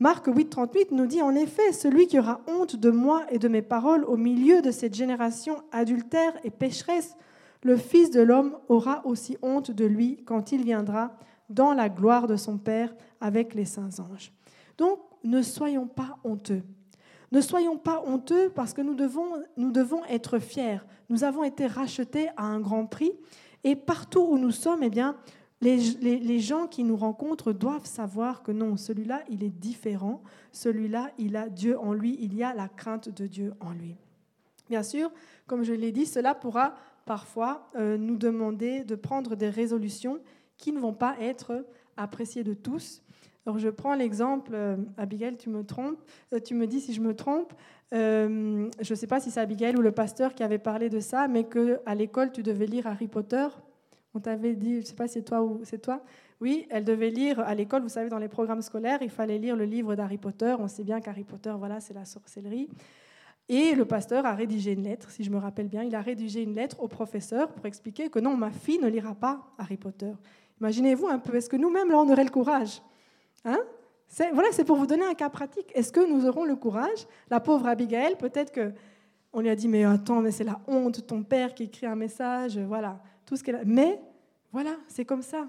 Marc 0.01 0.27
8, 0.27 0.51
38 0.51 0.91
nous 0.91 1.07
dit 1.07 1.23
en 1.23 1.35
effet, 1.35 1.73
celui 1.73 2.09
qui 2.09 2.19
aura 2.19 2.41
honte 2.49 2.77
de 2.77 2.91
moi 2.91 3.25
et 3.31 3.39
de 3.39 3.49
mes 3.49 3.63
paroles 3.63 4.05
au 4.05 4.17
milieu 4.17 4.61
de 4.61 4.73
cette 4.73 4.95
génération 4.95 5.63
adultère 5.71 6.33
et 6.43 6.51
pécheresse, 6.51 7.17
le 7.63 7.77
Fils 7.77 8.11
de 8.11 8.21
l'homme 8.21 8.59
aura 8.69 9.07
aussi 9.07 9.39
honte 9.41 9.71
de 9.71 9.85
lui 9.85 10.23
quand 10.27 10.53
il 10.53 10.65
viendra 10.65 11.17
dans 11.49 11.75
la 11.75 11.89
gloire 11.89 12.27
de 12.27 12.37
son 12.37 12.59
Père 12.59 12.95
avec 13.21 13.55
les 13.55 13.65
saints 13.65 13.91
anges. 13.99 14.33
Donc, 14.79 14.99
ne 15.23 15.43
soyons 15.43 15.87
pas 15.87 16.19
honteux. 16.25 16.63
Ne 17.33 17.41
soyons 17.41 17.77
pas 17.77 18.03
honteux 18.07 18.51
parce 18.55 18.73
que 18.73 18.81
nous 18.81 18.95
devons, 18.95 19.43
nous 19.57 19.73
devons 19.73 20.05
être 20.05 20.39
fiers. 20.39 20.79
Nous 21.09 21.25
avons 21.25 21.43
été 21.43 21.67
rachetés 21.67 22.29
à 22.37 22.45
un 22.45 22.61
grand 22.61 22.87
prix 22.87 23.13
et 23.65 23.75
partout 23.75 24.21
où 24.21 24.39
nous 24.39 24.51
sommes, 24.51 24.83
eh 24.83 24.91
bien, 24.91 25.17
les, 25.61 25.79
les, 25.79 26.41
gens 26.41 26.67
qui 26.67 26.85
nous 26.85 26.97
rencontrent 26.97 27.53
doivent 27.53 27.87
savoir 27.87 28.43
que 28.43 28.53
non, 28.53 28.77
celui-là, 28.77 29.23
il 29.31 29.43
est 29.43 29.51
différent. 29.51 30.23
Celui-là, 30.53 31.11
il 31.19 31.37
a 31.37 31.49
Dieu 31.49 31.79
en 31.79 31.95
lui. 31.95 32.19
Il 32.21 32.35
y 32.35 32.45
a 32.45 32.53
la 32.53 32.69
crainte 32.69 33.09
de 33.09 33.27
Dieu 33.27 33.55
en 33.61 33.73
lui. 33.73 33.97
Bien 34.69 34.83
sûr, 34.83 35.11
comme 35.47 35.63
je 35.63 35.73
l'ai 35.73 35.91
dit, 35.91 36.07
cela 36.07 36.35
pourra 36.35 36.75
parfois 37.07 37.69
euh, 37.77 37.97
nous 37.97 38.17
demander 38.17 38.85
de 38.85 38.95
prendre 38.95 39.37
des 39.37 39.49
résolutions 39.49 40.21
qui 40.57 40.73
ne 40.73 40.81
vont 40.81 40.93
pas 40.95 41.17
être 41.21 41.67
appréciées 41.97 42.45
de 42.45 42.55
tous. 42.55 43.03
Alors 43.47 43.59
je 43.59 43.69
prends 43.69 43.95
l'exemple, 43.95 44.53
euh, 44.55 44.77
Abigail, 44.97 45.37
tu 45.37 45.51
me 45.51 45.65
trompes, 45.65 46.01
euh, 46.33 46.41
tu 46.41 46.55
me 46.55 46.67
dis 46.67 46.81
si 46.81 46.95
je 46.95 47.01
me 47.01 47.15
trompe. 47.15 47.53
je 47.93 48.67
ne 48.91 48.95
sais 48.95 49.07
pas 49.07 49.21
si 49.21 49.31
c'est 49.31 49.41
Abigail 49.41 49.77
ou 49.77 49.83
le 49.83 49.93
pasteur 49.93 50.35
qui 50.35 50.43
avait 50.43 50.59
parlé 50.59 50.89
de 50.89 51.01
ça, 51.01 51.29
mais 51.29 51.45
qu'à 51.45 51.95
l'école 51.95 52.33
tu 52.33 52.43
devais 52.43 52.67
lire 52.67 52.87
Harry 52.87 53.09
Potter. 53.09 53.47
On 54.15 54.21
t'avait 54.21 54.55
dit, 54.55 54.75
je 54.75 54.81
ne 54.81 54.85
sais 54.85 54.95
pas 54.95 55.09
si 55.09 55.15
c'est 55.15 55.25
toi 55.25 55.43
ou 55.43 55.61
c'est 55.65 55.79
toi. 55.79 56.03
Oui, 56.41 56.67
elle 56.71 56.85
devait 56.85 57.11
lire 57.11 57.41
à 57.41 57.55
l'école, 57.55 57.83
vous 57.83 57.89
savez, 57.89 58.09
dans 58.09 58.19
les 58.19 58.29
programmes 58.29 58.63
scolaires, 58.63 58.99
il 59.03 59.11
fallait 59.11 59.39
lire 59.39 59.57
le 59.57 59.65
livre 59.65 59.95
d'Harry 59.95 60.19
Potter. 60.19 60.55
On 60.59 60.69
sait 60.69 60.85
bien 60.85 61.01
qu'Harry 61.01 61.25
Potter, 61.25 61.53
voilà, 61.59 61.81
c'est 61.81 61.95
la 61.95 62.05
sorcellerie. 62.05 62.69
Et 63.49 63.75
le 63.75 63.85
pasteur 63.85 64.25
a 64.25 64.35
rédigé 64.35 64.73
une 64.73 64.85
lettre, 64.85 65.11
si 65.11 65.23
je 65.23 65.31
me 65.31 65.37
rappelle 65.37 65.69
bien, 65.69 65.83
il 65.83 65.95
a 65.95 66.01
rédigé 66.01 66.43
une 66.43 66.55
lettre 66.55 66.83
au 66.83 66.89
professeur 66.89 67.53
pour 67.53 67.67
expliquer 67.67 68.09
que 68.09 68.19
non, 68.19 68.37
ma 68.37 68.51
fille 68.51 68.79
ne 68.79 68.89
lira 68.89 69.15
pas 69.15 69.53
Harry 69.59 69.77
Potter. 69.77 70.13
Imaginez-vous 70.61 71.09
un 71.09 71.19
peu, 71.19 71.37
est-ce 71.37 71.49
que 71.49 71.57
nous-mêmes, 71.57 71.91
là, 71.91 71.99
on 71.99 72.11
aurait 72.11 72.25
le 72.25 72.31
courage 72.31 72.83
hein? 73.45 73.59
Voilà, 74.33 74.49
c'est 74.53 74.65
pour 74.65 74.77
vous 74.77 74.87
donner 74.87 75.05
un 75.05 75.15
cas 75.15 75.29
pratique. 75.29 75.73
Est-ce 75.75 75.91
que 75.91 76.09
nous 76.09 76.27
aurons 76.27 76.45
le 76.45 76.55
courage? 76.55 77.07
La 77.31 77.41
pauvre 77.41 77.67
Abigail, 77.67 78.17
peut-être 78.17 78.53
que 78.53 78.73
on 79.33 79.41
lui 79.41 79.49
a 79.49 79.57
dit, 79.57 79.67
mais 79.67 79.85
attends, 79.85 80.21
mais 80.21 80.31
c'est 80.31 80.45
la 80.45 80.61
honte, 80.69 81.05
ton 81.07 81.25
père 81.25 81.55
qui 81.55 81.65
écrit 81.65 81.87
un 81.87 81.97
message, 81.97 82.57
voilà, 82.57 83.01
tout 83.27 83.35
ce 83.37 83.43
qu'elle 83.43 83.57
a. 83.57 83.65
Mais 83.65 84.01
voilà, 84.53 84.77
c'est 84.87 85.05
comme 85.05 85.23
ça 85.23 85.49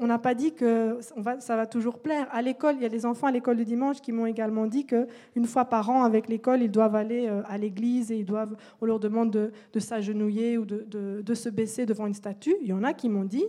on 0.00 0.06
n'a 0.06 0.18
pas 0.18 0.34
dit 0.34 0.52
que 0.52 0.98
ça 1.38 1.56
va 1.56 1.66
toujours 1.66 1.98
plaire. 1.98 2.26
À 2.32 2.42
l'école, 2.42 2.74
il 2.76 2.82
y 2.82 2.86
a 2.86 2.88
des 2.88 3.06
enfants 3.06 3.28
à 3.28 3.30
l'école 3.30 3.56
du 3.56 3.64
dimanche 3.64 4.00
qui 4.00 4.10
m'ont 4.12 4.26
également 4.26 4.66
dit 4.66 4.84
qu'une 4.84 5.46
fois 5.46 5.64
par 5.64 5.90
an, 5.90 6.02
avec 6.02 6.28
l'école, 6.28 6.62
ils 6.62 6.70
doivent 6.70 6.96
aller 6.96 7.28
euh, 7.28 7.42
à 7.46 7.56
l'église 7.56 8.10
et 8.10 8.16
ils 8.16 8.24
doivent, 8.24 8.56
on 8.80 8.86
leur 8.86 8.98
demande 8.98 9.30
de, 9.30 9.78
s'agenouiller 9.78 10.58
ou 10.58 10.64
de, 10.64 11.34
se 11.34 11.48
baisser 11.48 11.86
devant 11.86 12.06
une 12.06 12.14
statue. 12.14 12.54
Il 12.62 12.68
y 12.68 12.72
en 12.72 12.82
a 12.82 12.92
qui 12.92 13.08
m'ont 13.08 13.24
dit 13.24 13.46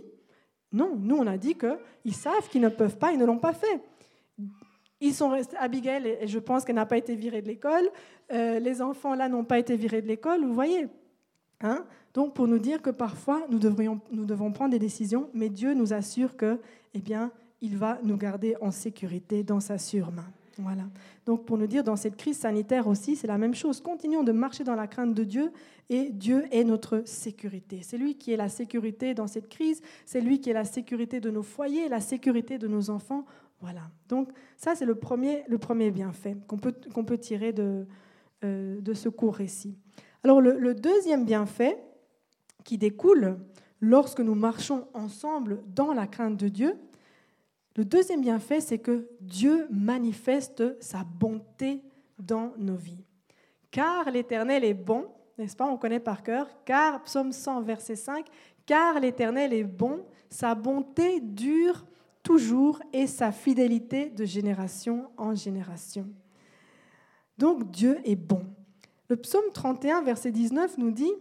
non, 0.72 0.96
nous 0.98 1.16
on 1.16 1.26
a 1.26 1.36
dit 1.36 1.54
qu'ils 1.54 2.14
savent 2.14 2.48
qu'ils 2.48 2.62
ne 2.62 2.68
peuvent 2.68 2.96
pas, 2.96 3.12
ils 3.12 3.18
ne 3.18 3.24
l'ont 3.24 3.38
pas 3.38 3.52
fait. 3.52 3.80
Ils 5.00 5.12
sont 5.12 5.30
restés, 5.30 5.56
Abigail, 5.56 6.16
et 6.20 6.28
je 6.28 6.38
pense 6.38 6.64
qu'elle 6.64 6.76
n'a 6.76 6.86
pas 6.86 6.96
été 6.96 7.16
virée 7.16 7.42
de 7.42 7.48
l'école, 7.48 7.90
euh, 8.32 8.60
les 8.60 8.80
enfants 8.80 9.14
là 9.14 9.28
n'ont 9.28 9.44
pas 9.44 9.58
été 9.58 9.76
virés 9.76 10.00
de 10.00 10.06
l'école, 10.06 10.44
vous 10.44 10.54
voyez. 10.54 10.86
Hein? 11.60 11.84
Donc 12.14 12.34
pour 12.34 12.46
nous 12.46 12.58
dire 12.58 12.80
que 12.80 12.90
parfois 12.90 13.42
nous, 13.50 13.58
devons 13.58 14.52
prendre 14.52 14.70
des 14.70 14.78
décisions, 14.78 15.28
mais 15.34 15.48
Dieu 15.48 15.74
nous 15.74 15.92
assure 15.92 16.36
que, 16.36 16.60
eh 16.94 17.00
bien, 17.00 17.32
il 17.60 17.76
va 17.76 17.98
nous 18.02 18.16
garder 18.16 18.56
en 18.60 18.70
sécurité 18.70 19.42
dans 19.42 19.60
sa 19.60 19.78
surmain. 19.78 20.26
Voilà. 20.58 20.84
Donc 21.26 21.44
pour 21.44 21.58
nous 21.58 21.66
dire, 21.66 21.84
dans 21.84 21.96
cette 21.96 22.16
crise 22.16 22.38
sanitaire 22.38 22.86
aussi, 22.86 23.16
c'est 23.16 23.26
la 23.26 23.38
même 23.38 23.54
chose. 23.54 23.80
Continuons 23.80 24.22
de 24.22 24.32
marcher 24.32 24.64
dans 24.64 24.74
la 24.74 24.86
crainte 24.86 25.14
de 25.14 25.24
Dieu 25.24 25.52
et 25.88 26.10
Dieu 26.10 26.44
est 26.50 26.64
notre 26.64 27.02
sécurité. 27.06 27.80
C'est 27.82 27.98
lui 27.98 28.16
qui 28.16 28.32
est 28.32 28.36
la 28.36 28.48
sécurité 28.48 29.14
dans 29.14 29.26
cette 29.26 29.48
crise, 29.48 29.80
c'est 30.04 30.20
lui 30.20 30.40
qui 30.40 30.50
est 30.50 30.54
la 30.54 30.64
sécurité 30.64 31.20
de 31.20 31.30
nos 31.30 31.42
foyers, 31.42 31.88
la 31.88 32.00
sécurité 32.00 32.58
de 32.58 32.68
nos 32.68 32.90
enfants. 32.90 33.24
Voilà. 33.60 33.90
Donc 34.08 34.30
ça, 34.56 34.74
c'est 34.74 34.86
le 34.86 34.96
premier, 34.96 35.44
le 35.48 35.58
premier 35.58 35.90
bienfait 35.90 36.36
qu'on 36.46 36.58
peut, 36.58 36.72
peut 36.72 37.18
tirer 37.18 37.52
de, 37.52 37.86
euh, 38.44 38.80
de 38.80 38.94
ce 38.94 39.08
court 39.08 39.34
récit. 39.34 39.76
Alors 40.24 40.40
le 40.40 40.74
deuxième 40.74 41.24
bienfait, 41.24 41.76
qui 42.62 42.78
découle 42.78 43.38
lorsque 43.80 44.20
nous 44.20 44.34
marchons 44.34 44.86
ensemble 44.94 45.62
dans 45.74 45.92
la 45.92 46.06
crainte 46.06 46.36
de 46.36 46.48
Dieu, 46.48 46.76
le 47.76 47.84
deuxième 47.84 48.20
bienfait, 48.20 48.60
c'est 48.60 48.78
que 48.78 49.08
Dieu 49.20 49.66
manifeste 49.70 50.80
sa 50.82 51.04
bonté 51.04 51.82
dans 52.18 52.52
nos 52.58 52.76
vies. 52.76 53.04
Car 53.70 54.10
l'Éternel 54.10 54.64
est 54.64 54.74
bon, 54.74 55.06
n'est-ce 55.38 55.56
pas? 55.56 55.66
On 55.66 55.78
connaît 55.78 56.00
par 56.00 56.22
cœur. 56.22 56.48
Car, 56.64 57.02
psaume 57.04 57.32
100, 57.32 57.62
verset 57.62 57.96
5, 57.96 58.26
car 58.66 59.00
l'Éternel 59.00 59.54
est 59.54 59.64
bon, 59.64 60.04
sa 60.28 60.54
bonté 60.54 61.20
dure 61.20 61.86
toujours 62.22 62.80
et 62.92 63.06
sa 63.06 63.32
fidélité 63.32 64.10
de 64.10 64.24
génération 64.24 65.10
en 65.16 65.34
génération. 65.34 66.08
Donc 67.38 67.70
Dieu 67.70 67.98
est 68.04 68.16
bon. 68.16 68.44
Le 69.08 69.16
psaume 69.16 69.50
31, 69.52 70.02
verset 70.02 70.30
19 70.30 70.78
nous 70.78 70.90
dit, 70.90 71.12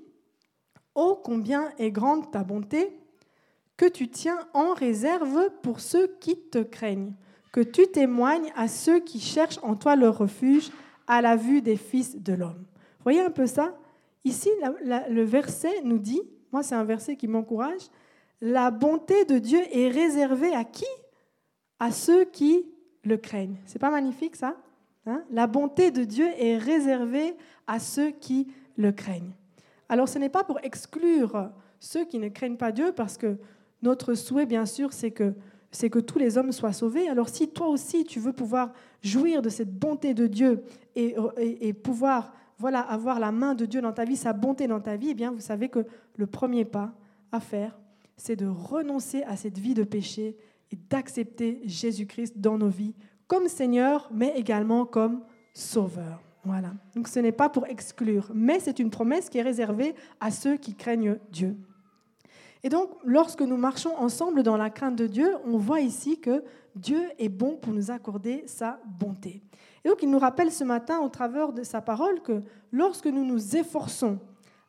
Oh, 0.93 1.19
combien 1.23 1.71
est 1.77 1.91
grande 1.91 2.29
ta 2.31 2.43
bonté 2.43 3.00
que 3.81 3.87
tu 3.87 4.09
tiens 4.09 4.37
en 4.53 4.75
réserve 4.75 5.49
pour 5.63 5.79
ceux 5.79 6.05
qui 6.19 6.37
te 6.37 6.59
craignent, 6.59 7.13
que 7.51 7.61
tu 7.61 7.87
témoignes 7.87 8.53
à 8.55 8.67
ceux 8.67 8.99
qui 8.99 9.19
cherchent 9.19 9.57
en 9.63 9.75
toi 9.75 9.95
leur 9.95 10.19
refuge 10.19 10.69
à 11.07 11.19
la 11.19 11.35
vue 11.35 11.63
des 11.63 11.77
fils 11.77 12.15
de 12.15 12.33
l'homme. 12.33 12.63
Voyez 13.01 13.21
un 13.21 13.31
peu 13.31 13.47
ça? 13.47 13.75
Ici, 14.23 14.51
le 14.83 15.23
verset 15.23 15.81
nous 15.83 15.97
dit, 15.97 16.21
moi 16.51 16.61
c'est 16.61 16.75
un 16.75 16.83
verset 16.83 17.15
qui 17.15 17.27
m'encourage, 17.27 17.81
la 18.39 18.69
bonté 18.69 19.25
de 19.25 19.39
Dieu 19.39 19.61
est 19.71 19.87
réservée 19.87 20.53
à 20.53 20.63
qui? 20.63 20.85
À 21.79 21.89
ceux 21.89 22.25
qui 22.25 22.67
le 23.03 23.17
craignent. 23.17 23.57
C'est 23.65 23.79
pas 23.79 23.89
magnifique 23.89 24.35
ça? 24.35 24.57
Hein? 25.07 25.23
La 25.31 25.47
bonté 25.47 25.89
de 25.89 26.03
Dieu 26.03 26.27
est 26.37 26.59
réservée 26.59 27.35
à 27.65 27.79
ceux 27.79 28.11
qui 28.11 28.47
le 28.77 28.91
craignent. 28.91 29.33
Alors 29.89 30.07
ce 30.07 30.19
n'est 30.19 30.29
pas 30.29 30.43
pour 30.43 30.59
exclure 30.61 31.49
ceux 31.79 32.05
qui 32.05 32.19
ne 32.19 32.29
craignent 32.29 32.57
pas 32.57 32.71
Dieu, 32.71 32.91
parce 32.91 33.17
que 33.17 33.37
notre 33.81 34.13
souhait, 34.13 34.45
bien 34.45 34.65
sûr, 34.65 34.93
c'est 34.93 35.11
que, 35.11 35.33
c'est 35.71 35.89
que 35.89 35.99
tous 35.99 36.19
les 36.19 36.37
hommes 36.37 36.51
soient 36.51 36.73
sauvés. 36.73 37.07
Alors 37.09 37.29
si 37.29 37.47
toi 37.47 37.67
aussi, 37.67 38.03
tu 38.03 38.19
veux 38.19 38.33
pouvoir 38.33 38.73
jouir 39.01 39.41
de 39.41 39.49
cette 39.49 39.73
bonté 39.73 40.13
de 40.13 40.27
Dieu 40.27 40.63
et, 40.95 41.15
et, 41.37 41.73
pouvoir 41.73 42.33
voilà, 42.57 42.81
avoir 42.81 43.19
la 43.19 43.31
main 43.31 43.55
de 43.55 43.65
Dieu 43.65 43.81
dans 43.81 43.93
ta 43.93 44.05
vie, 44.05 44.15
sa 44.15 44.33
bonté 44.33 44.67
dans 44.67 44.81
ta 44.81 44.95
vie, 44.95 45.09
eh 45.11 45.13
bien, 45.13 45.31
vous 45.31 45.39
savez 45.39 45.69
que 45.69 45.85
le 46.15 46.27
premier 46.27 46.65
pas 46.65 46.93
à 47.31 47.39
faire, 47.39 47.79
c'est 48.17 48.35
de 48.35 48.45
renoncer 48.45 49.23
à 49.23 49.35
cette 49.35 49.57
vie 49.57 49.73
de 49.73 49.83
péché 49.83 50.37
et 50.71 50.77
d'accepter 50.89 51.61
Jésus-Christ 51.65 52.37
dans 52.37 52.57
nos 52.57 52.69
vies 52.69 52.93
comme 53.27 53.47
Seigneur, 53.47 54.09
mais 54.13 54.33
également 54.35 54.85
comme 54.85 55.21
Sauveur. 55.53 56.21
Voilà. 56.43 56.73
Donc 56.95 57.07
ce 57.07 57.19
n'est 57.19 57.31
pas 57.31 57.49
pour 57.49 57.65
exclure, 57.67 58.29
mais 58.33 58.59
c'est 58.59 58.79
une 58.79 58.89
promesse 58.89 59.29
qui 59.29 59.37
est 59.37 59.43
réservée 59.43 59.95
à 60.19 60.31
ceux 60.31 60.57
qui 60.57 60.75
craignent 60.75 61.17
Dieu. 61.31 61.55
Et 62.63 62.69
donc, 62.69 62.89
lorsque 63.03 63.41
nous 63.41 63.57
marchons 63.57 63.95
ensemble 63.97 64.43
dans 64.43 64.57
la 64.57 64.69
crainte 64.69 64.95
de 64.95 65.07
Dieu, 65.07 65.35
on 65.45 65.57
voit 65.57 65.81
ici 65.81 66.19
que 66.19 66.43
Dieu 66.75 67.01
est 67.17 67.29
bon 67.29 67.57
pour 67.57 67.73
nous 67.73 67.89
accorder 67.89 68.43
sa 68.45 68.79
bonté. 68.85 69.41
Et 69.83 69.89
donc, 69.89 70.03
il 70.03 70.09
nous 70.09 70.19
rappelle 70.19 70.51
ce 70.51 70.63
matin, 70.63 70.99
au 70.99 71.09
travers 71.09 71.53
de 71.53 71.63
sa 71.63 71.81
parole, 71.81 72.21
que 72.21 72.43
lorsque 72.71 73.07
nous 73.07 73.25
nous 73.25 73.55
efforçons, 73.55 74.19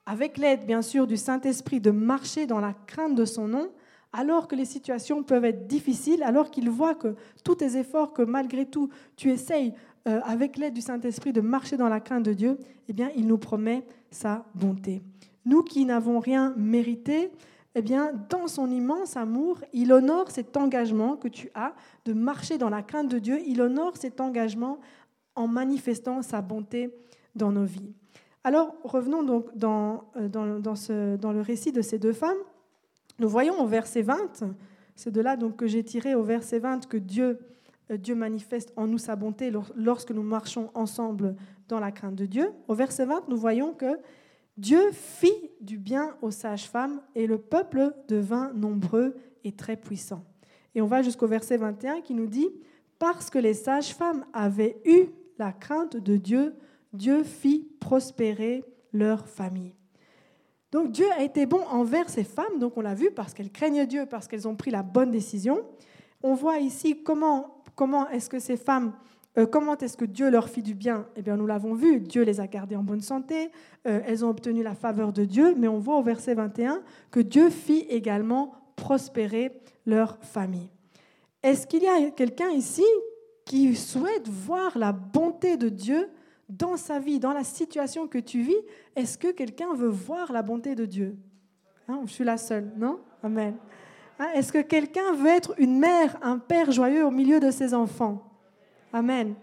avec 0.06 0.38
l'aide 0.38 0.66
bien 0.66 0.82
sûr 0.82 1.06
du 1.06 1.16
Saint-Esprit, 1.16 1.80
de 1.80 1.90
marcher 1.90 2.46
dans 2.46 2.60
la 2.60 2.72
crainte 2.72 3.14
de 3.14 3.24
son 3.24 3.46
nom, 3.46 3.68
alors 4.12 4.48
que 4.48 4.56
les 4.56 4.64
situations 4.64 5.22
peuvent 5.22 5.44
être 5.44 5.66
difficiles, 5.66 6.22
alors 6.22 6.50
qu'il 6.50 6.68
voit 6.70 6.94
que 6.94 7.14
tous 7.44 7.56
tes 7.56 7.76
efforts, 7.76 8.12
que 8.12 8.22
malgré 8.22 8.66
tout, 8.66 8.88
tu 9.16 9.30
essayes 9.30 9.74
euh, 10.08 10.20
avec 10.24 10.56
l'aide 10.56 10.74
du 10.74 10.80
Saint-Esprit, 10.80 11.32
de 11.32 11.40
marcher 11.40 11.76
dans 11.76 11.88
la 11.88 12.00
crainte 12.00 12.24
de 12.24 12.32
Dieu, 12.32 12.58
eh 12.88 12.92
bien, 12.92 13.10
il 13.16 13.26
nous 13.26 13.38
promet 13.38 13.84
sa 14.10 14.44
bonté. 14.54 15.02
Nous 15.44 15.62
qui 15.62 15.84
n'avons 15.84 16.20
rien 16.20 16.54
mérité, 16.56 17.30
eh 17.74 17.82
bien, 17.82 18.12
dans 18.28 18.48
son 18.48 18.70
immense 18.70 19.16
amour, 19.16 19.58
il 19.72 19.92
honore 19.92 20.30
cet 20.30 20.56
engagement 20.56 21.16
que 21.16 21.28
tu 21.28 21.50
as 21.54 21.74
de 22.04 22.12
marcher 22.12 22.58
dans 22.58 22.68
la 22.68 22.82
crainte 22.82 23.08
de 23.08 23.18
Dieu. 23.18 23.40
Il 23.46 23.62
honore 23.62 23.96
cet 23.96 24.20
engagement 24.20 24.78
en 25.34 25.48
manifestant 25.48 26.20
sa 26.22 26.42
bonté 26.42 26.94
dans 27.34 27.50
nos 27.50 27.64
vies. 27.64 27.94
Alors, 28.44 28.74
revenons 28.84 29.22
donc 29.22 29.56
dans, 29.56 30.04
euh, 30.16 30.28
dans, 30.28 31.32
le 31.32 31.40
récit 31.40 31.72
de 31.72 31.80
ces 31.80 31.98
deux 31.98 32.12
femmes. 32.12 32.36
Nous 33.18 33.28
voyons 33.28 33.58
au 33.60 33.66
verset 33.66 34.02
20, 34.02 34.44
c'est 34.96 35.10
de 35.10 35.20
là 35.20 35.36
donc 35.36 35.56
que 35.56 35.66
j'ai 35.66 35.84
tiré 35.84 36.14
au 36.14 36.22
verset 36.22 36.58
20 36.58 36.86
que 36.88 36.96
Dieu 36.96 37.38
euh, 37.90 37.96
Dieu 37.96 38.14
manifeste 38.14 38.72
en 38.76 38.86
nous 38.86 38.98
sa 38.98 39.16
bonté 39.16 39.52
lorsque 39.76 40.10
nous 40.10 40.22
marchons 40.22 40.70
ensemble 40.74 41.36
dans 41.68 41.80
la 41.80 41.92
crainte 41.92 42.16
de 42.16 42.26
Dieu. 42.26 42.50
Au 42.68 42.74
verset 42.74 43.06
20, 43.06 43.28
nous 43.28 43.36
voyons 43.36 43.72
que 43.72 43.98
Dieu 44.56 44.90
fit 44.92 45.50
du 45.60 45.78
bien 45.78 46.16
aux 46.20 46.30
sages-femmes 46.30 47.00
et 47.14 47.26
le 47.26 47.38
peuple 47.38 47.94
devint 48.08 48.52
nombreux 48.52 49.16
et 49.44 49.52
très 49.52 49.76
puissant. 49.76 50.24
Et 50.74 50.82
on 50.82 50.86
va 50.86 51.02
jusqu'au 51.02 51.26
verset 51.26 51.56
21 51.56 52.00
qui 52.00 52.14
nous 52.14 52.26
dit, 52.26 52.48
parce 52.98 53.30
que 53.30 53.38
les 53.38 53.54
sages-femmes 53.54 54.24
avaient 54.32 54.80
eu 54.84 55.06
la 55.38 55.52
crainte 55.52 55.96
de 55.96 56.16
Dieu, 56.16 56.54
Dieu 56.92 57.24
fit 57.24 57.66
prospérer 57.80 58.64
leur 58.92 59.26
famille. 59.26 59.74
Donc 60.70 60.92
Dieu 60.92 61.06
a 61.12 61.22
été 61.22 61.46
bon 61.46 61.62
envers 61.68 62.08
ces 62.08 62.24
femmes, 62.24 62.58
donc 62.58 62.76
on 62.76 62.80
l'a 62.80 62.94
vu, 62.94 63.10
parce 63.10 63.34
qu'elles 63.34 63.50
craignent 63.50 63.86
Dieu, 63.86 64.06
parce 64.06 64.28
qu'elles 64.28 64.48
ont 64.48 64.56
pris 64.56 64.70
la 64.70 64.82
bonne 64.82 65.10
décision. 65.10 65.64
On 66.22 66.34
voit 66.34 66.58
ici 66.58 67.02
comment, 67.02 67.62
comment 67.74 68.08
est-ce 68.08 68.30
que 68.30 68.38
ces 68.38 68.56
femmes, 68.56 68.94
euh, 69.38 69.46
comment 69.46 69.76
est-ce 69.78 69.96
que 69.96 70.04
Dieu 70.04 70.30
leur 70.30 70.48
fit 70.48 70.62
du 70.62 70.74
bien? 70.74 71.06
Eh 71.16 71.22
bien, 71.22 71.36
nous 71.36 71.46
l'avons 71.46 71.74
vu, 71.74 72.00
Dieu 72.00 72.22
les 72.22 72.40
a 72.40 72.46
gardées 72.46 72.76
en 72.76 72.82
bonne 72.82 73.00
santé, 73.00 73.50
euh, 73.86 74.00
elles 74.06 74.24
ont 74.24 74.28
obtenu 74.28 74.62
la 74.62 74.74
faveur 74.74 75.12
de 75.12 75.24
Dieu, 75.24 75.54
mais 75.56 75.68
on 75.68 75.78
voit 75.78 75.96
au 75.96 76.02
verset 76.02 76.34
21 76.34 76.82
que 77.10 77.20
Dieu 77.20 77.48
fit 77.48 77.86
également 77.88 78.52
prospérer 78.76 79.60
leur 79.86 80.18
famille. 80.20 80.68
Est-ce 81.42 81.66
qu'il 81.66 81.82
y 81.82 81.88
a 81.88 82.10
quelqu'un 82.10 82.50
ici 82.50 82.84
qui 83.44 83.74
souhaite 83.74 84.28
voir 84.28 84.76
la 84.76 84.92
bonté 84.92 85.56
de 85.56 85.68
Dieu 85.68 86.08
dans 86.48 86.76
sa 86.76 86.98
vie, 86.98 87.18
dans 87.18 87.32
la 87.32 87.44
situation 87.44 88.06
que 88.06 88.18
tu 88.18 88.42
vis, 88.42 88.56
est-ce 88.94 89.16
que 89.16 89.32
quelqu'un 89.32 89.74
veut 89.74 89.88
voir 89.88 90.32
la 90.32 90.42
bonté 90.42 90.74
de 90.74 90.84
Dieu? 90.84 91.16
Hein, 91.88 92.02
Je 92.04 92.12
suis 92.12 92.24
la 92.24 92.36
seule, 92.36 92.70
non? 92.76 93.00
Amen. 93.22 93.56
Hein, 94.18 94.28
est-ce 94.34 94.52
que 94.52 94.60
quelqu'un 94.60 95.14
veut 95.14 95.30
être 95.30 95.54
une 95.58 95.78
mère, 95.78 96.18
un 96.22 96.38
père 96.38 96.70
joyeux 96.70 97.06
au 97.06 97.10
milieu 97.10 97.40
de 97.40 97.50
ses 97.50 97.72
enfants? 97.72 98.31
Amen. 98.92 99.34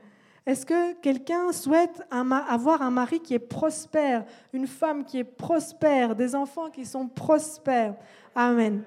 Est-ce 0.46 0.66
que 0.66 0.94
quelqu'un 1.02 1.52
souhaite 1.52 2.02
avoir 2.12 2.82
un 2.82 2.92
mari 2.92 3.20
qui 3.20 3.34
est 3.34 3.40
prospère, 3.40 4.26
une 4.54 4.68
femme 4.68 5.04
qui 5.04 5.20
est 5.20 5.24
prospère, 5.24 6.16
des 6.16 6.36
enfants 6.36 6.70
qui 6.70 6.86
sont 6.86 7.08
prospères? 7.08 7.96
Amen. 8.36 8.84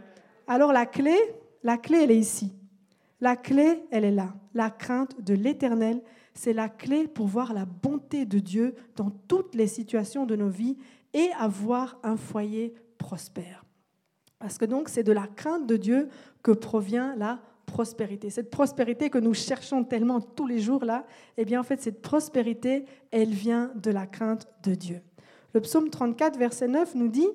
Alors 0.46 0.72
la 0.72 0.86
clé, 0.86 1.16
la 1.62 1.76
clé, 1.76 2.02
elle 2.02 2.10
est 2.10 2.18
ici. 2.18 2.52
La 3.20 3.36
clé, 3.36 3.84
elle 3.90 4.04
est 4.04 4.10
là. 4.10 4.34
La 4.54 4.70
crainte 4.70 5.20
de 5.22 5.34
l'éternel 5.34 6.02
c'est 6.34 6.52
la 6.52 6.68
clé 6.68 7.08
pour 7.08 7.26
voir 7.26 7.52
la 7.52 7.64
bonté 7.64 8.24
de 8.24 8.38
Dieu 8.38 8.74
dans 8.96 9.10
toutes 9.10 9.54
les 9.54 9.66
situations 9.66 10.26
de 10.26 10.36
nos 10.36 10.48
vies 10.48 10.76
et 11.12 11.30
avoir 11.38 11.98
un 12.02 12.16
foyer 12.16 12.74
prospère. 12.98 13.64
Parce 14.38 14.58
que 14.58 14.64
donc 14.64 14.88
c'est 14.88 15.02
de 15.02 15.12
la 15.12 15.26
crainte 15.26 15.66
de 15.66 15.76
Dieu 15.76 16.08
que 16.42 16.52
provient 16.52 17.14
la 17.16 17.40
prospérité. 17.72 18.28
Cette 18.28 18.50
prospérité 18.50 19.08
que 19.08 19.16
nous 19.16 19.32
cherchons 19.32 19.82
tellement 19.82 20.20
tous 20.20 20.46
les 20.46 20.60
jours 20.60 20.84
là, 20.84 21.06
eh 21.38 21.46
bien 21.46 21.58
en 21.58 21.62
fait 21.62 21.80
cette 21.80 22.02
prospérité, 22.02 22.84
elle 23.10 23.30
vient 23.30 23.72
de 23.76 23.90
la 23.90 24.06
crainte 24.06 24.46
de 24.62 24.74
Dieu. 24.74 25.00
Le 25.54 25.60
psaume 25.62 25.88
34 25.88 26.38
verset 26.38 26.68
9 26.68 26.94
nous 26.94 27.08
dit 27.08 27.28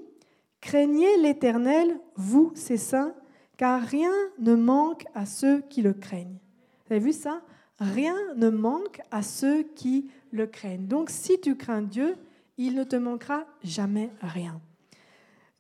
Craignez 0.62 1.18
l'Éternel, 1.18 2.00
vous 2.16 2.52
ses 2.54 2.78
saints, 2.78 3.16
car 3.58 3.82
rien 3.82 4.14
ne 4.40 4.54
manque 4.54 5.06
à 5.16 5.26
ceux 5.26 5.62
qui 5.62 5.82
le 5.82 5.94
craignent. 5.94 6.38
Vous 6.86 6.94
avez 6.94 7.04
vu 7.04 7.14
ça? 7.14 7.42
Rien 7.80 8.16
ne 8.36 8.50
manque 8.50 9.02
à 9.10 9.24
ceux 9.24 9.64
qui 9.64 10.12
le 10.32 10.46
craignent. 10.46 10.88
Donc 10.88 11.10
si 11.10 11.40
tu 11.42 11.56
crains 11.56 11.82
Dieu, 11.82 12.16
il 12.60 12.76
ne 12.76 12.84
te 12.84 12.96
manquera 12.96 13.46
jamais 13.64 14.12
rien. 14.22 14.62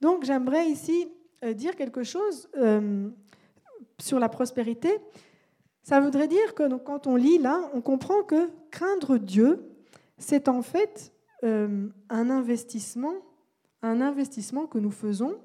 Donc 0.01 0.23
j'aimerais 0.23 0.67
ici 0.67 1.07
euh, 1.43 1.53
dire 1.53 1.75
quelque 1.75 2.03
chose 2.03 2.47
euh, 2.57 3.09
sur 3.99 4.19
la 4.19 4.29
prospérité. 4.29 4.89
Ça 5.83 5.99
voudrait 5.99 6.27
dire 6.27 6.53
que 6.53 6.75
quand 6.77 7.07
on 7.07 7.15
lit 7.15 7.37
là, 7.37 7.69
on 7.73 7.81
comprend 7.81 8.23
que 8.23 8.49
craindre 8.71 9.17
Dieu, 9.17 9.69
c'est 10.17 10.49
en 10.49 10.61
fait 10.61 11.13
euh, 11.43 11.87
un 12.09 12.29
investissement, 12.29 13.13
un 13.81 14.01
investissement 14.01 14.67
que 14.67 14.79
nous 14.79 14.91
faisons, 14.91 15.37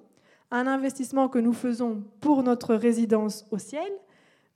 un 0.50 0.66
investissement 0.66 1.28
que 1.28 1.38
nous 1.38 1.52
faisons 1.52 2.04
pour 2.20 2.42
notre 2.42 2.74
résidence 2.74 3.46
au 3.50 3.58
ciel, 3.58 3.90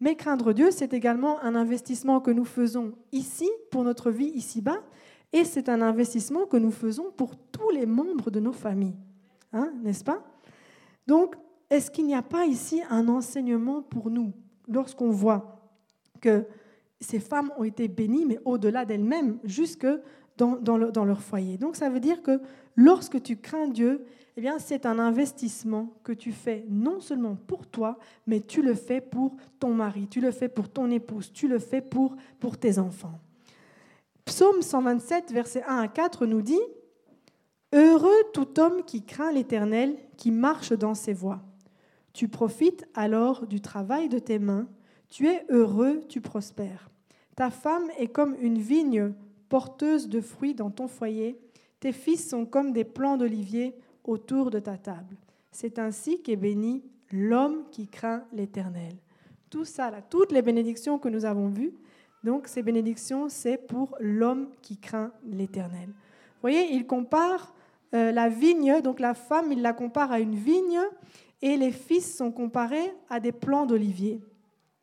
mais 0.01 0.15
craindre 0.15 0.53
Dieu, 0.53 0.71
c'est 0.71 0.93
également 0.93 1.41
un 1.43 1.55
investissement 1.55 2.21
que 2.21 2.31
nous 2.31 2.45
faisons 2.45 2.93
ici, 3.13 3.49
pour 3.71 3.83
notre 3.85 4.11
vie 4.11 4.27
ici-bas, 4.35 4.83
et 5.33 5.45
c'est 5.45 5.69
un 5.69 5.81
investissement 5.83 6.47
que 6.47 6.57
nous 6.57 6.71
faisons 6.71 7.11
pour 7.17 7.37
tous 7.37 7.71
les 7.71 7.87
membres 7.87 8.31
de 8.31 8.41
nos 8.41 8.53
familles. 8.53 8.97
Hein, 9.53 9.73
n'est-ce 9.83 10.05
pas? 10.05 10.23
Donc, 11.07 11.37
est-ce 11.71 11.91
qu'il 11.91 12.07
n'y 12.07 12.15
a 12.15 12.23
pas 12.23 12.47
ici 12.47 12.83
un 12.91 13.09
enseignement 13.09 13.83
pour 13.83 14.11
nous 14.11 14.33
lorsqu'on 14.69 15.11
voit 15.11 15.61
que 16.21 16.45
ces 17.01 17.21
femmes 17.21 17.53
ont 17.59 17.65
été 17.65 17.89
bénies, 17.89 18.25
mais 18.25 18.39
au-delà 18.45 18.85
d'elles-mêmes, 18.85 19.39
jusque 19.45 19.87
dans, 20.37 21.05
leur 21.05 21.23
foyer? 21.23 21.59
Donc, 21.59 21.77
ça 21.77 21.89
veut 21.89 22.01
dire 22.01 22.23
que 22.23 22.41
lorsque 22.75 23.23
tu 23.23 23.37
crains 23.37 23.69
Dieu, 23.69 24.05
eh 24.37 24.41
bien, 24.41 24.59
c'est 24.59 24.87
un 24.87 24.99
investissement 24.99 25.93
que 26.05 26.13
tu 26.13 26.33
fais 26.33 26.65
non 26.69 27.01
seulement 27.01 27.37
pour 27.37 27.67
toi, 27.67 27.99
mais 28.27 28.41
tu 28.41 28.63
le 28.63 28.75
fais 28.75 29.01
pour 29.01 29.37
ton 29.59 29.75
mari, 29.75 30.07
tu 30.09 30.21
le 30.21 30.31
fais 30.31 30.49
pour 30.49 30.69
ton 30.69 30.91
épouse, 30.91 31.33
tu 31.33 31.49
le 31.49 31.59
fais 31.59 31.81
pour, 31.81 32.17
pour 32.39 32.59
tes 32.59 32.79
enfants. 32.79 33.19
Psaume 34.25 34.61
127, 34.61 35.33
versets 35.33 35.63
1 35.67 35.79
à 35.79 35.89
4 35.89 36.27
nous 36.27 36.43
dit 36.43 36.61
Heureux 37.73 38.25
tout 38.33 38.59
homme 38.61 38.85
qui 38.85 39.05
craint 39.05 39.33
l'Éternel, 39.33 39.97
qui 40.17 40.31
marche 40.31 40.73
dans 40.73 40.95
ses 40.95 41.13
voies. 41.13 41.41
Tu 42.17 42.29
profites 42.29 42.89
alors 42.95 43.47
du 43.47 43.61
travail 43.61 44.09
de 44.09 44.19
tes 44.19 44.39
mains, 44.39 44.67
tu 45.11 45.29
es 45.29 45.45
heureux, 45.51 46.01
tu 46.09 46.23
prospères. 46.23 46.89
Ta 47.35 47.51
femme 47.51 47.91
est 47.99 48.07
comme 48.07 48.35
une 48.41 48.57
vigne 48.57 49.13
porteuse 49.51 50.09
de 50.09 50.23
fruits 50.23 50.55
dans 50.55 50.71
ton 50.71 50.89
foyer, 50.89 51.39
tes 51.79 51.93
fils 51.93 52.27
sont 52.27 52.47
comme 52.47 52.73
des 52.73 52.85
plants 52.85 53.19
d'olivier 53.19 53.75
autour 54.03 54.51
de 54.51 54.59
ta 54.59 54.79
table. 54.79 55.15
C'est 55.53 55.79
ainsi 55.79 56.23
qu'est 56.23 56.37
béni 56.37 56.83
l'homme 57.13 57.65
qui 57.71 57.87
craint 57.87 58.25
l'Éternel. 58.33 58.95
Tout 59.51 59.67
ça, 59.67 59.93
toutes 60.09 60.33
les 60.33 60.41
bénédictions 60.41 60.99
que 60.99 61.11
nous 61.11 61.27
avons 61.27 61.49
vues, 61.49 61.75
donc 62.25 62.49
ces 62.49 62.63
bénédictions, 62.63 63.29
c'est 63.29 63.59
pour 63.59 63.95
l'homme 64.01 64.49
qui 64.63 64.79
craint 64.79 65.13
l'Éternel. 65.31 65.89
Vous 65.89 66.41
voyez, 66.41 66.73
il 66.73 66.87
compare 66.87 67.53
euh, 67.93 68.11
la 68.11 68.31
vigne, 68.31 68.81
donc 68.81 69.01
la 69.01 69.13
femme, 69.13 69.53
il 69.53 69.61
la 69.61 69.75
compare 69.75 70.13
à 70.13 70.19
une 70.19 70.35
vigne, 70.35 70.81
et 71.43 71.57
les 71.57 71.73
fils 71.73 72.17
sont 72.17 72.33
comparés 72.33 72.93
à 73.09 73.21
des 73.21 73.33
plants 73.33 73.67
d'olivier. 73.67 74.21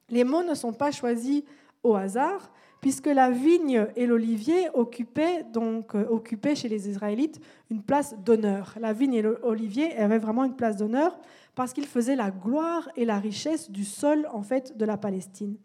Les 0.09 0.23
mots 0.23 0.43
ne 0.43 0.53
sont 0.53 0.73
pas 0.73 0.91
choisis 0.91 1.43
au 1.83 1.95
hasard, 1.95 2.51
puisque 2.83 3.07
la 3.07 3.31
vigne 3.31 3.87
et 3.95 4.05
l'olivier 4.05 4.69
occupaient, 4.73 5.43
donc, 5.53 5.95
euh, 5.95 6.05
occupaient 6.09 6.53
chez 6.53 6.67
les 6.67 6.89
Israélites 6.89 7.39
une 7.71 7.81
place 7.81 8.13
d'honneur. 8.19 8.75
La 8.77 8.91
vigne 8.91 9.13
et 9.13 9.21
l'olivier 9.21 9.95
avaient 9.95 10.17
vraiment 10.17 10.43
une 10.43 10.57
place 10.57 10.75
d'honneur 10.75 11.17
parce 11.55 11.71
qu'ils 11.71 11.87
faisaient 11.87 12.17
la 12.17 12.29
gloire 12.29 12.89
et 12.97 13.05
la 13.05 13.19
richesse 13.19 13.71
du 13.71 13.85
sol 13.85 14.27
en 14.33 14.41
fait 14.41 14.77
de 14.77 14.83
la 14.83 14.97
Palestine. 14.97 15.55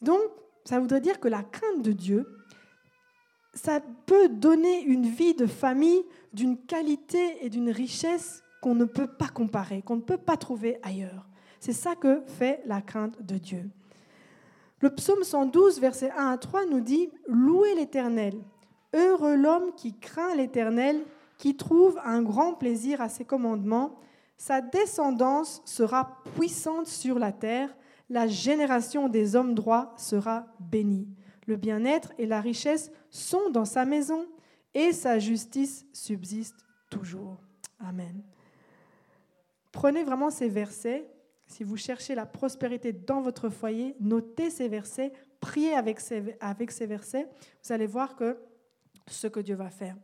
Donc, 0.00 0.20
ça 0.64 0.78
voudrait 0.78 1.00
dire 1.00 1.18
que 1.18 1.26
la 1.26 1.42
crainte 1.42 1.82
de 1.82 1.90
Dieu, 1.90 2.24
ça 3.52 3.80
peut 4.06 4.28
donner 4.28 4.84
une 4.84 5.06
vie 5.06 5.34
de 5.34 5.46
famille 5.46 6.04
d'une 6.32 6.56
qualité 6.56 7.44
et 7.44 7.50
d'une 7.50 7.70
richesse 7.70 8.43
qu'on 8.64 8.74
ne 8.74 8.86
peut 8.86 9.06
pas 9.06 9.28
comparer, 9.28 9.82
qu'on 9.82 9.96
ne 9.96 10.00
peut 10.00 10.16
pas 10.16 10.38
trouver 10.38 10.78
ailleurs. 10.82 11.28
C'est 11.60 11.74
ça 11.74 11.94
que 11.96 12.22
fait 12.26 12.62
la 12.64 12.80
crainte 12.80 13.20
de 13.20 13.36
Dieu. 13.36 13.68
Le 14.80 14.88
psaume 14.88 15.22
112, 15.22 15.80
versets 15.80 16.10
1 16.16 16.30
à 16.30 16.38
3 16.38 16.64
nous 16.70 16.80
dit 16.80 17.10
Louez 17.28 17.74
l'Éternel. 17.74 18.32
Heureux 18.94 19.36
l'homme 19.36 19.74
qui 19.76 19.92
craint 19.92 20.34
l'Éternel, 20.34 21.02
qui 21.36 21.58
trouve 21.58 22.00
un 22.06 22.22
grand 22.22 22.54
plaisir 22.54 23.02
à 23.02 23.10
ses 23.10 23.26
commandements. 23.26 23.96
Sa 24.38 24.62
descendance 24.62 25.60
sera 25.66 26.22
puissante 26.34 26.86
sur 26.86 27.18
la 27.18 27.32
terre. 27.32 27.68
La 28.08 28.26
génération 28.26 29.10
des 29.10 29.36
hommes 29.36 29.54
droits 29.54 29.92
sera 29.98 30.46
bénie. 30.58 31.06
Le 31.46 31.56
bien-être 31.56 32.14
et 32.16 32.24
la 32.24 32.40
richesse 32.40 32.90
sont 33.10 33.50
dans 33.50 33.66
sa 33.66 33.84
maison 33.84 34.24
et 34.72 34.94
sa 34.94 35.18
justice 35.18 35.84
subsiste 35.92 36.64
toujours. 36.88 37.36
Amen. 37.78 38.22
Prenez 39.74 40.04
vraiment 40.04 40.30
ces 40.30 40.48
versets 40.48 41.04
si 41.48 41.64
vous 41.64 41.76
cherchez 41.76 42.14
la 42.14 42.26
prospérité 42.26 42.92
dans 42.92 43.20
votre 43.20 43.48
foyer, 43.48 43.96
notez 44.00 44.48
ces 44.48 44.68
versets, 44.68 45.12
priez 45.40 45.74
avec 45.74 45.98
ces, 45.98 46.36
avec 46.40 46.70
ces 46.70 46.86
versets, 46.86 47.28
vous 47.62 47.72
allez 47.72 47.88
voir 47.88 48.14
que 48.14 48.38
ce 49.08 49.26
que 49.26 49.40
Dieu 49.40 49.56
va 49.56 49.70
faire. 49.70 49.96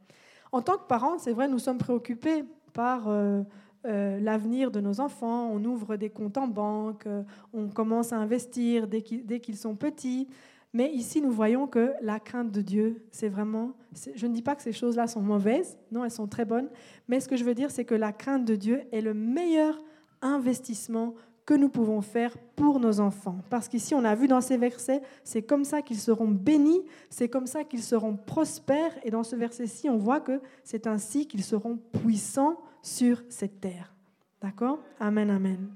En 0.50 0.60
tant 0.60 0.76
que 0.76 0.88
parents, 0.88 1.18
c'est 1.18 1.32
vrai, 1.32 1.46
nous 1.46 1.60
sommes 1.60 1.78
préoccupés 1.78 2.44
par 2.72 3.08
euh, 3.08 3.42
euh, 3.86 4.18
l'avenir 4.18 4.72
de 4.72 4.80
nos 4.80 5.00
enfants. 5.00 5.48
On 5.52 5.64
ouvre 5.64 5.94
des 5.94 6.10
comptes 6.10 6.36
en 6.36 6.48
banque, 6.48 7.06
euh, 7.06 7.22
on 7.52 7.68
commence 7.68 8.12
à 8.12 8.16
investir 8.16 8.88
dès 8.88 9.00
qu'ils 9.02 9.56
sont 9.56 9.76
petits. 9.76 10.28
Mais 10.72 10.92
ici, 10.92 11.20
nous 11.20 11.32
voyons 11.32 11.66
que 11.66 11.92
la 12.00 12.20
crainte 12.20 12.52
de 12.52 12.60
Dieu, 12.60 13.02
c'est 13.10 13.28
vraiment... 13.28 13.72
Je 14.14 14.26
ne 14.26 14.32
dis 14.32 14.42
pas 14.42 14.54
que 14.54 14.62
ces 14.62 14.72
choses-là 14.72 15.08
sont 15.08 15.20
mauvaises, 15.20 15.76
non, 15.90 16.04
elles 16.04 16.10
sont 16.12 16.28
très 16.28 16.44
bonnes. 16.44 16.68
Mais 17.08 17.18
ce 17.18 17.28
que 17.28 17.36
je 17.36 17.44
veux 17.44 17.54
dire, 17.54 17.70
c'est 17.70 17.84
que 17.84 17.94
la 17.94 18.12
crainte 18.12 18.44
de 18.44 18.54
Dieu 18.54 18.82
est 18.92 19.00
le 19.00 19.12
meilleur 19.12 19.82
investissement 20.22 21.14
que 21.44 21.54
nous 21.54 21.68
pouvons 21.68 22.00
faire 22.00 22.38
pour 22.54 22.78
nos 22.78 23.00
enfants. 23.00 23.38
Parce 23.50 23.66
qu'ici, 23.66 23.92
on 23.96 24.04
a 24.04 24.14
vu 24.14 24.28
dans 24.28 24.40
ces 24.40 24.56
versets, 24.56 25.02
c'est 25.24 25.42
comme 25.42 25.64
ça 25.64 25.82
qu'ils 25.82 25.98
seront 25.98 26.28
bénis, 26.28 26.84
c'est 27.08 27.28
comme 27.28 27.46
ça 27.46 27.64
qu'ils 27.64 27.82
seront 27.82 28.16
prospères. 28.16 28.96
Et 29.02 29.10
dans 29.10 29.24
ce 29.24 29.34
verset-ci, 29.34 29.88
on 29.88 29.96
voit 29.96 30.20
que 30.20 30.40
c'est 30.62 30.86
ainsi 30.86 31.26
qu'ils 31.26 31.42
seront 31.42 31.76
puissants 31.76 32.60
sur 32.82 33.24
cette 33.28 33.60
terre. 33.60 33.92
D'accord? 34.40 34.78
Amen, 35.00 35.28
amen. 35.30 35.70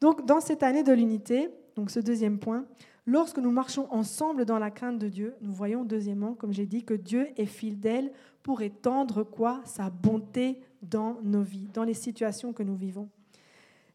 Donc, 0.00 0.24
dans 0.24 0.40
cette 0.40 0.62
année 0.62 0.84
de 0.84 0.92
l'unité, 0.92 1.48
donc 1.74 1.90
ce 1.90 1.98
deuxième 1.98 2.38
point, 2.38 2.64
Lorsque 3.06 3.38
nous 3.38 3.50
marchons 3.50 3.86
ensemble 3.90 4.46
dans 4.46 4.58
la 4.58 4.70
crainte 4.70 4.98
de 4.98 5.08
Dieu, 5.08 5.34
nous 5.42 5.52
voyons 5.52 5.84
deuxièmement, 5.84 6.34
comme 6.34 6.52
j'ai 6.52 6.66
dit, 6.66 6.84
que 6.84 6.94
Dieu 6.94 7.28
est 7.36 7.46
fidèle 7.46 8.12
pour 8.42 8.62
étendre 8.62 9.24
quoi? 9.24 9.60
Sa 9.64 9.90
bonté 9.90 10.60
dans 10.80 11.18
nos 11.22 11.42
vies, 11.42 11.68
dans 11.74 11.84
les 11.84 11.94
situations 11.94 12.52
que 12.52 12.62
nous 12.62 12.76
vivons. 12.76 13.10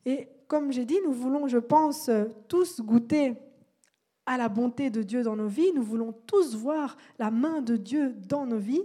Et 0.05 0.27
comme 0.47 0.71
j'ai 0.71 0.85
dit, 0.85 0.97
nous 1.03 1.11
voulons, 1.11 1.47
je 1.47 1.57
pense, 1.57 2.09
tous 2.47 2.81
goûter 2.81 3.33
à 4.25 4.37
la 4.37 4.47
bonté 4.47 4.91
de 4.91 5.01
Dieu 5.01 5.23
dans 5.23 5.35
nos 5.35 5.47
vies, 5.47 5.71
nous 5.73 5.83
voulons 5.83 6.13
tous 6.27 6.55
voir 6.55 6.95
la 7.17 7.31
main 7.31 7.61
de 7.61 7.77
Dieu 7.77 8.13
dans 8.27 8.45
nos 8.45 8.59
vies, 8.59 8.83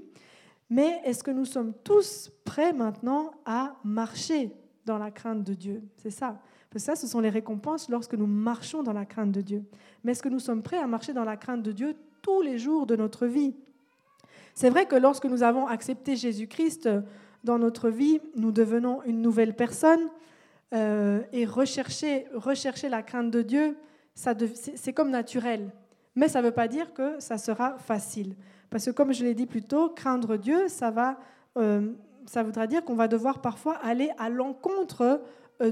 mais 0.70 1.02
est-ce 1.04 1.22
que 1.22 1.30
nous 1.30 1.44
sommes 1.44 1.74
tous 1.84 2.30
prêts 2.44 2.72
maintenant 2.72 3.30
à 3.44 3.76
marcher 3.84 4.50
dans 4.86 4.96
la 4.96 5.10
crainte 5.10 5.44
de 5.44 5.52
Dieu? 5.52 5.82
C'est 5.98 6.10
ça. 6.10 6.40
Ça, 6.76 6.96
ce 6.96 7.06
sont 7.06 7.20
les 7.20 7.30
récompenses 7.30 7.88
lorsque 7.88 8.14
nous 8.14 8.26
marchons 8.26 8.82
dans 8.82 8.92
la 8.92 9.04
crainte 9.04 9.32
de 9.32 9.40
Dieu. 9.40 9.64
Mais 10.02 10.12
est-ce 10.12 10.22
que 10.22 10.28
nous 10.28 10.40
sommes 10.40 10.62
prêts 10.62 10.78
à 10.78 10.86
marcher 10.86 11.12
dans 11.12 11.24
la 11.24 11.36
crainte 11.36 11.62
de 11.62 11.72
Dieu 11.72 11.94
tous 12.22 12.42
les 12.42 12.58
jours 12.58 12.86
de 12.86 12.96
notre 12.96 13.26
vie? 13.26 13.54
C'est 14.54 14.70
vrai 14.70 14.86
que 14.86 14.96
lorsque 14.96 15.24
nous 15.24 15.42
avons 15.42 15.66
accepté 15.66 16.16
Jésus-Christ 16.16 16.88
dans 17.42 17.58
notre 17.58 17.90
vie, 17.90 18.20
nous 18.36 18.52
devenons 18.52 19.02
une 19.04 19.20
nouvelle 19.20 19.54
personne 19.54 20.08
euh, 20.72 21.22
et 21.32 21.44
rechercher, 21.44 22.26
la 22.88 23.02
crainte 23.02 23.30
de 23.30 23.42
Dieu, 23.42 23.76
c'est 24.14 24.92
comme 24.92 25.10
naturel. 25.10 25.70
Mais 26.16 26.28
ça 26.28 26.40
ne 26.40 26.46
veut 26.46 26.52
pas 26.52 26.68
dire 26.68 26.92
que 26.94 27.18
ça 27.20 27.38
sera 27.38 27.78
facile. 27.78 28.34
Parce 28.70 28.86
que 28.86 28.90
comme 28.90 29.12
je 29.12 29.24
l'ai 29.24 29.34
dit 29.34 29.46
plus 29.46 29.62
tôt, 29.62 29.88
craindre 29.90 30.36
Dieu, 30.36 30.68
ça, 30.68 30.90
va, 30.90 31.18
euh, 31.56 31.92
ça 32.26 32.42
voudra 32.42 32.66
dire 32.66 32.84
qu'on 32.84 32.94
va 32.94 33.08
devoir 33.08 33.40
parfois 33.40 33.74
aller 33.76 34.10
à 34.18 34.28
l'encontre 34.28 35.02
euh, 35.02 35.18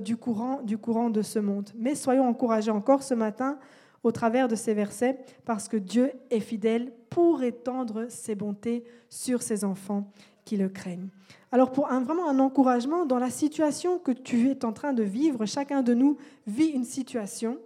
du, 0.01 0.17
courant, 0.17 0.63
du 0.63 0.79
courant 0.79 1.11
de 1.11 1.23
ce 1.23 1.39
monde. 1.39 1.71
Mais 1.77 1.95
soyons 1.95 2.27
encouragés 2.27 2.71
encore 2.71 3.03
ce 3.03 3.15
matin 3.15 3.59
au 4.03 4.13
travers 4.13 4.49
de 4.49 4.55
ces 4.55 4.75
versets, 4.75 5.19
parce 5.45 5.69
que 5.69 5.77
Dieu 5.77 6.13
est 6.31 6.41
fidèle 6.41 6.93
pour 7.11 7.43
étendre 7.43 8.07
ses 8.09 8.35
bontés 8.35 8.85
sur 9.09 9.43
ses 9.43 9.65
enfants 9.65 10.11
qui 10.45 10.57
le 10.57 10.69
craignent. 10.69 11.09
Alors 11.53 11.71
pour 11.71 11.87
vraiment 11.87 12.29
un 12.29 12.39
encouragement 12.39 13.07
dans 13.07 13.19
la 13.19 13.31
situation 13.31 13.99
que 13.99 14.13
tu 14.13 14.51
es 14.51 14.65
en 14.65 14.73
train 14.73 14.93
de 14.93 15.03
vivre, 15.03 15.47
chacun 15.47 15.83
de 15.83 15.95
nous 15.95 16.17
vit 16.47 16.69
une 16.69 16.85
situation. 16.85 17.59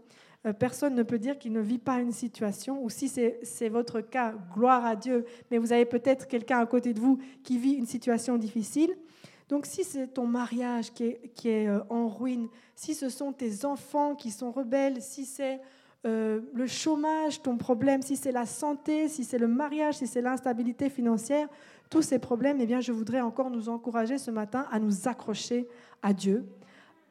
Euh, 0.45 0.53
personne 0.53 0.95
ne 0.95 1.03
peut 1.03 1.19
dire 1.19 1.39
qu'il 1.39 1.53
ne 1.53 1.61
vit 1.61 1.79
pas 1.79 2.01
une 2.01 2.13
situation, 2.13 2.83
ou 2.85 2.91
si 2.91 3.09
c'est 3.09 3.69
votre 3.69 4.01
cas, 4.01 4.35
gloire 4.55 4.85
à 4.85 4.95
Dieu, 4.95 5.25
mais 5.51 5.59
vous 5.59 5.73
avez 5.73 5.87
peut-être 5.87 6.27
quelqu'un 6.29 6.59
à 6.59 6.67
côté 6.67 6.93
de 6.93 7.01
vous 7.01 7.19
qui 7.43 7.59
vit 7.59 7.73
une 7.73 7.87
situation 7.87 8.37
difficile. 8.37 8.95
Donc 9.49 9.67
si 9.67 9.85
c'est 9.85 10.09
ton 10.09 10.27
mariage 10.27 10.93
qui 10.93 11.05
est, 11.05 11.69
euh, 11.69 11.81
en 11.89 12.09
ruine, 12.09 12.49
si 12.75 12.95
ce 12.95 13.09
sont 13.09 13.33
tes 13.33 13.65
enfants 13.65 14.15
qui 14.15 14.31
sont 14.31 14.51
rebelles, 14.51 15.01
si 15.01 15.25
c'est 15.25 15.61
euh, 16.05 16.41
le 16.53 16.67
chômage, 16.67 17.43
ton 17.43 17.57
problème, 17.57 18.03
si 18.03 18.17
c'est 18.17 18.33
la 18.33 18.47
santé, 18.47 19.09
si 19.09 19.25
c'est 19.25 19.39
le 19.39 19.49
mariage, 19.49 19.97
si 19.97 20.07
c'est 20.07 20.23
l'instabilité 20.23 20.91
financière, 20.91 21.49
tous 21.91 22.03
ces 22.03 22.19
problèmes, 22.19 22.61
eh 22.61 22.67
bien, 22.67 22.81
je 22.81 22.93
voudrais 22.93 23.21
encore 23.21 23.51
nous 23.51 23.69
encourager 23.69 24.19
ce 24.19 24.31
matin 24.31 24.67
à 24.71 24.79
nous 24.81 25.07
accrocher 25.07 25.69
à 26.03 26.13
Dieu. 26.13 26.45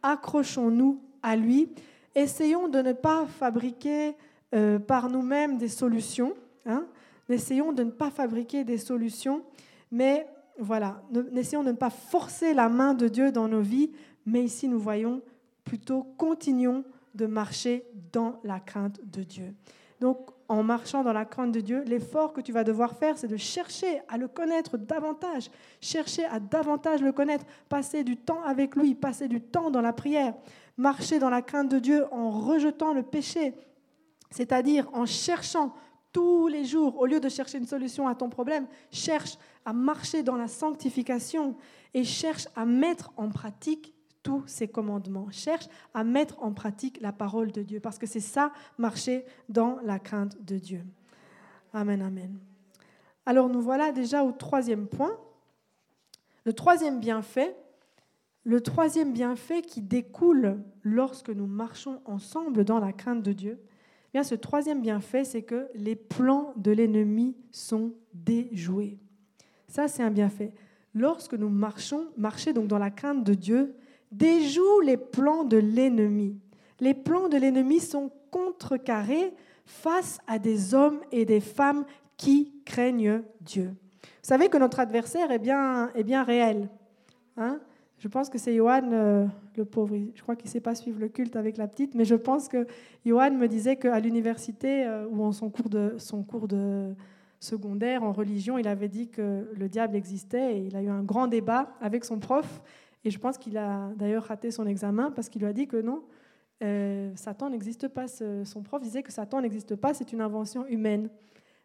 Accrochons-nous 0.03 1.01
à 1.23 1.35
lui 1.35 1.69
essayons 2.15 2.67
de 2.69 2.79
ne 2.79 2.93
pas 2.93 3.25
fabriquer 3.25 4.15
euh, 4.53 4.79
par 4.79 5.09
nous-mêmes 5.09 5.57
des 5.57 5.67
solutions. 5.67 6.33
Hein. 6.65 6.85
Essayons 7.29 7.73
de 7.73 7.83
ne 7.83 7.91
pas 7.91 8.09
fabriquer 8.09 8.63
des 8.63 8.77
solutions, 8.77 9.43
mais 9.91 10.25
voilà, 10.59 11.01
essayons 11.35 11.63
de 11.63 11.71
ne 11.71 11.77
pas 11.77 11.89
forcer 11.89 12.53
la 12.53 12.69
main 12.69 12.93
de 12.93 13.07
Dieu 13.07 13.31
dans 13.31 13.47
nos 13.47 13.61
vies, 13.61 13.91
mais 14.25 14.43
ici 14.43 14.67
nous 14.67 14.79
voyons 14.79 15.21
plutôt 15.63 16.03
continuons 16.17 16.83
de 17.13 17.25
marcher 17.25 17.85
dans 18.11 18.39
la 18.43 18.59
crainte 18.59 18.99
de 19.03 19.23
Dieu. 19.23 19.53
Donc, 19.99 20.29
en 20.47 20.61
marchant 20.61 21.03
dans 21.03 21.13
la 21.13 21.25
crainte 21.25 21.51
de 21.51 21.61
Dieu, 21.61 21.83
l'effort 21.87 22.33
que 22.33 22.41
tu 22.41 22.51
vas 22.51 22.63
devoir 22.63 22.95
faire, 22.95 23.17
c'est 23.17 23.27
de 23.27 23.37
chercher 23.37 24.01
à 24.07 24.17
le 24.17 24.27
connaître 24.27 24.77
davantage, 24.77 25.49
chercher 25.81 26.25
à 26.25 26.39
davantage 26.39 27.01
le 27.01 27.11
connaître, 27.11 27.45
passer 27.69 28.03
du 28.03 28.17
temps 28.17 28.43
avec 28.43 28.75
lui, 28.75 28.93
passer 28.93 29.27
du 29.27 29.41
temps 29.41 29.71
dans 29.71 29.81
la 29.81 29.93
prière, 29.93 30.35
marcher 30.77 31.17
dans 31.17 31.29
la 31.29 31.41
crainte 31.41 31.69
de 31.69 31.79
Dieu 31.79 32.05
en 32.11 32.29
rejetant 32.29 32.93
le 32.93 33.03
péché, 33.03 33.55
c'est-à-dire 34.29 34.87
en 34.93 35.05
cherchant 35.05 35.73
tous 36.11 36.47
les 36.47 36.63
jours, 36.65 36.99
au 36.99 37.05
lieu 37.05 37.19
de 37.19 37.29
chercher 37.29 37.57
une 37.57 37.65
solution 37.65 38.07
à 38.07 38.15
ton 38.15 38.29
problème, 38.29 38.67
cherche 38.91 39.37
à 39.65 39.73
marcher 39.73 40.23
dans 40.23 40.35
la 40.35 40.47
sanctification 40.47 41.55
et 41.93 42.03
cherche 42.03 42.47
à 42.55 42.65
mettre 42.65 43.11
en 43.17 43.29
pratique 43.29 43.93
tous 44.23 44.43
ces 44.47 44.67
commandements. 44.67 45.27
Cherche 45.31 45.67
à 45.93 46.03
mettre 46.03 46.41
en 46.41 46.51
pratique 46.51 46.99
la 47.01 47.11
parole 47.11 47.51
de 47.51 47.61
Dieu, 47.61 47.79
parce 47.79 47.99
que 47.99 48.07
c'est 48.07 48.19
ça, 48.19 48.51
marcher 48.77 49.25
dans 49.49 49.79
la 49.83 49.99
crainte 49.99 50.43
de 50.43 50.57
Dieu. 50.57 50.83
Amen, 51.73 52.01
amen. 52.01 52.39
Alors 53.25 53.49
nous 53.49 53.61
voilà 53.61 53.91
déjà 53.91 54.23
au 54.23 54.31
troisième 54.31 54.87
point. 54.87 55.17
Le 56.45 56.53
troisième 56.53 56.99
bienfait, 56.99 57.55
le 58.43 58.61
troisième 58.61 59.13
bienfait 59.13 59.61
qui 59.61 59.81
découle 59.81 60.63
lorsque 60.83 61.29
nous 61.29 61.47
marchons 61.47 62.01
ensemble 62.05 62.63
dans 62.63 62.79
la 62.79 62.93
crainte 62.93 63.23
de 63.23 63.33
Dieu, 63.33 63.59
eh 63.59 64.09
bien 64.13 64.23
ce 64.23 64.35
troisième 64.35 64.81
bienfait, 64.81 65.23
c'est 65.23 65.41
que 65.41 65.67
les 65.73 65.95
plans 65.95 66.53
de 66.55 66.71
l'ennemi 66.71 67.35
sont 67.51 67.93
déjoués. 68.13 68.99
Ça, 69.75 69.89
c'est 69.89 70.03
un 70.03 70.09
bienfait. 70.09 70.53
Lorsque 70.93 71.33
nous 71.33 71.49
marchons, 71.49 72.05
marcher 72.15 72.53
donc 72.53 72.67
dans 72.67 72.77
la 72.77 72.91
crainte 72.91 73.25
de 73.25 73.33
Dieu, 73.33 73.75
déjoue 74.09 74.79
les 74.79 74.95
plans 74.95 75.43
de 75.43 75.57
l'ennemi. 75.57 76.39
Les 76.79 76.93
plans 76.93 77.27
de 77.27 77.35
l'ennemi 77.35 77.81
sont 77.81 78.09
contrecarrés 78.31 79.33
face 79.65 80.19
à 80.27 80.39
des 80.39 80.73
hommes 80.73 81.01
et 81.11 81.25
des 81.25 81.41
femmes 81.41 81.83
qui 82.15 82.53
craignent 82.63 83.21
Dieu. 83.41 83.73
Vous 84.01 84.07
savez 84.21 84.47
que 84.47 84.57
notre 84.57 84.79
adversaire 84.79 85.29
est 85.29 85.39
bien, 85.39 85.91
est 85.93 86.05
bien 86.05 86.23
réel. 86.23 86.69
Hein? 87.35 87.59
Je 87.97 88.07
pense 88.07 88.29
que 88.29 88.37
c'est 88.37 88.55
Johan, 88.55 88.89
euh, 88.93 89.25
le 89.57 89.65
pauvre, 89.65 89.97
je 90.15 90.21
crois 90.21 90.37
qu'il 90.37 90.47
ne 90.47 90.51
sait 90.51 90.61
pas 90.61 90.75
suivre 90.75 91.01
le 91.01 91.09
culte 91.09 91.35
avec 91.35 91.57
la 91.57 91.67
petite, 91.67 91.95
mais 91.95 92.05
je 92.05 92.15
pense 92.15 92.47
que 92.47 92.65
Johan 93.05 93.31
me 93.31 93.47
disait 93.47 93.75
qu'à 93.75 93.99
l'université, 93.99 94.85
euh, 94.85 95.05
ou 95.09 95.21
en 95.21 95.33
son 95.33 95.49
cours, 95.49 95.67
de, 95.67 95.95
son 95.97 96.23
cours 96.23 96.47
de 96.47 96.95
secondaire 97.45 98.03
en 98.03 98.11
religion, 98.11 98.57
il 98.57 98.67
avait 98.67 98.89
dit 98.89 99.07
que 99.07 99.49
le 99.53 99.69
diable 99.69 99.95
existait 99.95 100.57
et 100.57 100.65
il 100.65 100.75
a 100.75 100.81
eu 100.81 100.89
un 100.89 101.03
grand 101.03 101.27
débat 101.27 101.75
avec 101.79 102.03
son 102.03 102.19
prof. 102.19 102.61
Et 103.03 103.11
je 103.11 103.19
pense 103.19 103.37
qu'il 103.37 103.57
a 103.57 103.91
d'ailleurs 103.95 104.25
raté 104.25 104.51
son 104.51 104.65
examen 104.65 105.11
parce 105.11 105.29
qu'il 105.29 105.41
lui 105.41 105.47
a 105.47 105.53
dit 105.53 105.67
que 105.67 105.77
non, 105.77 106.03
euh, 106.63 107.11
Satan 107.15 107.49
n'existe 107.49 107.87
pas. 107.87 108.07
Son 108.07 108.63
prof 108.63 108.81
disait 108.81 109.03
que 109.03 109.11
Satan 109.11 109.41
n'existe 109.41 109.75
pas, 109.75 109.93
c'est 109.93 110.11
une 110.11 110.21
invention 110.21 110.65
humaine. 110.67 111.09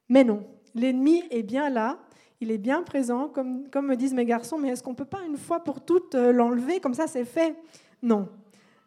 Mais 0.09 0.23
non, 0.23 0.45
l'ennemi 0.75 1.23
est 1.31 1.43
bien 1.43 1.71
là 1.71 1.99
il 2.41 2.51
est 2.51 2.59
bien 2.59 2.83
présent, 2.83 3.29
comme, 3.29 3.69
comme 3.69 3.87
me 3.87 3.97
disent 3.97 4.15
mes 4.15 4.25
garçons, 4.25 4.59
mais 4.59 4.69
est-ce 4.69 4.83
qu'on 4.83 4.93
ne 4.93 4.97
peut 4.97 5.05
pas 5.05 5.23
une 5.27 5.37
fois 5.37 5.63
pour 5.63 5.85
toutes 5.85 6.15
euh, 6.15 6.33
l'enlever, 6.33 6.81
comme 6.81 6.95
ça 6.95 7.07
c'est 7.07 7.25
fait? 7.25 7.55
Non. 8.03 8.29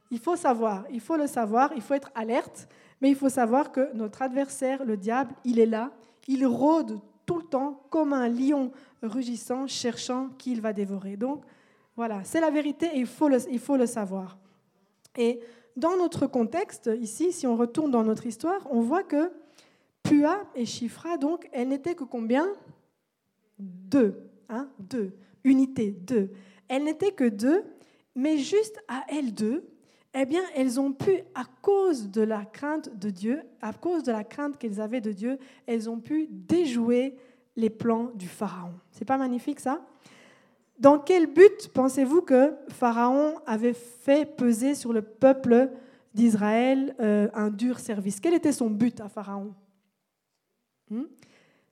Il 0.10 0.20
faut 0.20 0.36
savoir, 0.36 0.86
il 0.92 1.00
faut 1.00 1.18
le 1.18 1.28
savoir, 1.28 1.72
il 1.76 1.82
faut 1.82 1.94
être 1.94 2.12
alerte, 2.16 2.68
mais 3.02 3.10
il 3.10 3.16
faut 3.16 3.30
savoir 3.30 3.72
que 3.72 3.94
notre 3.94 4.22
adversaire, 4.22 4.84
le 4.84 4.98
diable, 4.98 5.34
il 5.44 5.60
est 5.60 5.66
là, 5.66 5.92
il 6.28 6.46
rôde 6.46 7.00
tout 7.26 7.38
le 7.38 7.44
temps 7.44 7.86
comme 7.90 8.14
un 8.14 8.28
lion 8.28 8.72
rugissant, 9.02 9.68
cherchant 9.68 10.30
qui 10.38 10.52
il 10.52 10.62
va 10.62 10.74
dévorer. 10.74 11.18
Donc 11.18 11.44
voilà, 11.96 12.24
c'est 12.24 12.42
la 12.42 12.50
vérité 12.50 12.88
et 12.94 13.00
il 13.00 13.06
faut 13.06 13.30
le, 13.30 13.38
il 13.52 13.60
faut 13.60 13.78
le 13.78 13.86
savoir. 13.86 14.38
Et 15.18 15.40
dans 15.76 15.98
notre 15.98 16.28
contexte, 16.28 16.90
ici, 17.00 17.32
si 17.32 17.48
on 17.48 17.56
retourne 17.56 17.92
dans 17.92 18.04
notre 18.04 18.26
histoire, 18.26 18.68
on 18.72 18.82
voit 18.82 19.04
que 19.04 19.32
Pua 20.04 20.44
et 20.56 20.66
Chifra, 20.66 21.18
donc, 21.18 21.50
elles 21.52 21.70
n'étaient 21.70 21.96
que 21.96 22.04
combien? 22.04 22.48
Deux, 23.58 24.30
hein, 24.50 24.70
deux, 24.80 25.14
unité, 25.44 25.92
deux. 25.92 26.32
Elles 26.68 26.84
n'étaient 26.84 27.12
que 27.12 27.28
deux, 27.28 27.64
mais 28.16 28.38
juste 28.38 28.78
à 28.88 29.06
elles 29.08 29.34
deux, 29.34 29.66
eh 30.14 30.26
bien, 30.26 30.44
elles 30.56 30.80
ont 30.80 30.94
pu, 30.94 31.24
à 31.34 31.44
cause 31.62 32.10
de 32.12 32.22
la 32.22 32.46
crainte 32.46 32.96
de 32.98 33.10
Dieu, 33.10 33.42
à 33.62 33.74
cause 33.74 34.04
de 34.04 34.12
la 34.12 34.24
crainte 34.24 34.58
qu'elles 34.58 34.80
avaient 34.80 35.02
de 35.02 35.12
Dieu, 35.12 35.40
elles 35.66 35.90
ont 35.90 36.00
pu 36.00 36.28
déjouer 36.30 37.16
les 37.56 37.70
plans 37.70 38.12
du 38.16 38.28
Pharaon. 38.28 38.74
C'est 38.92 39.06
pas 39.06 39.18
magnifique 39.18 39.60
ça? 39.60 39.82
Dans 40.80 41.00
quel 41.00 41.28
but 41.28 41.70
pensez-vous 41.74 42.22
que 42.22 42.54
Pharaon 42.70 43.36
avait 43.46 43.74
fait 43.74 44.26
peser 44.26 44.76
sur 44.76 44.92
le 44.92 45.02
peuple 45.02 45.70
d'Israël 46.14 46.96
euh, 47.00 47.30
un 47.34 47.50
dur 47.50 47.80
service? 47.80 48.20
Quel 48.20 48.34
était 48.34 48.52
son 48.52 48.70
but 48.70 49.00
à 49.02 49.08
Pharaon? 49.08 49.54
Hmm? 50.90 51.04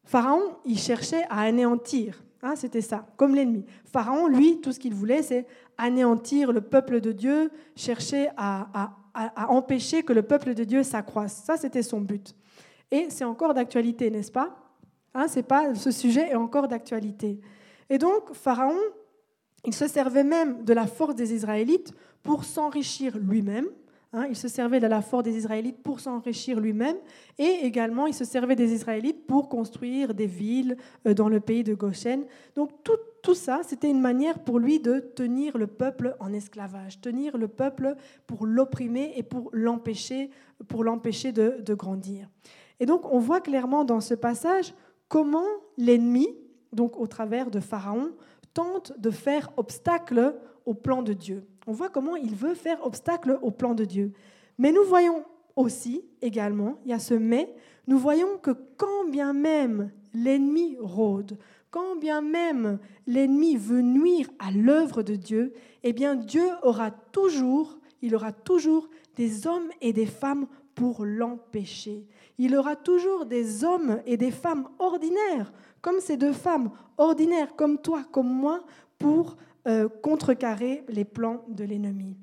Pharaon, 0.04 0.58
il 0.66 0.78
cherchait 0.78 1.24
à 1.30 1.42
anéantir. 1.42 2.24
Hein, 2.44 2.56
c'était 2.56 2.82
ça, 2.82 3.06
comme 3.18 3.36
l'ennemi. 3.36 3.66
Pharaon, 3.86 4.28
lui, 4.28 4.62
tout 4.62 4.72
ce 4.72 4.80
qu'il 4.80 4.96
voulait, 4.96 5.22
c'est 5.22 5.46
anéantir 5.82 6.52
le 6.52 6.62
peuple 6.62 7.02
de 7.02 7.12
Dieu, 7.12 7.52
chercher 7.76 8.30
à, 8.38 8.98
empêcher 9.50 10.04
que 10.04 10.14
le 10.14 10.22
peuple 10.22 10.54
de 10.54 10.64
Dieu 10.64 10.84
s'accroisse. 10.84 11.44
Ça, 11.46 11.58
c'était 11.58 11.84
son 11.84 12.00
but. 12.00 12.36
Et 12.92 13.08
c'est 13.10 13.26
encore 13.26 13.54
d'actualité, 13.54 14.10
n'est-ce 14.10 14.32
pas? 14.32 14.56
Hein, 15.14 15.26
c'est 15.28 15.44
pas 15.44 15.76
Ce 15.76 15.92
sujet 15.92 16.30
est 16.30 16.36
encore 16.36 16.68
d'actualité. 16.68 17.42
Et 17.90 17.98
donc, 17.98 18.34
Pharaon, 18.34 18.80
il 19.66 19.74
se 19.74 19.88
servait 19.88 20.24
même 20.24 20.64
de 20.64 20.74
la 20.74 20.88
force 20.88 21.16
des 21.16 21.34
Israélites 21.34 21.94
pour 22.24 22.46
s'enrichir 22.46 23.18
lui-même, 23.18 23.68
Hein. 24.14 24.26
il 24.30 24.36
se 24.36 24.49
servait 24.49 24.82
de 24.82 24.88
la 24.88 25.01
force 25.01 25.24
des 25.24 25.38
Israélites 25.38 25.82
pour 25.82 26.01
s'enrichir 26.01 26.59
lui-même 26.59 26.97
et 27.38 27.59
également 27.64 28.07
il 28.07 28.14
se 28.14 28.26
servait 28.26 28.57
des 28.57 28.74
Israélites 28.74 29.26
pour 29.26 29.47
construire 29.47 30.14
des 30.14 30.28
villes 30.28 30.76
euh, 31.07 31.14
dans 31.14 31.30
le 31.30 31.39
pays 31.39 31.64
de 31.64 31.74
Goshen. 31.74 32.26
Donc 32.55 32.72
tout, 32.84 32.97
tout 33.24 33.36
ça, 33.36 33.62
c'était 33.64 33.89
une 33.89 34.01
manière 34.01 34.39
pour 34.39 34.59
lui 34.59 34.80
de 34.80 34.99
tenir 34.99 35.57
le 35.57 35.68
peuple 35.68 36.16
en 36.20 36.34
esclavage, 36.34 36.99
tenir 36.99 37.38
le 37.38 37.47
peuple 37.47 37.95
pour 38.28 38.45
l'opprimer 38.45 39.14
et 39.16 39.24
pour 39.24 39.49
l'empêcher, 39.53 40.30
de, 41.32 41.62
de 41.62 41.74
grandir. 41.74 42.28
Et 42.82 42.86
donc 42.86 43.12
on 43.12 43.20
voit 43.20 43.41
clairement 43.41 43.86
dans 43.86 44.01
ce 44.01 44.14
passage 44.14 44.74
comment 45.07 45.47
l'ennemi, 45.78 46.28
donc 46.74 46.97
au 46.97 47.07
travers 47.07 47.49
de 47.49 47.59
Pharaon, 47.59 48.12
tente 48.53 48.93
de 48.99 49.09
faire 49.09 49.51
obstacle 49.55 50.36
au 50.66 50.74
plan 50.74 51.01
de 51.01 51.14
Dieu. 51.14 51.45
On 51.68 51.74
voit 51.74 51.89
comment 51.89 52.16
il 52.16 52.36
veut 52.36 52.55
faire 52.55 52.86
obstacle 52.86 53.38
au 53.41 53.51
plan 53.51 53.74
de 53.74 53.86
Dieu. 53.86 54.14
Mais 54.57 54.72
nous 54.72 54.84
voyons 54.84 55.24
aussi, 55.55 56.03
également, 56.22 56.80
il 56.86 56.91
y 56.91 56.93
a 56.93 56.99
ce 56.99 57.14
mais, 57.14 57.53
nous 57.88 57.97
voyons 57.97 58.38
que 58.41 58.51
quand 58.78 59.09
bien 59.09 59.34
même 59.34 59.91
l'ennemi 60.14 60.78
rôde, 60.80 61.38
quand 61.72 61.95
bien 61.95 62.22
même 62.22 62.80
l'ennemi 63.07 63.55
veut 63.55 63.82
nuire 63.82 64.30
à 64.39 64.51
l'œuvre 64.51 65.03
de 65.03 65.16
Dieu, 65.16 65.53
eh 65.84 65.93
bien 65.93 66.16
Dieu 66.16 66.47
aura 66.64 66.91
toujours, 66.91 67.80
il 68.01 68.16
aura 68.16 68.32
toujours 68.32 68.89
des 69.16 69.47
hommes 69.47 69.70
et 69.82 69.93
des 69.93 70.05
femmes 70.05 70.47
pour 70.76 71.05
l'empêcher. 71.05 72.05
Il 72.38 72.55
aura 72.55 72.76
toujours 72.76 73.26
des 73.26 73.64
hommes 73.64 74.01
et 74.05 74.18
des 74.18 74.32
femmes 74.32 74.68
ordinaires, 74.80 75.53
comme 75.82 76.00
ces 76.00 76.18
deux 76.18 76.34
femmes 76.34 76.72
ordinaires, 76.98 77.56
comme 77.56 77.78
toi, 77.80 78.04
comme 78.12 78.30
moi, 78.30 78.64
pour 78.98 79.38
euh, 79.68 79.88
contrecarrer 80.02 80.84
les 80.88 81.06
plans 81.06 81.44
de 81.48 81.64
l'ennemi. 81.64 82.16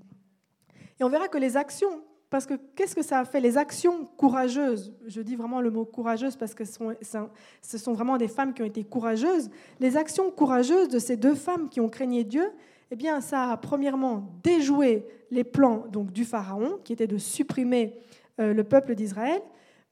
Et 1.00 1.04
on 1.04 1.08
verra 1.08 1.28
que 1.28 1.38
les 1.38 1.56
actions, 1.56 2.02
parce 2.30 2.46
que 2.46 2.54
qu'est-ce 2.74 2.94
que 2.94 3.02
ça 3.02 3.20
a 3.20 3.24
fait? 3.24 3.40
Les 3.40 3.56
actions 3.56 4.06
courageuses, 4.16 4.92
je 5.06 5.20
dis 5.20 5.36
vraiment 5.36 5.60
le 5.60 5.70
mot 5.70 5.84
courageuse 5.84 6.36
parce 6.36 6.54
que 6.54 6.64
ce 6.64 7.78
sont 7.78 7.92
vraiment 7.92 8.16
des 8.16 8.28
femmes 8.28 8.52
qui 8.52 8.62
ont 8.62 8.66
été 8.66 8.84
courageuses, 8.84 9.50
les 9.80 9.96
actions 9.96 10.30
courageuses 10.30 10.88
de 10.88 10.98
ces 10.98 11.16
deux 11.16 11.34
femmes 11.34 11.68
qui 11.68 11.80
ont 11.80 11.88
craigné 11.88 12.24
Dieu, 12.24 12.50
eh 12.90 12.96
bien 12.96 13.20
ça 13.20 13.50
a 13.50 13.56
premièrement 13.56 14.28
déjoué 14.42 15.06
les 15.30 15.44
plans 15.44 15.84
donc, 15.90 16.12
du 16.12 16.24
Pharaon, 16.24 16.78
qui 16.84 16.92
était 16.92 17.06
de 17.06 17.18
supprimer 17.18 17.94
euh, 18.40 18.52
le 18.52 18.64
peuple 18.64 18.94
d'Israël, 18.94 19.42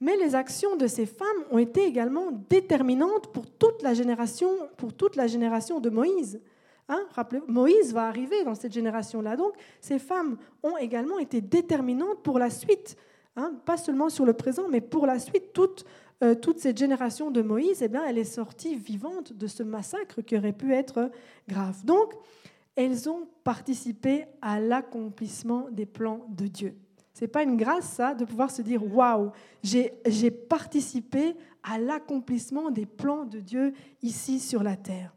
mais 0.01 0.16
les 0.16 0.34
actions 0.34 0.76
de 0.76 0.86
ces 0.86 1.07
femmes 1.07 1.26
ont 1.51 1.59
été 1.59 1.84
également 1.84 2.30
déterminantes 2.51 3.32
pour 3.32 3.51
toute 3.51 3.82
la 3.82 3.94
génération, 3.94 4.51
pour 4.76 4.92
toute 4.92 5.16
la 5.16 5.26
génération 5.26 5.80
de 5.80 5.90
Moïse. 5.90 6.40
Hein, 6.88 7.05
Moïse 7.49 7.92
va 7.92 8.07
arriver 8.07 8.44
dans 8.44 8.55
cette 8.55 8.72
génération-là. 8.72 9.36
Donc, 9.36 9.55
ces 9.80 9.99
femmes 9.99 10.36
ont 10.62 10.76
également 10.76 11.18
été 11.18 11.40
déterminantes 11.40 12.22
pour 12.22 12.38
la 12.38 12.51
suite, 12.51 12.97
hein, 13.36 13.55
pas 13.64 13.76
seulement 13.76 14.09
sur 14.09 14.24
le 14.24 14.34
présent, 14.34 14.68
mais 14.68 14.80
pour 14.80 15.07
la 15.07 15.18
suite. 15.18 15.53
Toute, 15.53 15.84
euh, 16.22 16.34
toute 16.34 16.61
cette 16.61 16.78
génération 16.78 17.30
de 17.30 17.42
Moïse, 17.42 17.82
eh 17.82 17.88
bien, 17.88 18.05
elle 18.07 18.18
est 18.18 18.24
sortie 18.24 18.76
vivante 18.76 19.32
de 19.32 19.47
ce 19.47 19.62
massacre 19.62 20.20
qui 20.20 20.36
aurait 20.36 20.53
pu 20.53 20.72
être 20.72 21.11
grave. 21.49 21.84
Donc, 21.84 22.14
elles 22.76 23.09
ont 23.09 23.26
participé 23.42 24.26
à 24.42 24.61
l'accomplissement 24.61 25.66
des 25.72 25.86
plans 25.86 26.26
de 26.28 26.47
Dieu. 26.47 26.76
Ce 27.17 27.25
n'est 27.25 27.29
pas 27.29 27.45
une 27.45 27.57
grâce, 27.57 27.89
ça, 27.89 28.12
de 28.12 28.27
pouvoir 28.27 28.51
se 28.51 28.61
dire 28.61 28.83
Waouh, 28.95 29.31
j'ai 29.62 30.31
participé 30.31 31.35
à 31.62 31.79
l'accomplissement 31.79 32.71
des 32.71 32.85
plans 32.85 33.25
de 33.25 33.41
Dieu 33.41 33.73
ici 34.03 34.39
sur 34.39 34.62
la 34.62 34.77
terre. 34.77 35.14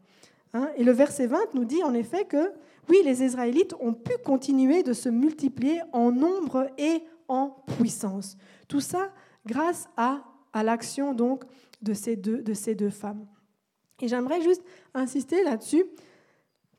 Hein, 0.53 0.69
et 0.77 0.85
le 0.85 0.93
verset 0.93 1.27
20 1.27 1.55
nous 1.55 1.65
dit 1.65 1.83
en 1.83 1.93
effet 1.93 2.23
que 2.23 2.53
oui, 2.87 3.01
les 3.03 3.21
Israélites 3.21 3.75
ont 3.81 3.93
pu 3.93 4.13
continuer 4.23 4.81
de 4.81 4.93
se 4.93 5.09
multiplier 5.09 5.81
en 5.91 6.13
nombre 6.13 6.67
et 6.77 7.03
en 7.27 7.49
puissance. 7.77 8.37
Tout 8.69 8.79
ça 8.79 9.11
grâce 9.45 9.89
à, 9.97 10.23
à 10.53 10.63
l'action 10.63 11.13
donc 11.13 11.43
de 11.81 11.93
ces, 11.93 12.15
deux, 12.15 12.41
de 12.41 12.53
ces 12.53 12.75
deux 12.75 12.91
femmes. 12.91 13.27
Et 14.01 14.07
j'aimerais 14.07 14.41
juste 14.41 14.63
insister 14.93 15.43
là-dessus 15.43 15.83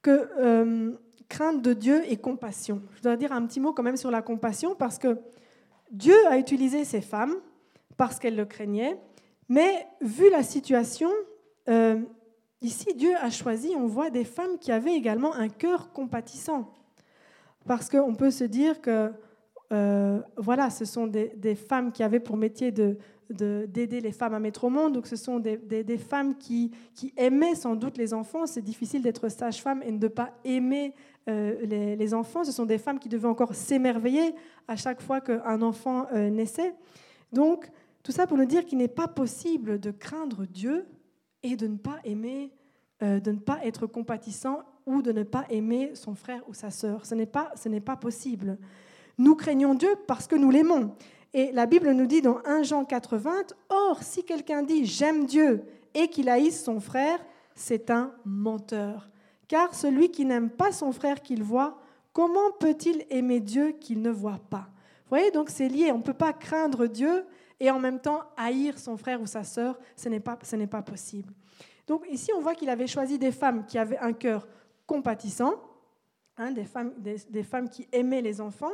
que 0.00 0.30
euh, 0.38 0.92
crainte 1.30 1.62
de 1.62 1.72
Dieu 1.72 2.02
et 2.06 2.18
compassion. 2.18 2.82
Je 2.96 3.02
dois 3.02 3.16
dire 3.16 3.32
un 3.32 3.46
petit 3.46 3.60
mot 3.60 3.72
quand 3.72 3.82
même 3.82 3.96
sur 3.96 4.10
la 4.10 4.20
compassion 4.20 4.74
parce 4.74 4.98
que 4.98 5.16
Dieu 5.90 6.14
a 6.28 6.36
utilisé 6.36 6.84
ces 6.84 7.00
femmes 7.00 7.36
parce 7.96 8.18
qu'elles 8.18 8.36
le 8.36 8.44
craignaient, 8.44 8.98
mais 9.48 9.86
vu 10.02 10.28
la 10.30 10.42
situation, 10.42 11.10
euh, 11.70 12.02
Ici, 12.62 12.92
Dieu 12.94 13.14
a 13.20 13.30
choisi, 13.30 13.72
on 13.74 13.86
voit 13.86 14.10
des 14.10 14.24
femmes 14.24 14.58
qui 14.58 14.70
avaient 14.70 14.94
également 14.94 15.34
un 15.34 15.48
cœur 15.48 15.92
compatissant. 15.92 16.70
Parce 17.66 17.88
qu'on 17.88 18.14
peut 18.14 18.30
se 18.30 18.44
dire 18.44 18.82
que, 18.82 19.10
euh, 19.72 20.20
voilà, 20.36 20.68
ce 20.68 20.84
sont 20.84 21.06
des, 21.06 21.54
femmes 21.54 21.90
qui 21.90 22.02
avaient 22.02 22.20
pour 22.20 22.36
métier 22.36 22.70
de, 22.70 22.98
d'aider 23.30 24.00
les 24.00 24.12
femmes 24.12 24.34
à 24.34 24.40
mettre 24.40 24.64
au 24.64 24.70
monde. 24.70 24.92
Donc, 24.92 25.06
ce 25.06 25.16
sont 25.16 25.38
des, 25.38 25.98
femmes 25.98 26.36
qui, 26.36 26.70
qui, 26.94 27.14
aimaient 27.16 27.54
sans 27.54 27.76
doute 27.76 27.96
les 27.96 28.12
enfants. 28.12 28.44
C'est 28.44 28.62
difficile 28.62 29.00
d'être 29.00 29.30
sage-femme 29.30 29.82
et 29.82 29.92
de 29.92 30.04
ne 30.04 30.08
pas 30.08 30.30
aimer 30.44 30.94
euh, 31.28 31.96
les, 31.96 32.14
enfants. 32.14 32.44
Ce 32.44 32.52
sont 32.52 32.66
des 32.66 32.78
femmes 32.78 32.98
qui 32.98 33.08
devaient 33.08 33.28
encore 33.28 33.54
s'émerveiller 33.54 34.34
à 34.68 34.76
chaque 34.76 35.02
fois 35.02 35.20
qu'un 35.20 35.62
enfant 35.62 36.06
euh, 36.12 36.30
naissait. 36.30 36.74
Donc, 37.32 37.70
tout 38.02 38.12
ça 38.12 38.26
pour 38.26 38.38
nous 38.38 38.46
dire 38.46 38.64
qu'il 38.64 38.78
n'est 38.78 38.88
pas 38.88 39.08
possible 39.08 39.78
de 39.78 39.90
craindre 39.90 40.46
Dieu 40.46 40.86
et 41.42 41.56
de 41.56 41.66
ne 41.66 41.76
pas 41.76 41.98
aimer, 42.04 42.52
euh, 43.02 43.20
de 43.20 43.32
ne 43.32 43.38
pas 43.38 43.60
être 43.64 43.86
compatissant 43.86 44.62
ou 44.86 45.02
de 45.02 45.12
ne 45.12 45.22
pas 45.22 45.44
aimer 45.50 45.92
son 45.94 46.14
frère 46.14 46.42
ou 46.48 46.54
sa 46.54 46.70
sœur. 46.70 47.04
Ce 47.04 47.14
n'est 47.14 47.26
pas, 47.26 47.52
pas 47.84 47.96
possible. 47.96 48.58
Nous 49.18 49.34
craignons 49.34 49.74
Dieu 49.74 49.94
parce 50.06 50.26
que 50.26 50.36
nous 50.36 50.50
l'aimons. 50.50 50.94
Et 51.34 51.52
la 51.52 51.66
Bible 51.66 51.92
nous 51.92 52.06
dit 52.06 52.22
dans 52.22 52.38
1 52.44 52.62
Jean 52.62 52.84
80, 52.84 53.30
Or, 53.68 54.02
si 54.02 54.24
quelqu'un 54.24 54.62
dit 54.62 54.86
j'aime 54.86 55.26
Dieu 55.26 55.62
et 55.94 56.08
qu'il 56.08 56.28
haïsse 56.28 56.64
son 56.64 56.80
frère, 56.80 57.18
c'est 57.54 57.90
un 57.90 58.12
menteur. 58.24 59.10
Car 59.50 59.74
celui 59.74 60.12
qui 60.12 60.24
n'aime 60.24 60.48
pas 60.48 60.70
son 60.70 60.92
frère 60.92 61.22
qu'il 61.22 61.42
voit, 61.42 61.76
comment 62.12 62.52
peut-il 62.60 63.04
aimer 63.10 63.40
Dieu 63.40 63.72
qu'il 63.72 64.00
ne 64.00 64.10
voit 64.10 64.38
pas? 64.48 64.68
Vous 64.68 65.08
voyez, 65.16 65.32
donc 65.32 65.50
c'est 65.50 65.68
lié. 65.68 65.90
On 65.90 65.98
ne 65.98 66.04
peut 66.04 66.14
pas 66.14 66.32
craindre 66.32 66.86
Dieu 66.86 67.24
et 67.58 67.68
en 67.68 67.80
même 67.80 67.98
temps 67.98 68.22
haïr 68.36 68.78
son 68.78 68.96
frère 68.96 69.20
ou 69.20 69.26
sa 69.26 69.42
sœur, 69.42 69.76
ce 69.96 70.08
n'est 70.08 70.20
pas, 70.20 70.38
pas 70.70 70.82
possible. 70.82 71.32
Donc 71.88 72.06
ici, 72.08 72.30
on 72.32 72.40
voit 72.40 72.54
qu'il 72.54 72.68
avait 72.68 72.86
choisi 72.86 73.18
des 73.18 73.32
femmes 73.32 73.66
qui 73.66 73.76
avaient 73.76 73.98
un 73.98 74.12
cœur 74.12 74.46
compatissant, 74.86 75.54
hein, 76.38 76.52
des, 76.52 76.62
femmes, 76.62 76.92
des, 76.98 77.42
femmes 77.42 77.68
qui 77.68 77.88
aimaient 77.90 78.22
les 78.22 78.40
enfants, 78.40 78.70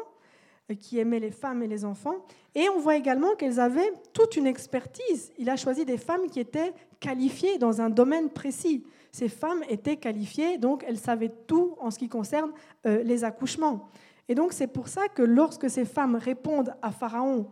euh, 0.70 0.74
qui 0.74 0.98
aimaient 0.98 1.20
les 1.20 1.30
femmes 1.30 1.62
et 1.62 1.68
les 1.68 1.86
enfants. 1.86 2.16
Et 2.54 2.68
on 2.68 2.80
voit 2.80 2.96
également 2.96 3.34
qu'elles 3.34 3.60
avaient 3.60 3.94
toute 4.12 4.36
une 4.36 4.46
expertise. 4.46 5.32
Il 5.38 5.48
a 5.48 5.56
choisi 5.56 5.86
des 5.86 5.96
femmes 5.96 6.26
qui 6.30 6.38
étaient 6.38 6.74
qualifiées 7.00 7.56
dans 7.56 7.80
un 7.80 7.88
domaine 7.88 8.28
précis. 8.28 8.84
Ces 9.12 9.28
femmes 9.28 9.62
étaient 9.68 9.96
qualifiées, 9.96 10.58
donc 10.58 10.84
elles 10.86 10.98
savaient 10.98 11.32
tout 11.46 11.76
en 11.80 11.90
ce 11.90 11.98
qui 11.98 12.08
concerne 12.08 12.52
euh, 12.86 13.02
les 13.02 13.24
accouchements. 13.24 13.88
Et 14.28 14.34
donc 14.34 14.52
c'est 14.52 14.66
pour 14.66 14.88
ça 14.88 15.08
que 15.08 15.22
lorsque 15.22 15.70
ces 15.70 15.84
femmes 15.84 16.16
répondent 16.16 16.74
à 16.82 16.90
Pharaon 16.90 17.48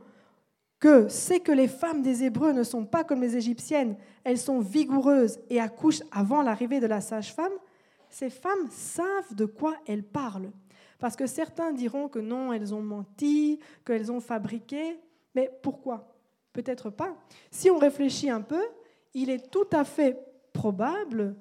que 0.81 1.09
c'est 1.09 1.41
que 1.41 1.53
les 1.53 1.69
femmes 1.69 2.03
des 2.03 2.25
Hébreux 2.25 2.53
ne 2.53 2.63
sont 2.63 2.85
pas 2.85 3.05
comme 3.05 3.23
les 3.23 3.37
Égyptiennes, 3.37 3.97
elles 4.23 4.39
sont 4.39 4.61
vigoureuses 4.61 5.39
et 5.49 5.61
accouchent 5.61 6.03
avant 6.13 6.43
l'arrivée 6.43 6.81
de 6.81 6.87
la 6.87 7.01
sage-femme, 7.01 7.53
ces 8.11 8.29
femmes 8.29 8.69
savent 8.71 9.35
de 9.35 9.47
quoi 9.47 9.75
elles 9.87 10.03
parlent. 10.03 10.51
Parce 10.99 11.17
que 11.17 11.27
certains 11.27 11.73
diront 11.73 12.09
que 12.09 12.19
non, 12.19 12.53
elles 12.53 12.75
ont 12.75 12.83
menti, 12.83 13.59
qu'elles 13.85 14.13
ont 14.13 14.21
fabriqué, 14.21 14.99
mais 15.35 15.51
pourquoi? 15.63 16.15
Peut-être 16.53 16.91
pas. 16.91 17.17
Si 17.51 17.71
on 17.71 17.79
réfléchit 17.79 18.31
un 18.31 18.41
peu, 18.41 18.63
il 19.15 19.31
est 19.31 19.51
tout 19.51 19.67
à 19.73 19.85
fait 19.85 20.19
probable 20.53 21.35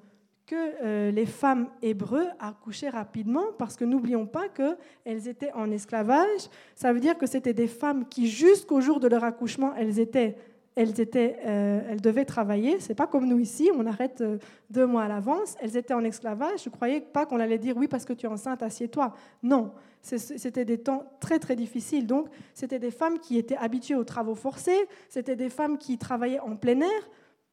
que 0.46 0.54
euh, 0.56 1.10
les 1.10 1.26
femmes 1.26 1.68
hébreux 1.80 2.26
accouchaient 2.38 2.90
rapidement, 2.90 3.44
parce 3.58 3.76
que 3.76 3.84
n'oublions 3.84 4.26
pas 4.26 4.48
qu'elles 4.48 5.28
étaient 5.28 5.52
en 5.52 5.70
esclavage. 5.70 6.48
Ça 6.74 6.92
veut 6.92 7.00
dire 7.00 7.16
que 7.16 7.26
c'était 7.26 7.54
des 7.54 7.66
femmes 7.66 8.06
qui, 8.08 8.28
jusqu'au 8.28 8.80
jour 8.80 9.00
de 9.00 9.08
leur 9.08 9.24
accouchement, 9.24 9.72
elles 9.74 9.98
étaient, 9.98 10.36
elles 10.74 11.00
étaient, 11.00 11.38
euh, 11.46 11.80
elles 11.88 12.00
devaient 12.00 12.26
travailler. 12.26 12.78
C'est 12.80 12.94
pas 12.94 13.06
comme 13.06 13.26
nous 13.26 13.38
ici, 13.38 13.70
on 13.74 13.86
arrête 13.86 14.20
euh, 14.20 14.38
deux 14.68 14.86
mois 14.86 15.04
à 15.04 15.08
l'avance. 15.08 15.56
Elles 15.60 15.78
étaient 15.78 15.94
en 15.94 16.04
esclavage. 16.04 16.64
Je 16.64 16.68
croyais 16.68 17.00
pas 17.00 17.24
qu'on 17.24 17.40
allait 17.40 17.58
dire 17.58 17.76
oui 17.76 17.88
parce 17.88 18.04
que 18.04 18.12
tu 18.12 18.26
es 18.26 18.28
enceinte, 18.28 18.62
assieds-toi. 18.62 19.14
Non, 19.42 19.72
c'était 20.02 20.66
des 20.66 20.78
temps 20.78 21.10
très 21.20 21.38
très 21.38 21.56
difficiles. 21.56 22.06
Donc, 22.06 22.28
c'était 22.52 22.78
des 22.78 22.90
femmes 22.90 23.18
qui 23.18 23.38
étaient 23.38 23.56
habituées 23.56 23.94
aux 23.94 24.04
travaux 24.04 24.34
forcés. 24.34 24.88
C'était 25.08 25.36
des 25.36 25.48
femmes 25.48 25.78
qui 25.78 25.96
travaillaient 25.96 26.40
en 26.40 26.56
plein 26.56 26.80
air. 26.80 27.08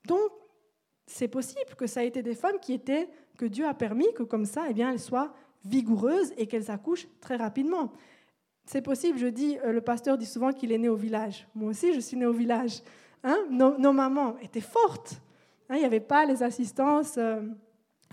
Donc, 0.05 0.19
c'est 1.07 1.27
possible 1.27 1.75
que 1.77 1.87
ça 1.87 2.03
ait 2.03 2.07
été 2.07 2.23
des 2.23 2.35
femmes 2.35 2.59
qui 2.61 2.73
étaient, 2.73 3.09
que 3.37 3.45
Dieu 3.45 3.65
a 3.65 3.73
permis 3.73 4.13
que 4.13 4.23
comme 4.23 4.45
ça, 4.45 4.65
eh 4.69 4.73
bien, 4.73 4.91
elles 4.91 4.99
soient 4.99 5.33
vigoureuses 5.65 6.33
et 6.37 6.47
qu'elles 6.47 6.71
accouchent 6.71 7.07
très 7.19 7.35
rapidement. 7.35 7.91
C'est 8.65 8.81
possible, 8.81 9.17
je 9.17 9.27
dis, 9.27 9.57
euh, 9.65 9.71
le 9.71 9.81
pasteur 9.81 10.17
dit 10.17 10.25
souvent 10.25 10.51
qu'il 10.51 10.71
est 10.71 10.77
né 10.77 10.89
au 10.89 10.95
village. 10.95 11.47
Moi 11.55 11.71
aussi, 11.71 11.93
je 11.93 11.99
suis 11.99 12.17
né 12.17 12.25
au 12.25 12.33
village. 12.33 12.81
Hein 13.23 13.37
nos, 13.49 13.93
mamans 13.93 14.37
étaient 14.41 14.61
fortes. 14.61 15.21
Hein, 15.69 15.75
il 15.75 15.79
n'y 15.79 15.85
avait 15.85 15.99
pas 15.99 16.25
les 16.25 16.41
assistances 16.43 17.15
euh, 17.17 17.41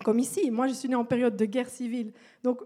comme 0.04 0.18
ici. 0.18 0.50
Moi, 0.50 0.68
je 0.68 0.74
suis 0.74 0.88
née 0.88 0.94
en 0.94 1.04
période 1.04 1.36
de 1.36 1.44
guerre 1.44 1.68
civile. 1.68 2.12
Donc, 2.42 2.60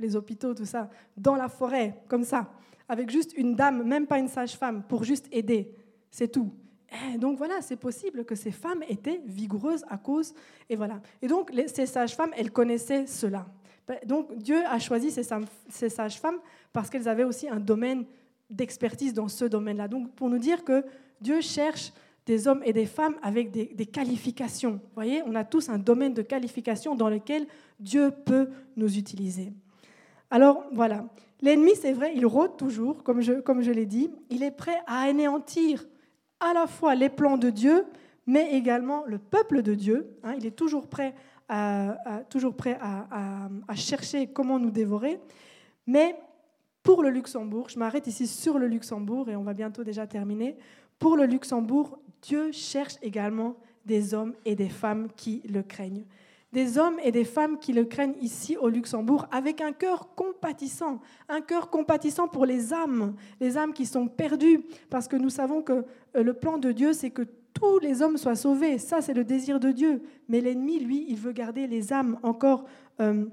les 0.00 0.16
hôpitaux, 0.16 0.54
tout 0.54 0.64
ça, 0.64 0.90
dans 1.16 1.36
la 1.36 1.48
forêt, 1.48 2.02
comme 2.08 2.24
ça, 2.24 2.50
avec 2.88 3.10
juste 3.10 3.32
une 3.36 3.54
dame, 3.54 3.82
même 3.84 4.06
pas 4.06 4.18
une 4.18 4.28
sage-femme, 4.28 4.82
pour 4.88 5.04
juste 5.04 5.28
aider. 5.30 5.74
C'est 6.10 6.28
tout. 6.28 6.52
Et 7.14 7.18
donc 7.18 7.38
voilà, 7.38 7.60
c'est 7.60 7.76
possible 7.76 8.24
que 8.24 8.34
ces 8.34 8.50
femmes 8.50 8.82
étaient 8.88 9.20
vigoureuses 9.26 9.84
à 9.88 9.98
cause. 9.98 10.34
Et 10.68 10.76
voilà. 10.76 11.00
Et 11.22 11.26
donc 11.26 11.52
ces 11.66 11.86
sages-femmes, 11.86 12.32
elles 12.36 12.50
connaissaient 12.50 13.06
cela. 13.06 13.46
Donc 14.06 14.36
Dieu 14.36 14.62
a 14.66 14.78
choisi 14.78 15.10
ces, 15.10 15.22
ces 15.68 15.88
sages-femmes 15.88 16.38
parce 16.72 16.88
qu'elles 16.88 17.08
avaient 17.08 17.24
aussi 17.24 17.48
un 17.48 17.60
domaine 17.60 18.04
d'expertise 18.48 19.12
dans 19.12 19.28
ce 19.28 19.44
domaine-là. 19.44 19.88
Donc 19.88 20.12
pour 20.14 20.30
nous 20.30 20.38
dire 20.38 20.64
que 20.64 20.84
Dieu 21.20 21.40
cherche 21.40 21.92
des 22.26 22.48
hommes 22.48 22.62
et 22.64 22.72
des 22.72 22.86
femmes 22.86 23.16
avec 23.22 23.50
des, 23.50 23.66
des, 23.66 23.86
qualifications. 23.86 24.72
Vous 24.72 24.94
voyez, 24.94 25.22
on 25.26 25.34
a 25.34 25.44
tous 25.44 25.68
un 25.68 25.78
domaine 25.78 26.14
de 26.14 26.22
qualification 26.22 26.94
dans 26.94 27.10
lequel 27.10 27.46
Dieu 27.78 28.10
peut 28.24 28.48
nous 28.76 28.96
utiliser. 28.96 29.52
Alors 30.30 30.64
voilà, 30.72 31.04
l'ennemi, 31.42 31.72
c'est 31.76 31.92
vrai, 31.92 32.12
il 32.16 32.24
rôde 32.24 32.56
toujours, 32.56 33.02
comme 33.02 33.20
je, 33.20 33.34
comme 33.34 33.60
je 33.60 33.70
l'ai 33.70 33.84
dit, 33.84 34.10
il 34.30 34.42
est 34.42 34.50
prêt 34.50 34.78
à 34.86 35.02
anéantir 35.02 35.84
à 36.44 36.52
la 36.52 36.66
fois 36.66 36.94
les 36.94 37.08
plans 37.08 37.38
de 37.38 37.50
Dieu, 37.50 37.84
mais 38.26 38.52
également 38.52 39.04
le 39.06 39.18
peuple 39.18 39.62
de 39.62 39.74
Dieu. 39.74 40.16
Hein, 40.22 40.34
il 40.38 40.46
est 40.46 40.56
toujours 40.56 40.86
prêt, 40.86 41.14
toujours 42.28 42.54
prêt 42.54 42.78
à, 42.80 43.74
chercher 43.74 44.26
comment 44.26 44.58
nous 44.58 44.70
dévorer. 44.70 45.18
Mais 45.86 46.16
pour 46.82 47.02
le 47.02 47.10
Luxembourg, 47.10 47.68
je 47.70 47.78
m'arrête 47.78 48.06
ici 48.06 48.26
sur 48.26 48.58
le 48.58 48.66
Luxembourg 48.66 49.28
et 49.28 49.36
on 49.36 49.42
va 49.42 49.54
bientôt 49.54 49.84
déjà 49.84 50.06
terminer. 50.06 50.56
Pour 50.98 51.16
le 51.16 51.24
Luxembourg, 51.24 51.98
Dieu 52.22 52.52
cherche 52.52 52.96
également 53.02 53.56
des 53.84 54.14
hommes 54.14 54.34
et 54.44 54.54
des 54.54 54.68
femmes 54.68 55.08
qui 55.16 55.42
le 55.48 55.62
craignent 55.62 56.04
des 56.54 56.78
hommes 56.78 56.98
et 57.02 57.10
des 57.10 57.24
femmes 57.24 57.58
qui 57.58 57.72
le 57.72 57.84
craignent 57.84 58.14
ici 58.20 58.56
au 58.56 58.68
Luxembourg 58.68 59.26
avec 59.32 59.60
un 59.60 59.72
cœur 59.72 60.14
compatissant, 60.14 61.00
un 61.28 61.40
cœur 61.40 61.68
compatissant 61.68 62.28
pour 62.28 62.46
les 62.46 62.72
âmes, 62.72 63.16
les 63.40 63.58
âmes 63.58 63.72
qui 63.72 63.84
sont 63.84 64.06
perdues, 64.06 64.62
parce 64.88 65.08
que 65.08 65.16
nous 65.16 65.30
savons 65.30 65.62
que 65.62 65.84
euh, 66.16 66.22
le 66.22 66.32
plan 66.32 66.56
de 66.56 66.70
Dieu, 66.70 66.92
c'est 66.92 67.10
que 67.10 67.22
tous 67.52 67.80
les 67.80 68.02
hommes 68.02 68.16
soient 68.16 68.36
sauvés. 68.36 68.78
Ça, 68.78 69.02
c'est 69.02 69.14
le 69.14 69.24
désir 69.24 69.58
de 69.58 69.72
Dieu. 69.72 70.02
Mais 70.28 70.40
l'ennemi, 70.40 70.78
lui, 70.78 71.06
il 71.08 71.16
veut 71.16 71.32
garder 71.32 71.66
les 71.66 71.92
âmes 71.92 72.18
encore 72.22 72.64
euh, 73.00 73.24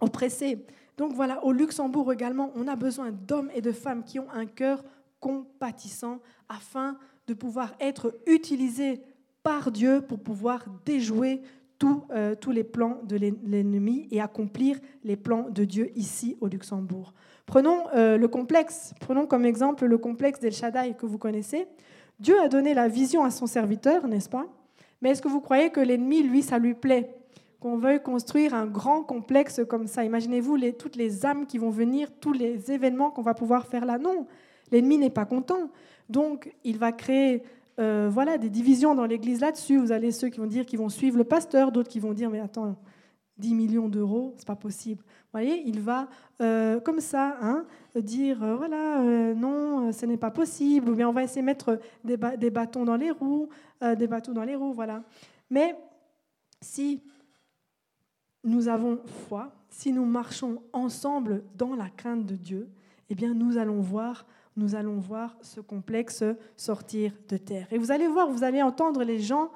oppressées. 0.00 0.66
Donc 0.96 1.12
voilà, 1.12 1.44
au 1.44 1.52
Luxembourg 1.52 2.12
également, 2.12 2.50
on 2.56 2.66
a 2.66 2.74
besoin 2.74 3.12
d'hommes 3.12 3.50
et 3.54 3.60
de 3.60 3.72
femmes 3.72 4.02
qui 4.02 4.18
ont 4.18 4.30
un 4.32 4.46
cœur 4.46 4.82
compatissant 5.20 6.18
afin 6.48 6.98
de 7.28 7.34
pouvoir 7.34 7.74
être 7.78 8.18
utilisés 8.26 9.00
par 9.44 9.70
Dieu 9.70 10.00
pour 10.00 10.18
pouvoir 10.18 10.64
déjouer 10.84 11.40
euh, 11.84 12.34
tous 12.34 12.52
les 12.52 12.64
plans 12.64 13.00
de 13.04 13.16
l'ennemi 13.16 14.08
et 14.10 14.20
accomplir 14.20 14.78
les 15.04 15.16
plans 15.16 15.48
de 15.50 15.64
Dieu 15.64 15.90
ici 15.94 16.36
au 16.40 16.46
Luxembourg. 16.46 17.12
Prenons 17.44 17.84
euh, 17.94 18.16
le 18.16 18.28
complexe, 18.28 18.94
prenons 19.00 19.26
comme 19.26 19.44
exemple 19.44 19.84
le 19.84 19.98
complexe 19.98 20.40
d'El 20.40 20.52
Shaddai 20.52 20.94
que 20.98 21.04
vous 21.04 21.18
connaissez. 21.18 21.66
Dieu 22.18 22.40
a 22.40 22.48
donné 22.48 22.72
la 22.72 22.88
vision 22.88 23.24
à 23.24 23.30
son 23.30 23.46
serviteur, 23.46 24.08
n'est-ce 24.08 24.30
pas? 24.30 24.46
Mais 25.02 25.10
est-ce 25.10 25.20
que 25.20 25.28
vous 25.28 25.40
croyez 25.40 25.70
que 25.70 25.80
l'ennemi, 25.80 26.22
lui, 26.22 26.42
ça 26.42 26.58
lui 26.58 26.74
plaît? 26.74 27.14
Qu'on 27.60 27.76
veuille 27.76 28.02
construire 28.02 28.54
un 28.54 28.66
grand 28.66 29.02
complexe 29.02 29.60
comme 29.68 29.86
ça 29.86 30.02
Imaginez-vous 30.02 30.58
toutes 30.72 30.96
les 30.96 31.26
âmes 31.26 31.46
qui 31.46 31.58
vont 31.58 31.70
venir, 31.70 32.08
tous 32.20 32.32
les 32.32 32.70
événements 32.72 33.10
qu'on 33.10 33.22
va 33.22 33.34
pouvoir 33.34 33.66
faire 33.66 33.84
là. 33.84 33.98
Non, 33.98 34.26
l'ennemi 34.72 34.96
n'est 34.96 35.10
pas 35.10 35.26
content. 35.26 35.70
Donc, 36.08 36.52
il 36.64 36.78
va 36.78 36.92
créer 36.92 37.42
euh, 37.78 38.08
voilà, 38.10 38.38
des 38.38 38.48
divisions 38.50 38.94
dans 38.94 39.06
l'Église 39.06 39.40
là-dessus. 39.40 39.78
Vous 39.78 39.92
allez 39.92 40.10
ceux 40.10 40.28
qui 40.28 40.38
vont 40.38 40.46
dire 40.46 40.64
qu'ils 40.64 40.78
vont 40.78 40.88
suivre 40.88 41.18
le 41.18 41.24
pasteur, 41.24 41.72
d'autres 41.72 41.88
qui 41.88 42.00
vont 42.00 42.12
dire 42.12 42.30
mais 42.30 42.40
attends, 42.40 42.76
10 43.38 43.54
millions 43.54 43.88
d'euros, 43.88 44.34
c'est 44.38 44.46
pas 44.46 44.56
possible. 44.56 45.02
Vous 45.02 45.40
voyez, 45.40 45.62
il 45.66 45.80
va 45.80 46.08
euh, 46.40 46.80
comme 46.80 47.00
ça 47.00 47.36
hein, 47.42 47.66
dire 47.94 48.42
euh, 48.42 48.56
voilà, 48.56 49.34
non, 49.34 49.92
ce 49.92 50.06
n'est 50.06 50.16
pas 50.16 50.30
possible, 50.30 50.90
ou 50.90 50.94
bien 50.94 51.08
on 51.08 51.12
va 51.12 51.22
essayer 51.22 51.42
de 51.42 51.46
mettre 51.46 51.78
des, 52.02 52.16
des 52.38 52.50
bâtons 52.50 52.84
dans 52.84 52.96
les 52.96 53.10
roues, 53.10 53.48
des 53.82 54.06
bâtons 54.06 54.32
dans 54.32 54.44
les 54.44 54.54
roues, 54.54 54.72
voilà. 54.72 55.02
Mais 55.50 55.76
si 56.62 57.02
nous 58.42 58.68
avons 58.68 59.00
foi, 59.28 59.52
si 59.68 59.92
nous 59.92 60.06
marchons 60.06 60.62
ensemble 60.72 61.42
dans 61.56 61.74
la 61.74 61.90
crainte 61.90 62.24
de 62.24 62.36
Dieu, 62.36 62.68
eh 63.10 63.14
bien 63.14 63.34
nous 63.34 63.58
allons 63.58 63.80
voir 63.80 64.24
nous 64.56 64.74
allons 64.74 64.98
voir 64.98 65.36
ce 65.42 65.60
complexe 65.60 66.24
sortir 66.56 67.12
de 67.28 67.36
terre. 67.36 67.66
Et 67.70 67.78
vous 67.78 67.90
allez 67.90 68.08
voir, 68.08 68.30
vous 68.30 68.42
allez 68.42 68.62
entendre 68.62 69.04
les 69.04 69.18
gens, 69.18 69.50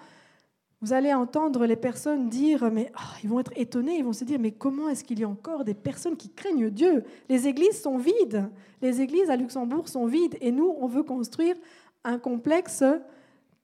vous 0.83 0.93
allez 0.93 1.13
entendre 1.13 1.67
les 1.67 1.77
personnes 1.77 2.29
dire, 2.29 2.71
mais 2.71 2.91
ah, 2.95 3.15
ils 3.23 3.29
vont 3.29 3.41
être 3.41 3.53
étonnés, 3.57 3.99
ils 3.99 4.05
vont 4.05 4.13
se 4.13 4.25
dire, 4.25 4.39
mais 4.39 4.53
comment 4.53 4.89
est-ce 4.89 5.05
qu'il 5.05 5.19
y 5.19 5.25
a 5.25 5.29
encore 5.29 5.65
des 5.65 5.75
personnes 5.75 6.17
qui 6.17 6.31
craignent 6.31 6.71
Dieu? 6.71 7.05
Les 7.29 7.49
églises 7.49 7.81
sont 7.81 7.99
vides, 7.99 8.49
les 8.81 9.01
églises 9.01 9.31
à 9.31 9.37
Luxembourg 9.37 9.89
sont 9.89 10.07
vides, 10.07 10.37
et 10.41 10.53
nous, 10.53 10.75
on 10.79 10.87
veut 10.87 11.03
construire 11.03 11.57
un 12.05 12.19
complexe 12.19 12.83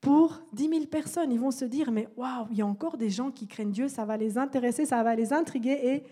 pour 0.02 0.40
10 0.52 0.68
000 0.68 0.86
personnes. 0.86 1.32
Ils 1.32 1.40
vont 1.40 1.50
se 1.50 1.64
dire, 1.64 1.90
mais 1.90 2.08
waouh, 2.16 2.46
il 2.50 2.58
y 2.58 2.62
a 2.62 2.66
encore 2.66 2.98
des 2.98 3.10
gens 3.10 3.30
qui 3.30 3.46
craignent 3.46 3.72
Dieu, 3.72 3.88
ça 3.88 4.04
va 4.04 4.16
les 4.16 4.36
intéresser, 4.36 4.84
ça 4.84 5.02
va 5.02 5.14
les 5.14 5.32
intriguer, 5.32 5.80
et 5.82 6.02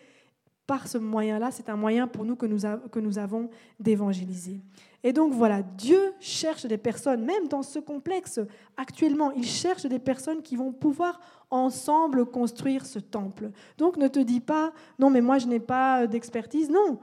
par 0.66 0.88
ce 0.88 0.96
moyen-là, 0.96 1.50
c'est 1.50 1.68
un 1.68 1.76
moyen 1.76 2.06
pour 2.06 2.24
nous 2.24 2.36
que 2.36 2.46
nous, 2.46 2.60
que 2.90 2.98
nous 2.98 3.18
avons 3.18 3.50
d'évangéliser. 3.78 4.62
Et 5.04 5.12
donc 5.12 5.34
voilà, 5.34 5.62
Dieu 5.62 6.14
cherche 6.18 6.64
des 6.64 6.78
personnes, 6.78 7.24
même 7.24 7.46
dans 7.46 7.62
ce 7.62 7.78
complexe 7.78 8.40
actuellement, 8.78 9.30
il 9.32 9.44
cherche 9.44 9.84
des 9.84 9.98
personnes 9.98 10.40
qui 10.40 10.56
vont 10.56 10.72
pouvoir 10.72 11.20
ensemble 11.50 12.24
construire 12.24 12.86
ce 12.86 12.98
temple. 12.98 13.50
Donc 13.76 13.98
ne 13.98 14.08
te 14.08 14.18
dis 14.18 14.40
pas, 14.40 14.72
non 14.98 15.10
mais 15.10 15.20
moi 15.20 15.36
je 15.36 15.46
n'ai 15.46 15.60
pas 15.60 16.06
d'expertise. 16.06 16.70
Non, 16.70 16.98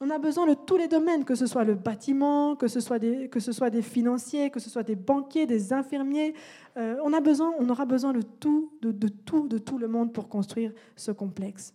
on 0.00 0.08
a 0.10 0.18
besoin 0.18 0.46
de 0.46 0.54
tous 0.54 0.76
les 0.76 0.86
domaines, 0.86 1.24
que 1.24 1.34
ce 1.34 1.46
soit 1.46 1.64
le 1.64 1.74
bâtiment, 1.74 2.54
que 2.54 2.68
ce 2.68 2.78
soit 2.78 3.00
des, 3.00 3.28
que 3.28 3.40
ce 3.40 3.50
soit 3.50 3.70
des 3.70 3.82
financiers, 3.82 4.50
que 4.50 4.60
ce 4.60 4.70
soit 4.70 4.84
des 4.84 4.96
banquiers, 4.96 5.46
des 5.46 5.72
infirmiers. 5.72 6.34
Euh, 6.76 6.96
on, 7.02 7.12
a 7.12 7.20
besoin, 7.20 7.52
on 7.58 7.68
aura 7.68 7.86
besoin 7.86 8.12
de 8.12 8.22
tout, 8.22 8.72
de, 8.82 8.92
de 8.92 9.08
tout, 9.08 9.48
de 9.48 9.58
tout 9.58 9.78
le 9.78 9.88
monde 9.88 10.12
pour 10.12 10.28
construire 10.28 10.72
ce 10.94 11.10
complexe. 11.10 11.74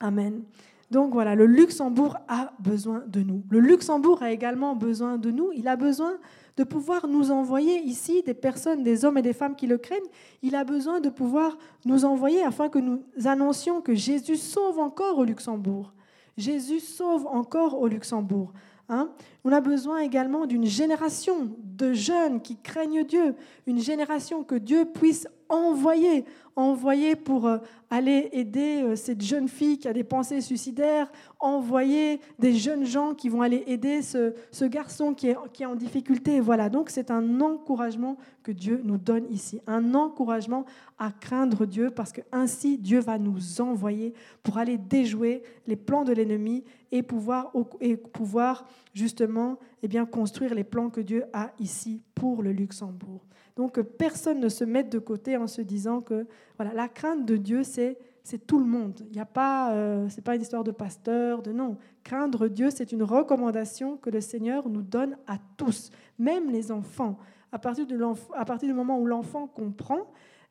Amen. 0.00 0.42
Donc 0.90 1.12
voilà, 1.12 1.36
le 1.36 1.46
Luxembourg 1.46 2.16
a 2.26 2.52
besoin 2.58 3.04
de 3.06 3.20
nous. 3.22 3.44
Le 3.48 3.60
Luxembourg 3.60 4.22
a 4.22 4.32
également 4.32 4.74
besoin 4.74 5.18
de 5.18 5.30
nous. 5.30 5.52
Il 5.52 5.68
a 5.68 5.76
besoin 5.76 6.14
de 6.56 6.64
pouvoir 6.64 7.06
nous 7.06 7.30
envoyer 7.30 7.80
ici 7.82 8.22
des 8.24 8.34
personnes, 8.34 8.82
des 8.82 9.04
hommes 9.04 9.16
et 9.16 9.22
des 9.22 9.32
femmes 9.32 9.54
qui 9.54 9.68
le 9.68 9.78
craignent. 9.78 10.00
Il 10.42 10.56
a 10.56 10.64
besoin 10.64 11.00
de 11.00 11.08
pouvoir 11.08 11.56
nous 11.84 12.04
envoyer 12.04 12.42
afin 12.42 12.68
que 12.68 12.80
nous 12.80 13.02
annoncions 13.24 13.80
que 13.80 13.94
Jésus 13.94 14.36
sauve 14.36 14.80
encore 14.80 15.18
au 15.18 15.24
Luxembourg. 15.24 15.92
Jésus 16.36 16.80
sauve 16.80 17.26
encore 17.26 17.80
au 17.80 17.86
Luxembourg. 17.86 18.52
Hein. 18.88 19.10
On 19.44 19.52
a 19.52 19.60
besoin 19.60 20.00
également 20.00 20.46
d'une 20.46 20.66
génération 20.66 21.50
de 21.62 21.92
jeunes 21.92 22.42
qui 22.42 22.56
craignent 22.56 23.04
Dieu, 23.04 23.34
une 23.66 23.80
génération 23.80 24.44
que 24.44 24.54
Dieu 24.54 24.84
puisse 24.84 25.26
envoyer, 25.50 26.24
envoyer 26.56 27.16
pour 27.16 27.46
euh, 27.46 27.58
aller 27.90 28.28
aider 28.32 28.82
euh, 28.82 28.96
cette 28.96 29.20
jeune 29.20 29.48
fille 29.48 29.78
qui 29.78 29.88
a 29.88 29.92
des 29.92 30.04
pensées 30.04 30.40
suicidaires, 30.40 31.10
envoyer 31.40 32.20
des 32.38 32.54
jeunes 32.54 32.84
gens 32.84 33.14
qui 33.14 33.28
vont 33.28 33.42
aller 33.42 33.64
aider 33.66 34.00
ce, 34.02 34.64
garçon 34.64 35.12
qui 35.12 35.28
est, 35.28 35.66
en 35.66 35.74
difficulté. 35.74 36.38
Voilà, 36.40 36.68
donc 36.68 36.88
c'est 36.90 37.10
un 37.10 37.40
encouragement 37.40 38.16
que 38.42 38.52
Dieu 38.52 38.80
nous 38.84 38.96
donne 38.96 39.26
ici, 39.30 39.60
un 39.66 39.94
encouragement 39.94 40.64
à 40.98 41.10
craindre 41.10 41.66
Dieu 41.66 41.90
parce 41.90 42.12
que 42.12 42.20
ainsi 42.30 42.78
Dieu 42.78 43.00
va 43.00 43.18
nous 43.18 43.60
envoyer 43.60 44.14
pour 44.42 44.58
aller 44.58 44.78
déjouer 44.78 45.42
les 45.66 45.76
plans 45.76 46.04
de 46.04 46.12
l'ennemi 46.12 46.62
et 46.92 47.02
pouvoir, 47.02 47.52
et 47.80 47.96
pouvoir 47.96 48.66
justement 48.92 49.58
eh 49.82 49.88
bien, 49.88 50.06
construire 50.06 50.54
les 50.54 50.64
plans 50.64 50.90
que 50.90 51.00
Dieu 51.00 51.24
a 51.32 51.52
ici 51.58 52.02
pour 52.14 52.42
le 52.42 52.52
Luxembourg. 52.52 53.24
Donc 53.56 53.80
personne 53.80 54.40
ne 54.40 54.48
se 54.48 54.64
mette 54.64 54.90
de 54.90 54.98
côté 54.98 55.36
en 55.36 55.46
se 55.46 55.60
disant 55.60 56.00
que 56.00 56.26
voilà, 56.56 56.72
la 56.72 56.88
crainte 56.88 57.26
de 57.26 57.36
Dieu, 57.36 57.62
c'est 57.62 57.98
c'est 58.22 58.46
tout 58.46 58.58
le 58.58 58.66
monde. 58.66 59.00
Il 59.06 59.12
n'y 59.12 59.20
a 59.20 59.26
pas, 59.26 59.72
euh, 59.72 60.06
c'est 60.08 60.22
pas 60.22 60.34
une 60.34 60.42
histoire 60.42 60.64
de 60.64 60.70
pasteur, 60.70 61.42
de 61.42 61.52
non. 61.52 61.76
Craindre 62.04 62.48
Dieu, 62.48 62.70
c'est 62.70 62.92
une 62.92 63.02
recommandation 63.02 63.96
que 63.96 64.10
le 64.10 64.20
Seigneur 64.20 64.68
nous 64.68 64.82
donne 64.82 65.16
à 65.26 65.38
tous, 65.56 65.90
même 66.18 66.50
les 66.50 66.70
enfants. 66.70 67.18
À 67.52 67.58
partir, 67.58 67.86
de 67.86 67.98
à 68.36 68.44
partir 68.44 68.68
du 68.68 68.74
moment 68.74 68.98
où 68.98 69.06
l'enfant 69.06 69.46
comprend 69.46 70.06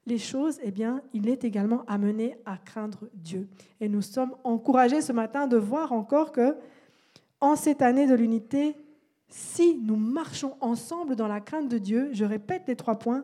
les 0.06 0.18
choses, 0.18 0.60
eh 0.64 0.72
bien, 0.72 1.02
il 1.14 1.30
est 1.30 1.44
également 1.44 1.84
amené 1.88 2.38
à 2.46 2.58
craindre 2.58 3.08
Dieu. 3.14 3.48
Et 3.80 3.88
nous 3.88 4.02
sommes 4.02 4.36
encouragés 4.44 5.02
ce 5.02 5.14
matin 5.14 5.48
de 5.48 5.58
voir 5.58 5.94
encore 5.94 6.32
que, 6.32 6.56
en 7.42 7.56
cette 7.56 7.82
année 7.82 8.08
de 8.08 8.16
l'unité, 8.16 8.76
si 9.30 9.78
nous 9.78 9.96
marchons 9.96 10.56
ensemble 10.60 11.16
dans 11.16 11.28
la 11.28 11.40
crainte 11.40 11.70
de 11.70 11.78
Dieu, 11.78 12.10
je 12.14 12.26
répète 12.26 12.64
les 12.68 12.76
trois 12.76 12.98
points, 12.98 13.24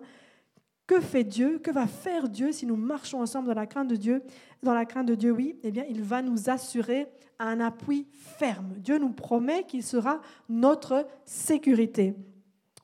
que 0.88 1.01
fait 1.01 1.24
Dieu 1.24 1.59
Que 1.59 1.72
va 1.72 1.88
faire 1.88 2.30
Dieu 2.30 2.51
si 2.51 2.68
nous 2.68 2.76
marchons 2.76 3.20
ensemble 3.20 3.47
dans 3.47 3.55
la 3.55 3.66
crainte 3.66 3.88
de 3.88 3.95
Dieu 3.95 4.22
Dans 4.61 4.74
la 4.74 4.86
crainte 4.86 5.07
de 5.07 5.16
Dieu, 5.16 5.32
oui, 5.32 5.57
eh 5.63 5.72
bien, 5.72 5.84
il 5.89 6.03
va 6.03 6.22
nous 6.22 6.49
assurer 6.49 7.07
un 7.39 7.59
appui 7.59 8.07
ferme. 8.13 8.74
Dieu 8.78 8.97
nous 8.97 9.11
promet 9.11 9.63
qu'il 9.63 9.84
sera 9.84 10.22
notre 10.47 11.07
sécurité. 11.26 12.16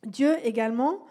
Dieu 0.06 0.36
également, 0.44 1.06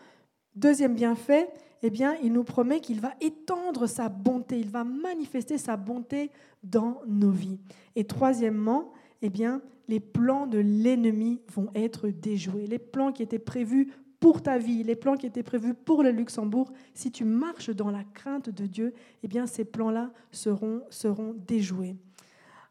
deuxième 0.56 0.94
bienfait, 0.94 1.48
eh 1.82 1.90
bien, 1.90 2.16
il 2.22 2.32
nous 2.32 2.44
promet 2.44 2.80
qu'il 2.80 3.00
va 3.00 3.14
étendre 3.20 3.86
sa 3.86 4.08
bonté, 4.08 4.58
il 4.58 4.68
va 4.68 4.84
manifester 4.84 5.56
sa 5.56 5.76
bonté 5.76 6.30
dans 6.62 7.00
nos 7.06 7.30
vies. 7.30 7.58
Et 7.96 8.04
troisièmement, 8.04 8.92
eh 9.22 9.30
bien, 9.30 9.62
les 9.90 10.00
plans 10.00 10.46
de 10.46 10.58
l'ennemi 10.58 11.42
vont 11.52 11.68
être 11.74 12.08
déjoués. 12.08 12.68
Les 12.68 12.78
plans 12.78 13.10
qui 13.10 13.24
étaient 13.24 13.40
prévus 13.40 13.92
pour 14.20 14.40
ta 14.40 14.56
vie, 14.56 14.84
les 14.84 14.94
plans 14.94 15.16
qui 15.16 15.26
étaient 15.26 15.42
prévus 15.42 15.74
pour 15.74 16.04
le 16.04 16.10
Luxembourg, 16.10 16.72
si 16.94 17.10
tu 17.10 17.24
marches 17.24 17.70
dans 17.70 17.90
la 17.90 18.04
crainte 18.04 18.50
de 18.50 18.66
Dieu, 18.66 18.94
eh 19.24 19.28
bien 19.28 19.46
ces 19.46 19.64
plans-là 19.64 20.12
seront, 20.30 20.82
seront 20.90 21.34
déjoués. 21.46 21.96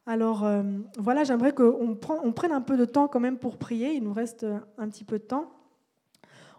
Alors 0.06 0.46
euh, 0.46 0.64
voilà, 0.98 1.26
j'aimerais 1.26 1.52
qu'on 1.52 1.98
on 2.24 2.32
prenne 2.32 2.52
un 2.54 2.62
peu 2.62 2.78
de 2.78 2.86
temps 2.86 3.10
quand 3.10 3.20
même 3.20 3.38
pour 3.38 3.58
prier. 3.58 3.94
Il 3.94 4.04
nous 4.04 4.14
reste 4.14 4.46
un 4.78 4.88
petit 4.88 5.04
peu 5.04 5.20
de 5.20 5.24
temps. 5.26 5.52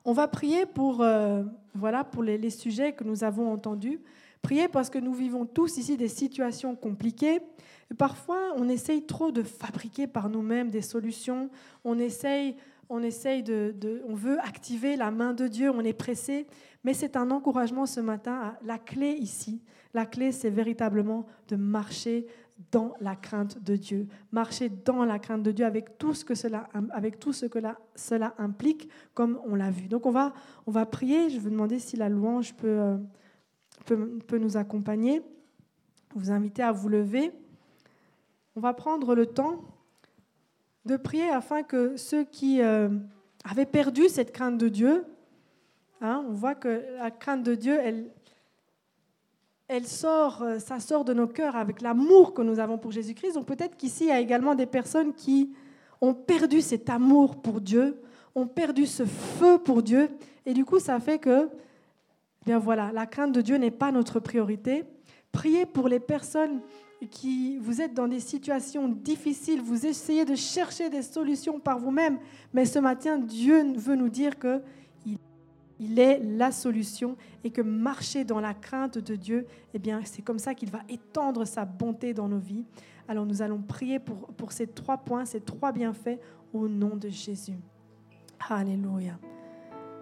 On 0.04 0.12
va 0.12 0.28
prier 0.28 0.66
pour, 0.66 1.00
euh, 1.00 1.42
voilà, 1.74 2.04
pour 2.04 2.22
les, 2.22 2.36
les, 2.36 2.50
sujets 2.50 2.92
que 2.92 3.04
nous 3.04 3.24
avons 3.24 3.50
entendus. 3.50 4.00
Prier 4.42 4.68
parce 4.68 4.90
que 4.90 4.98
nous 4.98 5.14
vivons 5.14 5.46
tous 5.46 5.76
ici 5.76 5.96
des 5.96 6.08
situations 6.08 6.74
compliquées. 6.74 7.40
Et 7.90 7.94
parfois, 7.94 8.54
on 8.56 8.68
essaye 8.68 9.04
trop 9.04 9.32
de 9.32 9.42
fabriquer 9.42 10.06
par 10.06 10.28
nous-mêmes 10.28 10.70
des 10.70 10.82
solutions. 10.82 11.50
On 11.84 11.98
essaye 11.98 12.56
on 12.90 13.04
essaye 13.04 13.44
de, 13.44 14.02
on 14.06 14.14
veut 14.14 14.38
activer 14.40 14.96
la 14.96 15.12
main 15.12 15.32
de 15.32 15.46
Dieu, 15.46 15.70
on 15.70 15.80
est 15.80 15.92
pressé, 15.92 16.46
mais 16.82 16.92
c'est 16.92 17.16
un 17.16 17.30
encouragement 17.30 17.86
ce 17.86 18.00
matin. 18.00 18.56
La 18.64 18.78
clé 18.78 19.12
ici, 19.12 19.62
la 19.94 20.06
clé, 20.06 20.32
c'est 20.32 20.50
véritablement 20.50 21.24
de 21.48 21.54
marcher 21.54 22.26
dans 22.72 22.94
la 23.00 23.14
crainte 23.14 23.62
de 23.62 23.76
Dieu, 23.76 24.08
marcher 24.32 24.68
dans 24.68 25.04
la 25.04 25.20
crainte 25.20 25.44
de 25.44 25.52
Dieu 25.52 25.64
avec 25.64 25.98
tout 25.98 26.14
ce 26.14 26.24
que 26.24 26.34
cela, 26.34 26.68
avec 26.90 27.20
tout 27.20 27.32
ce 27.32 27.46
que 27.46 27.60
cela 27.94 28.34
implique, 28.38 28.88
comme 29.14 29.40
on 29.46 29.54
l'a 29.54 29.70
vu. 29.70 29.86
Donc 29.86 30.04
on 30.04 30.10
va, 30.10 30.34
on 30.66 30.72
va 30.72 30.84
prier. 30.84 31.30
Je 31.30 31.38
vais 31.38 31.50
demander 31.50 31.78
si 31.78 31.96
la 31.96 32.08
louange 32.08 32.54
peut, 32.54 32.66
euh, 32.68 32.96
peut, 33.84 34.38
nous 34.38 34.56
accompagner. 34.56 35.22
Vous 36.14 36.30
inviter 36.30 36.62
à 36.62 36.72
vous 36.72 36.88
lever. 36.88 37.32
On 38.56 38.60
va 38.60 38.72
prendre 38.74 39.14
le 39.14 39.26
temps 39.26 39.62
de 40.84 40.96
prier 40.96 41.28
afin 41.28 41.62
que 41.62 41.96
ceux 41.96 42.24
qui 42.24 42.62
euh, 42.62 42.88
avaient 43.44 43.66
perdu 43.66 44.08
cette 44.08 44.32
crainte 44.32 44.58
de 44.58 44.68
Dieu, 44.68 45.04
hein, 46.00 46.24
on 46.28 46.32
voit 46.32 46.54
que 46.54 46.82
la 46.98 47.10
crainte 47.10 47.42
de 47.42 47.54
Dieu, 47.54 47.78
elle, 47.82 48.10
elle 49.68 49.86
sort, 49.86 50.42
euh, 50.42 50.58
ça 50.58 50.80
sort 50.80 51.04
de 51.04 51.12
nos 51.12 51.28
cœurs 51.28 51.54
avec 51.54 51.80
l'amour 51.80 52.34
que 52.34 52.42
nous 52.42 52.58
avons 52.58 52.78
pour 52.78 52.90
Jésus-Christ. 52.90 53.34
Donc 53.34 53.46
peut-être 53.46 53.76
qu'ici, 53.76 54.04
il 54.04 54.08
y 54.08 54.12
a 54.12 54.20
également 54.20 54.54
des 54.54 54.66
personnes 54.66 55.12
qui 55.12 55.54
ont 56.00 56.14
perdu 56.14 56.60
cet 56.60 56.90
amour 56.90 57.40
pour 57.40 57.60
Dieu, 57.60 58.00
ont 58.34 58.46
perdu 58.46 58.86
ce 58.86 59.04
feu 59.04 59.58
pour 59.58 59.82
Dieu, 59.82 60.08
et 60.46 60.54
du 60.54 60.64
coup, 60.64 60.78
ça 60.78 60.98
fait 61.00 61.18
que, 61.18 61.48
bien 62.44 62.58
voilà, 62.58 62.90
la 62.92 63.06
crainte 63.06 63.32
de 63.32 63.40
Dieu 63.40 63.56
n'est 63.56 63.70
pas 63.70 63.92
notre 63.92 64.20
priorité. 64.20 64.84
Priez 65.32 65.66
pour 65.66 65.88
les 65.88 66.00
personnes 66.00 66.60
qui 67.10 67.58
vous 67.58 67.80
êtes 67.80 67.94
dans 67.94 68.08
des 68.08 68.20
situations 68.20 68.88
difficiles, 68.88 69.62
vous 69.62 69.86
essayez 69.86 70.24
de 70.24 70.34
chercher 70.34 70.90
des 70.90 71.02
solutions 71.02 71.58
par 71.58 71.78
vous-même, 71.78 72.18
mais 72.52 72.66
ce 72.66 72.78
matin, 72.78 73.18
Dieu 73.18 73.72
veut 73.76 73.96
nous 73.96 74.10
dire 74.10 74.38
que 74.38 74.60
il 75.80 75.98
est 75.98 76.20
la 76.22 76.52
solution 76.52 77.16
et 77.42 77.50
que 77.50 77.62
marcher 77.62 78.22
dans 78.22 78.38
la 78.38 78.52
crainte 78.52 78.98
de 78.98 79.16
Dieu, 79.16 79.46
eh 79.72 79.78
bien, 79.78 80.02
c'est 80.04 80.20
comme 80.20 80.38
ça 80.38 80.54
qu'il 80.54 80.70
va 80.70 80.80
étendre 80.90 81.46
sa 81.46 81.64
bonté 81.64 82.12
dans 82.12 82.28
nos 82.28 82.38
vies. 82.38 82.66
Alors 83.08 83.24
nous 83.24 83.40
allons 83.40 83.62
prier 83.62 83.98
pour, 83.98 84.28
pour 84.34 84.52
ces 84.52 84.66
trois 84.66 84.98
points, 84.98 85.24
ces 85.24 85.40
trois 85.40 85.72
bienfaits 85.72 86.20
au 86.52 86.68
nom 86.68 86.96
de 86.96 87.08
Jésus. 87.08 87.58
Alléluia. 88.48 89.18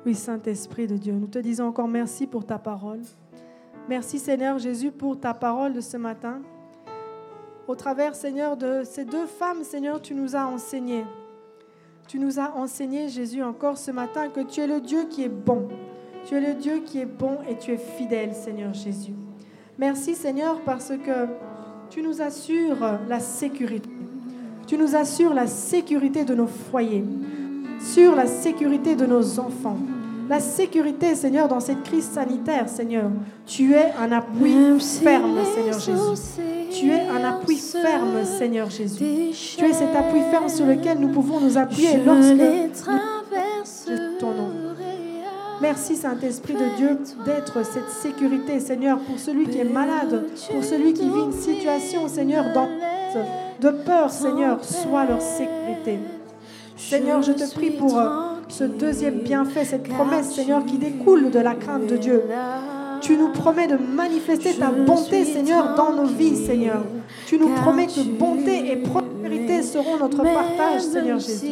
Oui, 0.06 0.14
Saint-Esprit 0.14 0.86
de 0.86 0.96
Dieu, 0.96 1.12
nous 1.12 1.26
te 1.26 1.38
disons 1.38 1.66
encore 1.66 1.88
merci 1.88 2.26
pour 2.26 2.46
ta 2.46 2.58
parole. 2.58 3.00
Merci 3.88 4.18
Seigneur 4.18 4.58
Jésus 4.58 4.90
pour 4.90 5.18
ta 5.18 5.34
parole 5.34 5.72
de 5.72 5.80
ce 5.80 5.96
matin 5.96 6.40
au 7.68 7.74
travers, 7.74 8.14
Seigneur, 8.14 8.56
de 8.56 8.80
ces 8.82 9.04
deux 9.04 9.26
femmes, 9.26 9.62
Seigneur, 9.62 10.00
tu 10.00 10.14
nous 10.14 10.34
as 10.34 10.46
enseigné. 10.46 11.04
Tu 12.06 12.18
nous 12.18 12.40
as 12.40 12.56
enseigné, 12.56 13.10
Jésus, 13.10 13.42
encore 13.42 13.76
ce 13.76 13.90
matin, 13.90 14.30
que 14.30 14.40
tu 14.40 14.60
es 14.60 14.66
le 14.66 14.80
Dieu 14.80 15.04
qui 15.10 15.22
est 15.24 15.28
bon. 15.28 15.68
Tu 16.24 16.34
es 16.34 16.40
le 16.40 16.54
Dieu 16.54 16.80
qui 16.82 16.98
est 16.98 17.04
bon 17.04 17.36
et 17.46 17.58
tu 17.58 17.72
es 17.72 17.76
fidèle, 17.76 18.34
Seigneur 18.34 18.72
Jésus. 18.72 19.12
Merci, 19.76 20.14
Seigneur, 20.14 20.62
parce 20.62 20.88
que 20.88 21.26
tu 21.90 22.00
nous 22.00 22.22
assures 22.22 22.98
la 23.06 23.20
sécurité. 23.20 23.90
Tu 24.66 24.78
nous 24.78 24.96
assures 24.96 25.34
la 25.34 25.46
sécurité 25.46 26.24
de 26.24 26.34
nos 26.34 26.46
foyers, 26.46 27.04
sur 27.80 28.14
la 28.14 28.26
sécurité 28.26 28.94
de 28.94 29.06
nos 29.06 29.38
enfants, 29.38 29.78
la 30.28 30.40
sécurité, 30.40 31.14
Seigneur, 31.14 31.48
dans 31.48 31.60
cette 31.60 31.82
crise 31.84 32.04
sanitaire, 32.04 32.68
Seigneur. 32.68 33.10
Tu 33.46 33.72
es 33.72 33.92
un 33.98 34.12
appui 34.12 34.78
ferme, 34.78 35.38
Seigneur 35.54 35.80
Jésus. 35.80 36.42
Tu 36.70 36.90
es 36.90 37.06
un 37.08 37.24
appui 37.24 37.56
ferme, 37.56 38.24
Seigneur 38.24 38.68
Jésus. 38.68 39.32
Tu 39.56 39.64
es 39.64 39.72
cet 39.72 39.96
appui 39.96 40.20
ferme 40.30 40.48
sur 40.48 40.66
lequel 40.66 40.98
nous 40.98 41.08
pouvons 41.08 41.40
nous 41.40 41.56
appuyer 41.56 41.96
lorsque 42.04 42.34
nous 42.34 44.18
ton 44.18 44.32
nom. 44.32 44.50
Merci 45.62 45.96
Saint-Esprit 45.96 46.54
de 46.54 46.76
Dieu 46.76 46.98
d'être 47.24 47.64
cette 47.64 47.88
sécurité, 47.88 48.60
Seigneur, 48.60 48.98
pour 49.00 49.18
celui 49.18 49.46
qui 49.46 49.58
est 49.58 49.64
malade, 49.64 50.26
pour 50.52 50.62
celui 50.62 50.92
qui 50.92 51.08
vit 51.08 51.24
une 51.24 51.32
situation, 51.32 52.06
Seigneur, 52.06 52.44
de 53.60 53.70
peur, 53.70 54.10
Seigneur, 54.10 54.62
soit 54.62 55.06
leur 55.06 55.20
sécurité. 55.20 55.98
Seigneur, 56.78 57.22
je 57.22 57.32
te 57.32 57.52
prie 57.54 57.70
pour 57.70 57.98
euh, 57.98 58.06
ce 58.48 58.62
deuxième 58.62 59.18
bienfait, 59.18 59.64
cette 59.64 59.88
promesse, 59.88 60.32
Seigneur, 60.32 60.64
qui 60.64 60.78
découle 60.78 61.30
de 61.30 61.40
la 61.40 61.54
crainte 61.54 61.86
de 61.86 61.96
Dieu. 61.96 62.22
Tu 63.00 63.16
nous 63.16 63.28
promets 63.32 63.66
de 63.66 63.76
manifester 63.76 64.54
ta 64.54 64.70
bonté, 64.70 65.24
Seigneur, 65.24 65.74
dans 65.74 65.92
nos 65.92 66.06
vies, 66.06 66.36
Seigneur. 66.36 66.84
Tu 67.26 67.38
nous 67.38 67.48
promets 67.48 67.86
que 67.86 68.00
bonté 68.00 68.70
et 68.70 68.76
prospérité 68.76 69.62
seront 69.62 69.98
notre 69.98 70.22
partage, 70.22 70.82
Seigneur 70.82 71.18
Jésus. 71.18 71.50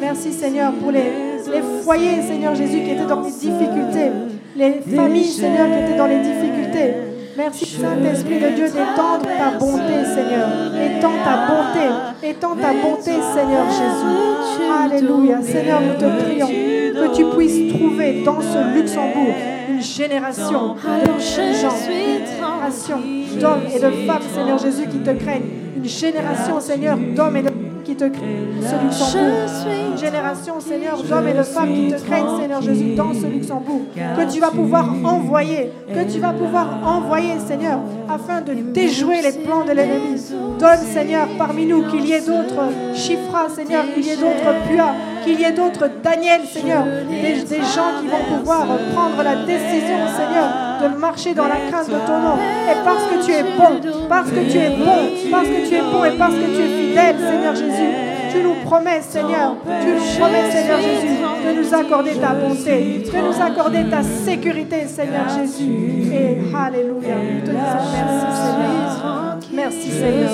Merci, 0.00 0.32
Seigneur, 0.32 0.72
pour 0.72 0.92
les, 0.92 1.38
les 1.50 1.62
foyers, 1.82 2.22
Seigneur 2.22 2.54
Jésus, 2.54 2.82
qui 2.82 2.90
étaient 2.90 3.06
dans 3.06 3.20
les 3.20 3.30
difficultés. 3.30 4.10
Les 4.56 4.80
familles, 4.94 5.24
Seigneur, 5.24 5.66
qui 5.66 5.84
étaient 5.84 5.98
dans 5.98 6.06
les 6.06 6.20
difficultés. 6.20 7.11
Merci 7.36 7.66
Saint-Esprit 7.66 8.40
de 8.40 8.48
Dieu 8.54 8.66
d'étendre 8.66 9.24
ta 9.24 9.58
bonté, 9.58 10.04
Seigneur. 10.04 10.48
Étends 10.74 11.12
ta 11.24 11.46
bonté. 11.46 12.28
Étends 12.28 12.56
ta 12.56 12.72
bonté, 12.72 13.12
Seigneur 13.34 13.66
Jésus. 13.70 14.62
Alléluia. 14.84 15.40
Seigneur, 15.42 15.80
nous 15.80 15.94
te 15.94 16.22
prions 16.22 16.46
que 16.46 17.16
tu 17.16 17.24
puisses 17.36 17.72
trouver 17.72 18.22
dans 18.22 18.40
ce 18.40 18.74
Luxembourg 18.74 19.34
une 19.70 19.80
génération 19.82 20.74
de 20.74 21.20
gens, 21.54 21.76
une 21.88 22.26
génération 22.26 23.00
d'hommes 23.40 23.66
et 23.74 23.78
de 23.78 23.90
femmes, 24.06 24.22
Seigneur 24.34 24.58
Jésus, 24.58 24.86
qui 24.88 24.98
te 24.98 25.10
craignent. 25.10 25.48
Une 25.76 25.88
génération, 25.88 26.60
Seigneur, 26.60 26.98
d'hommes 26.98 27.36
et 27.36 27.42
de 27.42 27.50
qui 27.84 27.94
te 27.94 28.04
craignent, 28.04 28.60
ce 28.60 28.84
Luxembourg. 28.84 29.90
Une 29.90 29.98
génération, 29.98 30.60
Seigneur, 30.60 31.02
d'hommes 31.02 31.28
et 31.28 31.34
de 31.34 31.42
femmes 31.42 31.72
qui 31.72 31.88
te 31.88 32.00
craignent, 32.00 32.40
Seigneur 32.40 32.62
Jésus, 32.62 32.94
dans 32.94 33.12
ce 33.12 33.26
Luxembourg. 33.26 33.82
Que 33.94 34.32
tu 34.32 34.40
vas 34.40 34.50
pouvoir 34.50 34.88
envoyer, 35.04 35.70
que 35.88 36.12
tu 36.12 36.18
vas 36.18 36.32
pouvoir 36.32 36.78
envoyer, 36.84 37.38
Seigneur, 37.46 37.78
afin 38.08 38.40
de 38.40 38.52
déjouer 38.72 39.22
les 39.22 39.32
plans 39.44 39.64
de 39.64 39.72
l'ennemi. 39.72 40.20
Donne, 40.58 40.78
Seigneur, 40.92 41.28
parmi 41.38 41.66
nous 41.66 41.82
qu'il 41.88 42.04
y 42.06 42.12
ait 42.12 42.20
d'autres 42.20 42.64
Chifras, 42.94 43.48
Seigneur, 43.54 43.84
qu'il 43.94 44.04
y 44.04 44.10
ait 44.10 44.16
d'autres 44.16 44.52
Pua, 44.68 44.92
qu'il 45.24 45.40
y 45.40 45.44
ait 45.44 45.52
d'autres 45.52 45.88
Daniel, 46.02 46.42
Seigneur, 46.44 46.84
des, 46.84 47.42
des 47.42 47.62
gens 47.62 48.00
qui 48.00 48.08
vont 48.08 48.38
pouvoir 48.38 48.66
prendre 48.94 49.22
la 49.22 49.44
décision, 49.44 49.98
Seigneur, 50.16 50.61
de 50.82 50.98
marcher 50.98 51.34
dans 51.34 51.46
la 51.46 51.56
crainte 51.70 51.88
de 51.88 51.98
ton 52.06 52.18
nom. 52.18 52.36
Et 52.70 52.76
parce 52.84 53.04
que 53.04 53.24
tu 53.24 53.32
es 53.32 53.42
bon, 53.42 53.80
parce 54.08 54.30
que 54.30 54.50
tu 54.50 54.58
es 54.58 54.70
bon, 54.70 55.30
parce 55.30 55.48
que 55.48 55.68
tu 55.68 55.74
es 55.74 55.80
bon 55.80 56.04
et 56.04 56.18
parce 56.18 56.34
que 56.34 56.46
tu 56.54 56.62
es 56.62 56.88
fidèle, 56.88 57.16
Seigneur 57.18 57.54
Jésus. 57.54 57.92
Tu 58.32 58.42
nous 58.42 58.54
promets, 58.64 59.02
Seigneur, 59.02 59.56
tu 59.82 59.88
nous 59.90 60.18
promets, 60.18 60.50
Seigneur 60.50 60.80
Jésus, 60.80 61.18
de 61.46 61.60
nous 61.60 61.74
accorder 61.74 62.14
ta 62.14 62.30
bonté, 62.30 63.04
de 63.04 63.20
nous 63.20 63.42
accorder 63.42 63.84
ta 63.90 64.02
sécurité, 64.02 64.86
Seigneur 64.86 65.28
Jésus. 65.28 66.10
Et 66.12 66.38
Alléluia. 66.54 67.16
Merci, 67.52 68.30
Seigneur. 68.40 69.38
Merci, 69.52 69.90
Seigneur. 69.90 70.30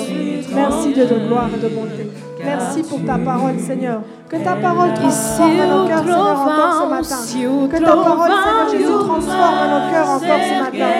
Merci 0.55 0.93
de, 0.93 1.05
de 1.05 1.27
gloire 1.27 1.49
et 1.53 1.61
de 1.61 1.67
bonté. 1.67 2.28
Merci 2.43 2.83
pour 2.83 3.05
ta 3.05 3.17
parole, 3.17 3.59
Seigneur. 3.59 4.01
Que 4.29 4.37
ta 4.37 4.53
parole 4.53 4.93
transforme 4.93 5.57
nos 5.57 5.87
cœurs, 5.87 5.99
Seigneur, 5.99 6.41
encore 6.41 6.73
ce 6.73 6.85
matin. 6.89 7.21
Que 7.69 7.77
ta 7.83 7.91
parole, 7.91 8.31
Seigneur 8.43 8.69
Jésus, 8.71 8.83
transforme 8.85 9.63
nos 9.69 9.91
cœurs 9.91 10.09
encore 10.09 10.41
ce 10.47 10.53
matin. 10.63 10.91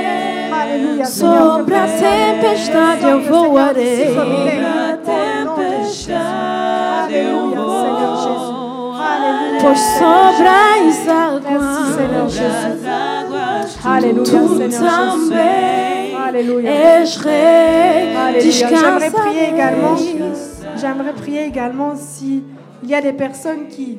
Alléluia, 0.62 1.06
Seigneur. 1.06 1.54
Sobre 1.56 1.76
a 1.76 1.88
tempestade 1.88 3.04
eu 3.04 3.20
voarei. 3.22 4.16
Por 9.62 9.76
sobre 9.78 10.48
as 10.48 11.08
águas. 11.08 11.96
Seigneur 11.96 12.30
Jésus. 12.30 12.88
Alléluia, 13.86 14.26
Seigneur 14.26 14.66
Jésus. 14.68 15.34
Alléluia. 16.28 16.72
Alléluia. 18.28 18.68
J'aimerais 18.70 19.12
prier 19.12 19.50
également. 19.54 19.96
J'aimerais 20.80 21.14
prier 21.14 21.46
également 21.46 21.96
si 21.96 22.44
il 22.84 22.90
y 22.90 22.96
a 22.96 23.02
des 23.02 23.12
personnes 23.12 23.68
qui 23.68 23.98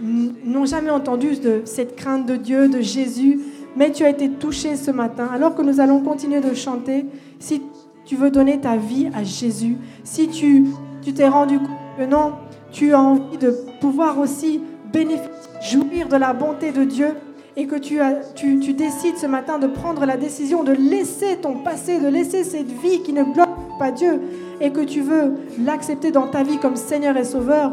n'ont 0.00 0.64
jamais 0.64 0.90
entendu 0.90 1.36
cette 1.64 1.96
crainte 1.96 2.26
de 2.26 2.36
Dieu, 2.36 2.68
de 2.68 2.80
Jésus, 2.80 3.40
mais 3.76 3.92
tu 3.92 4.04
as 4.04 4.10
été 4.10 4.30
touché 4.30 4.76
ce 4.76 4.90
matin. 4.90 5.28
Alors 5.32 5.54
que 5.54 5.62
nous 5.62 5.80
allons 5.80 6.00
continuer 6.00 6.40
de 6.40 6.54
chanter, 6.54 7.04
si 7.38 7.62
tu 8.06 8.16
veux 8.16 8.30
donner 8.30 8.60
ta 8.60 8.76
vie 8.76 9.10
à 9.14 9.24
Jésus, 9.24 9.76
si 10.04 10.28
tu 10.28 10.66
tu 11.02 11.12
t'es 11.12 11.28
rendu 11.28 11.58
compte 11.58 11.68
que 11.98 12.04
non, 12.04 12.32
tu 12.72 12.92
as 12.92 13.00
envie 13.00 13.38
de 13.38 13.54
pouvoir 13.80 14.18
aussi 14.18 14.60
bénéficier, 14.92 15.30
jouir 15.62 16.08
de 16.08 16.16
la 16.16 16.32
bonté 16.32 16.72
de 16.72 16.82
Dieu 16.82 17.08
et 17.56 17.66
que 17.66 17.76
tu, 17.76 18.00
as, 18.00 18.16
tu, 18.34 18.58
tu 18.60 18.74
décides 18.74 19.16
ce 19.16 19.26
matin 19.26 19.58
de 19.58 19.66
prendre 19.66 20.04
la 20.04 20.16
décision 20.16 20.62
de 20.62 20.72
laisser 20.72 21.38
ton 21.38 21.54
passé, 21.54 21.98
de 21.98 22.08
laisser 22.08 22.44
cette 22.44 22.70
vie 22.70 23.02
qui 23.02 23.12
ne 23.12 23.24
glorifie 23.24 23.52
pas 23.78 23.90
Dieu 23.90 24.20
et 24.60 24.70
que 24.70 24.80
tu 24.80 25.00
veux 25.00 25.34
l'accepter 25.64 26.10
dans 26.10 26.28
ta 26.28 26.42
vie 26.42 26.58
comme 26.58 26.76
Seigneur 26.76 27.16
et 27.16 27.24
Sauveur, 27.24 27.72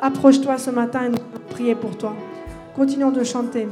approche-toi 0.00 0.58
ce 0.58 0.70
matin 0.70 1.04
et 1.06 1.08
nous 1.10 1.18
prier 1.50 1.74
pour 1.74 1.96
toi. 1.96 2.14
Continuons 2.74 3.10
de 3.10 3.22
chanter. 3.24 3.68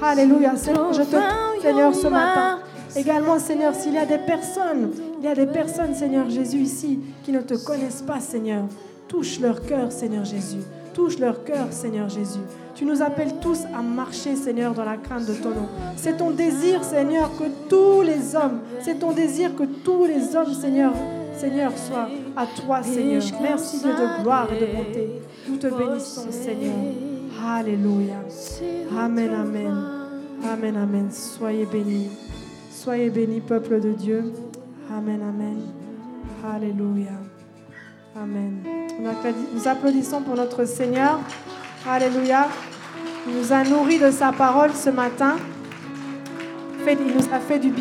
Alléluia. 0.00 0.56
Seigneur, 0.56 0.92
je 0.92 1.02
te 1.02 1.16
Seigneur, 1.60 1.94
ce 1.94 2.06
matin. 2.08 2.58
Également, 2.94 3.38
Seigneur, 3.38 3.74
s'il 3.74 3.94
y 3.94 3.98
a 3.98 4.04
des 4.04 4.18
personnes, 4.18 4.90
il 5.18 5.24
y 5.24 5.28
a 5.28 5.34
des 5.34 5.46
personnes, 5.46 5.94
Seigneur 5.94 6.28
Jésus, 6.28 6.58
ici, 6.58 7.00
qui 7.24 7.32
ne 7.32 7.40
te 7.40 7.54
connaissent 7.54 8.02
pas, 8.02 8.20
Seigneur, 8.20 8.64
touche 9.08 9.40
leur 9.40 9.64
cœur, 9.64 9.90
Seigneur 9.90 10.24
Jésus. 10.24 10.60
Touche 10.94 11.18
leur 11.18 11.44
cœur, 11.44 11.68
Seigneur 11.70 12.08
Jésus. 12.08 12.40
Tu 12.74 12.84
nous 12.84 13.02
appelles 13.02 13.34
tous 13.40 13.64
à 13.76 13.82
marcher, 13.82 14.36
Seigneur, 14.36 14.74
dans 14.74 14.84
la 14.84 14.96
crainte 14.96 15.26
de 15.26 15.34
ton 15.34 15.50
nom. 15.50 15.68
C'est 15.96 16.16
ton 16.16 16.30
désir, 16.30 16.84
Seigneur, 16.84 17.30
que 17.36 17.44
tous 17.68 18.02
les 18.02 18.34
hommes, 18.36 18.60
c'est 18.80 18.98
ton 18.98 19.12
désir 19.12 19.54
que 19.54 19.64
tous 19.84 20.04
les 20.04 20.34
hommes, 20.36 20.52
Seigneur, 20.52 20.92
Seigneur, 21.36 21.72
soient 21.76 22.08
à 22.36 22.46
toi, 22.46 22.82
Seigneur. 22.82 23.22
Merci 23.40 23.78
Dieu 23.80 23.92
de 23.92 24.22
gloire 24.22 24.48
et 24.52 24.60
de 24.60 24.66
bonté. 24.66 25.22
Nous 25.48 25.56
te 25.56 25.66
bénissons, 25.66 26.30
Seigneur. 26.30 26.74
Alléluia. 27.44 28.16
Amen, 28.96 29.30
amen. 29.34 29.74
Amen, 30.44 30.76
amen. 30.76 31.10
Soyez 31.10 31.66
bénis. 31.66 32.08
Soyez 32.70 33.10
bénis, 33.10 33.40
peuple 33.40 33.80
de 33.80 33.92
Dieu. 33.92 34.32
Amen, 34.90 35.20
amen. 35.22 35.56
Alléluia. 36.44 37.31
Amen. 38.14 38.58
Nous 39.54 39.68
applaudissons 39.68 40.20
pour 40.20 40.34
notre 40.34 40.66
Seigneur. 40.66 41.18
Alléluia. 41.88 42.48
Il 43.26 43.34
nous 43.36 43.52
a 43.52 43.64
nourris 43.64 43.98
de 43.98 44.10
sa 44.10 44.32
parole 44.32 44.72
ce 44.74 44.90
matin. 44.90 45.36
Il 46.86 47.14
nous 47.14 47.32
a 47.32 47.40
fait 47.40 47.58
du 47.58 47.70
bien. 47.70 47.80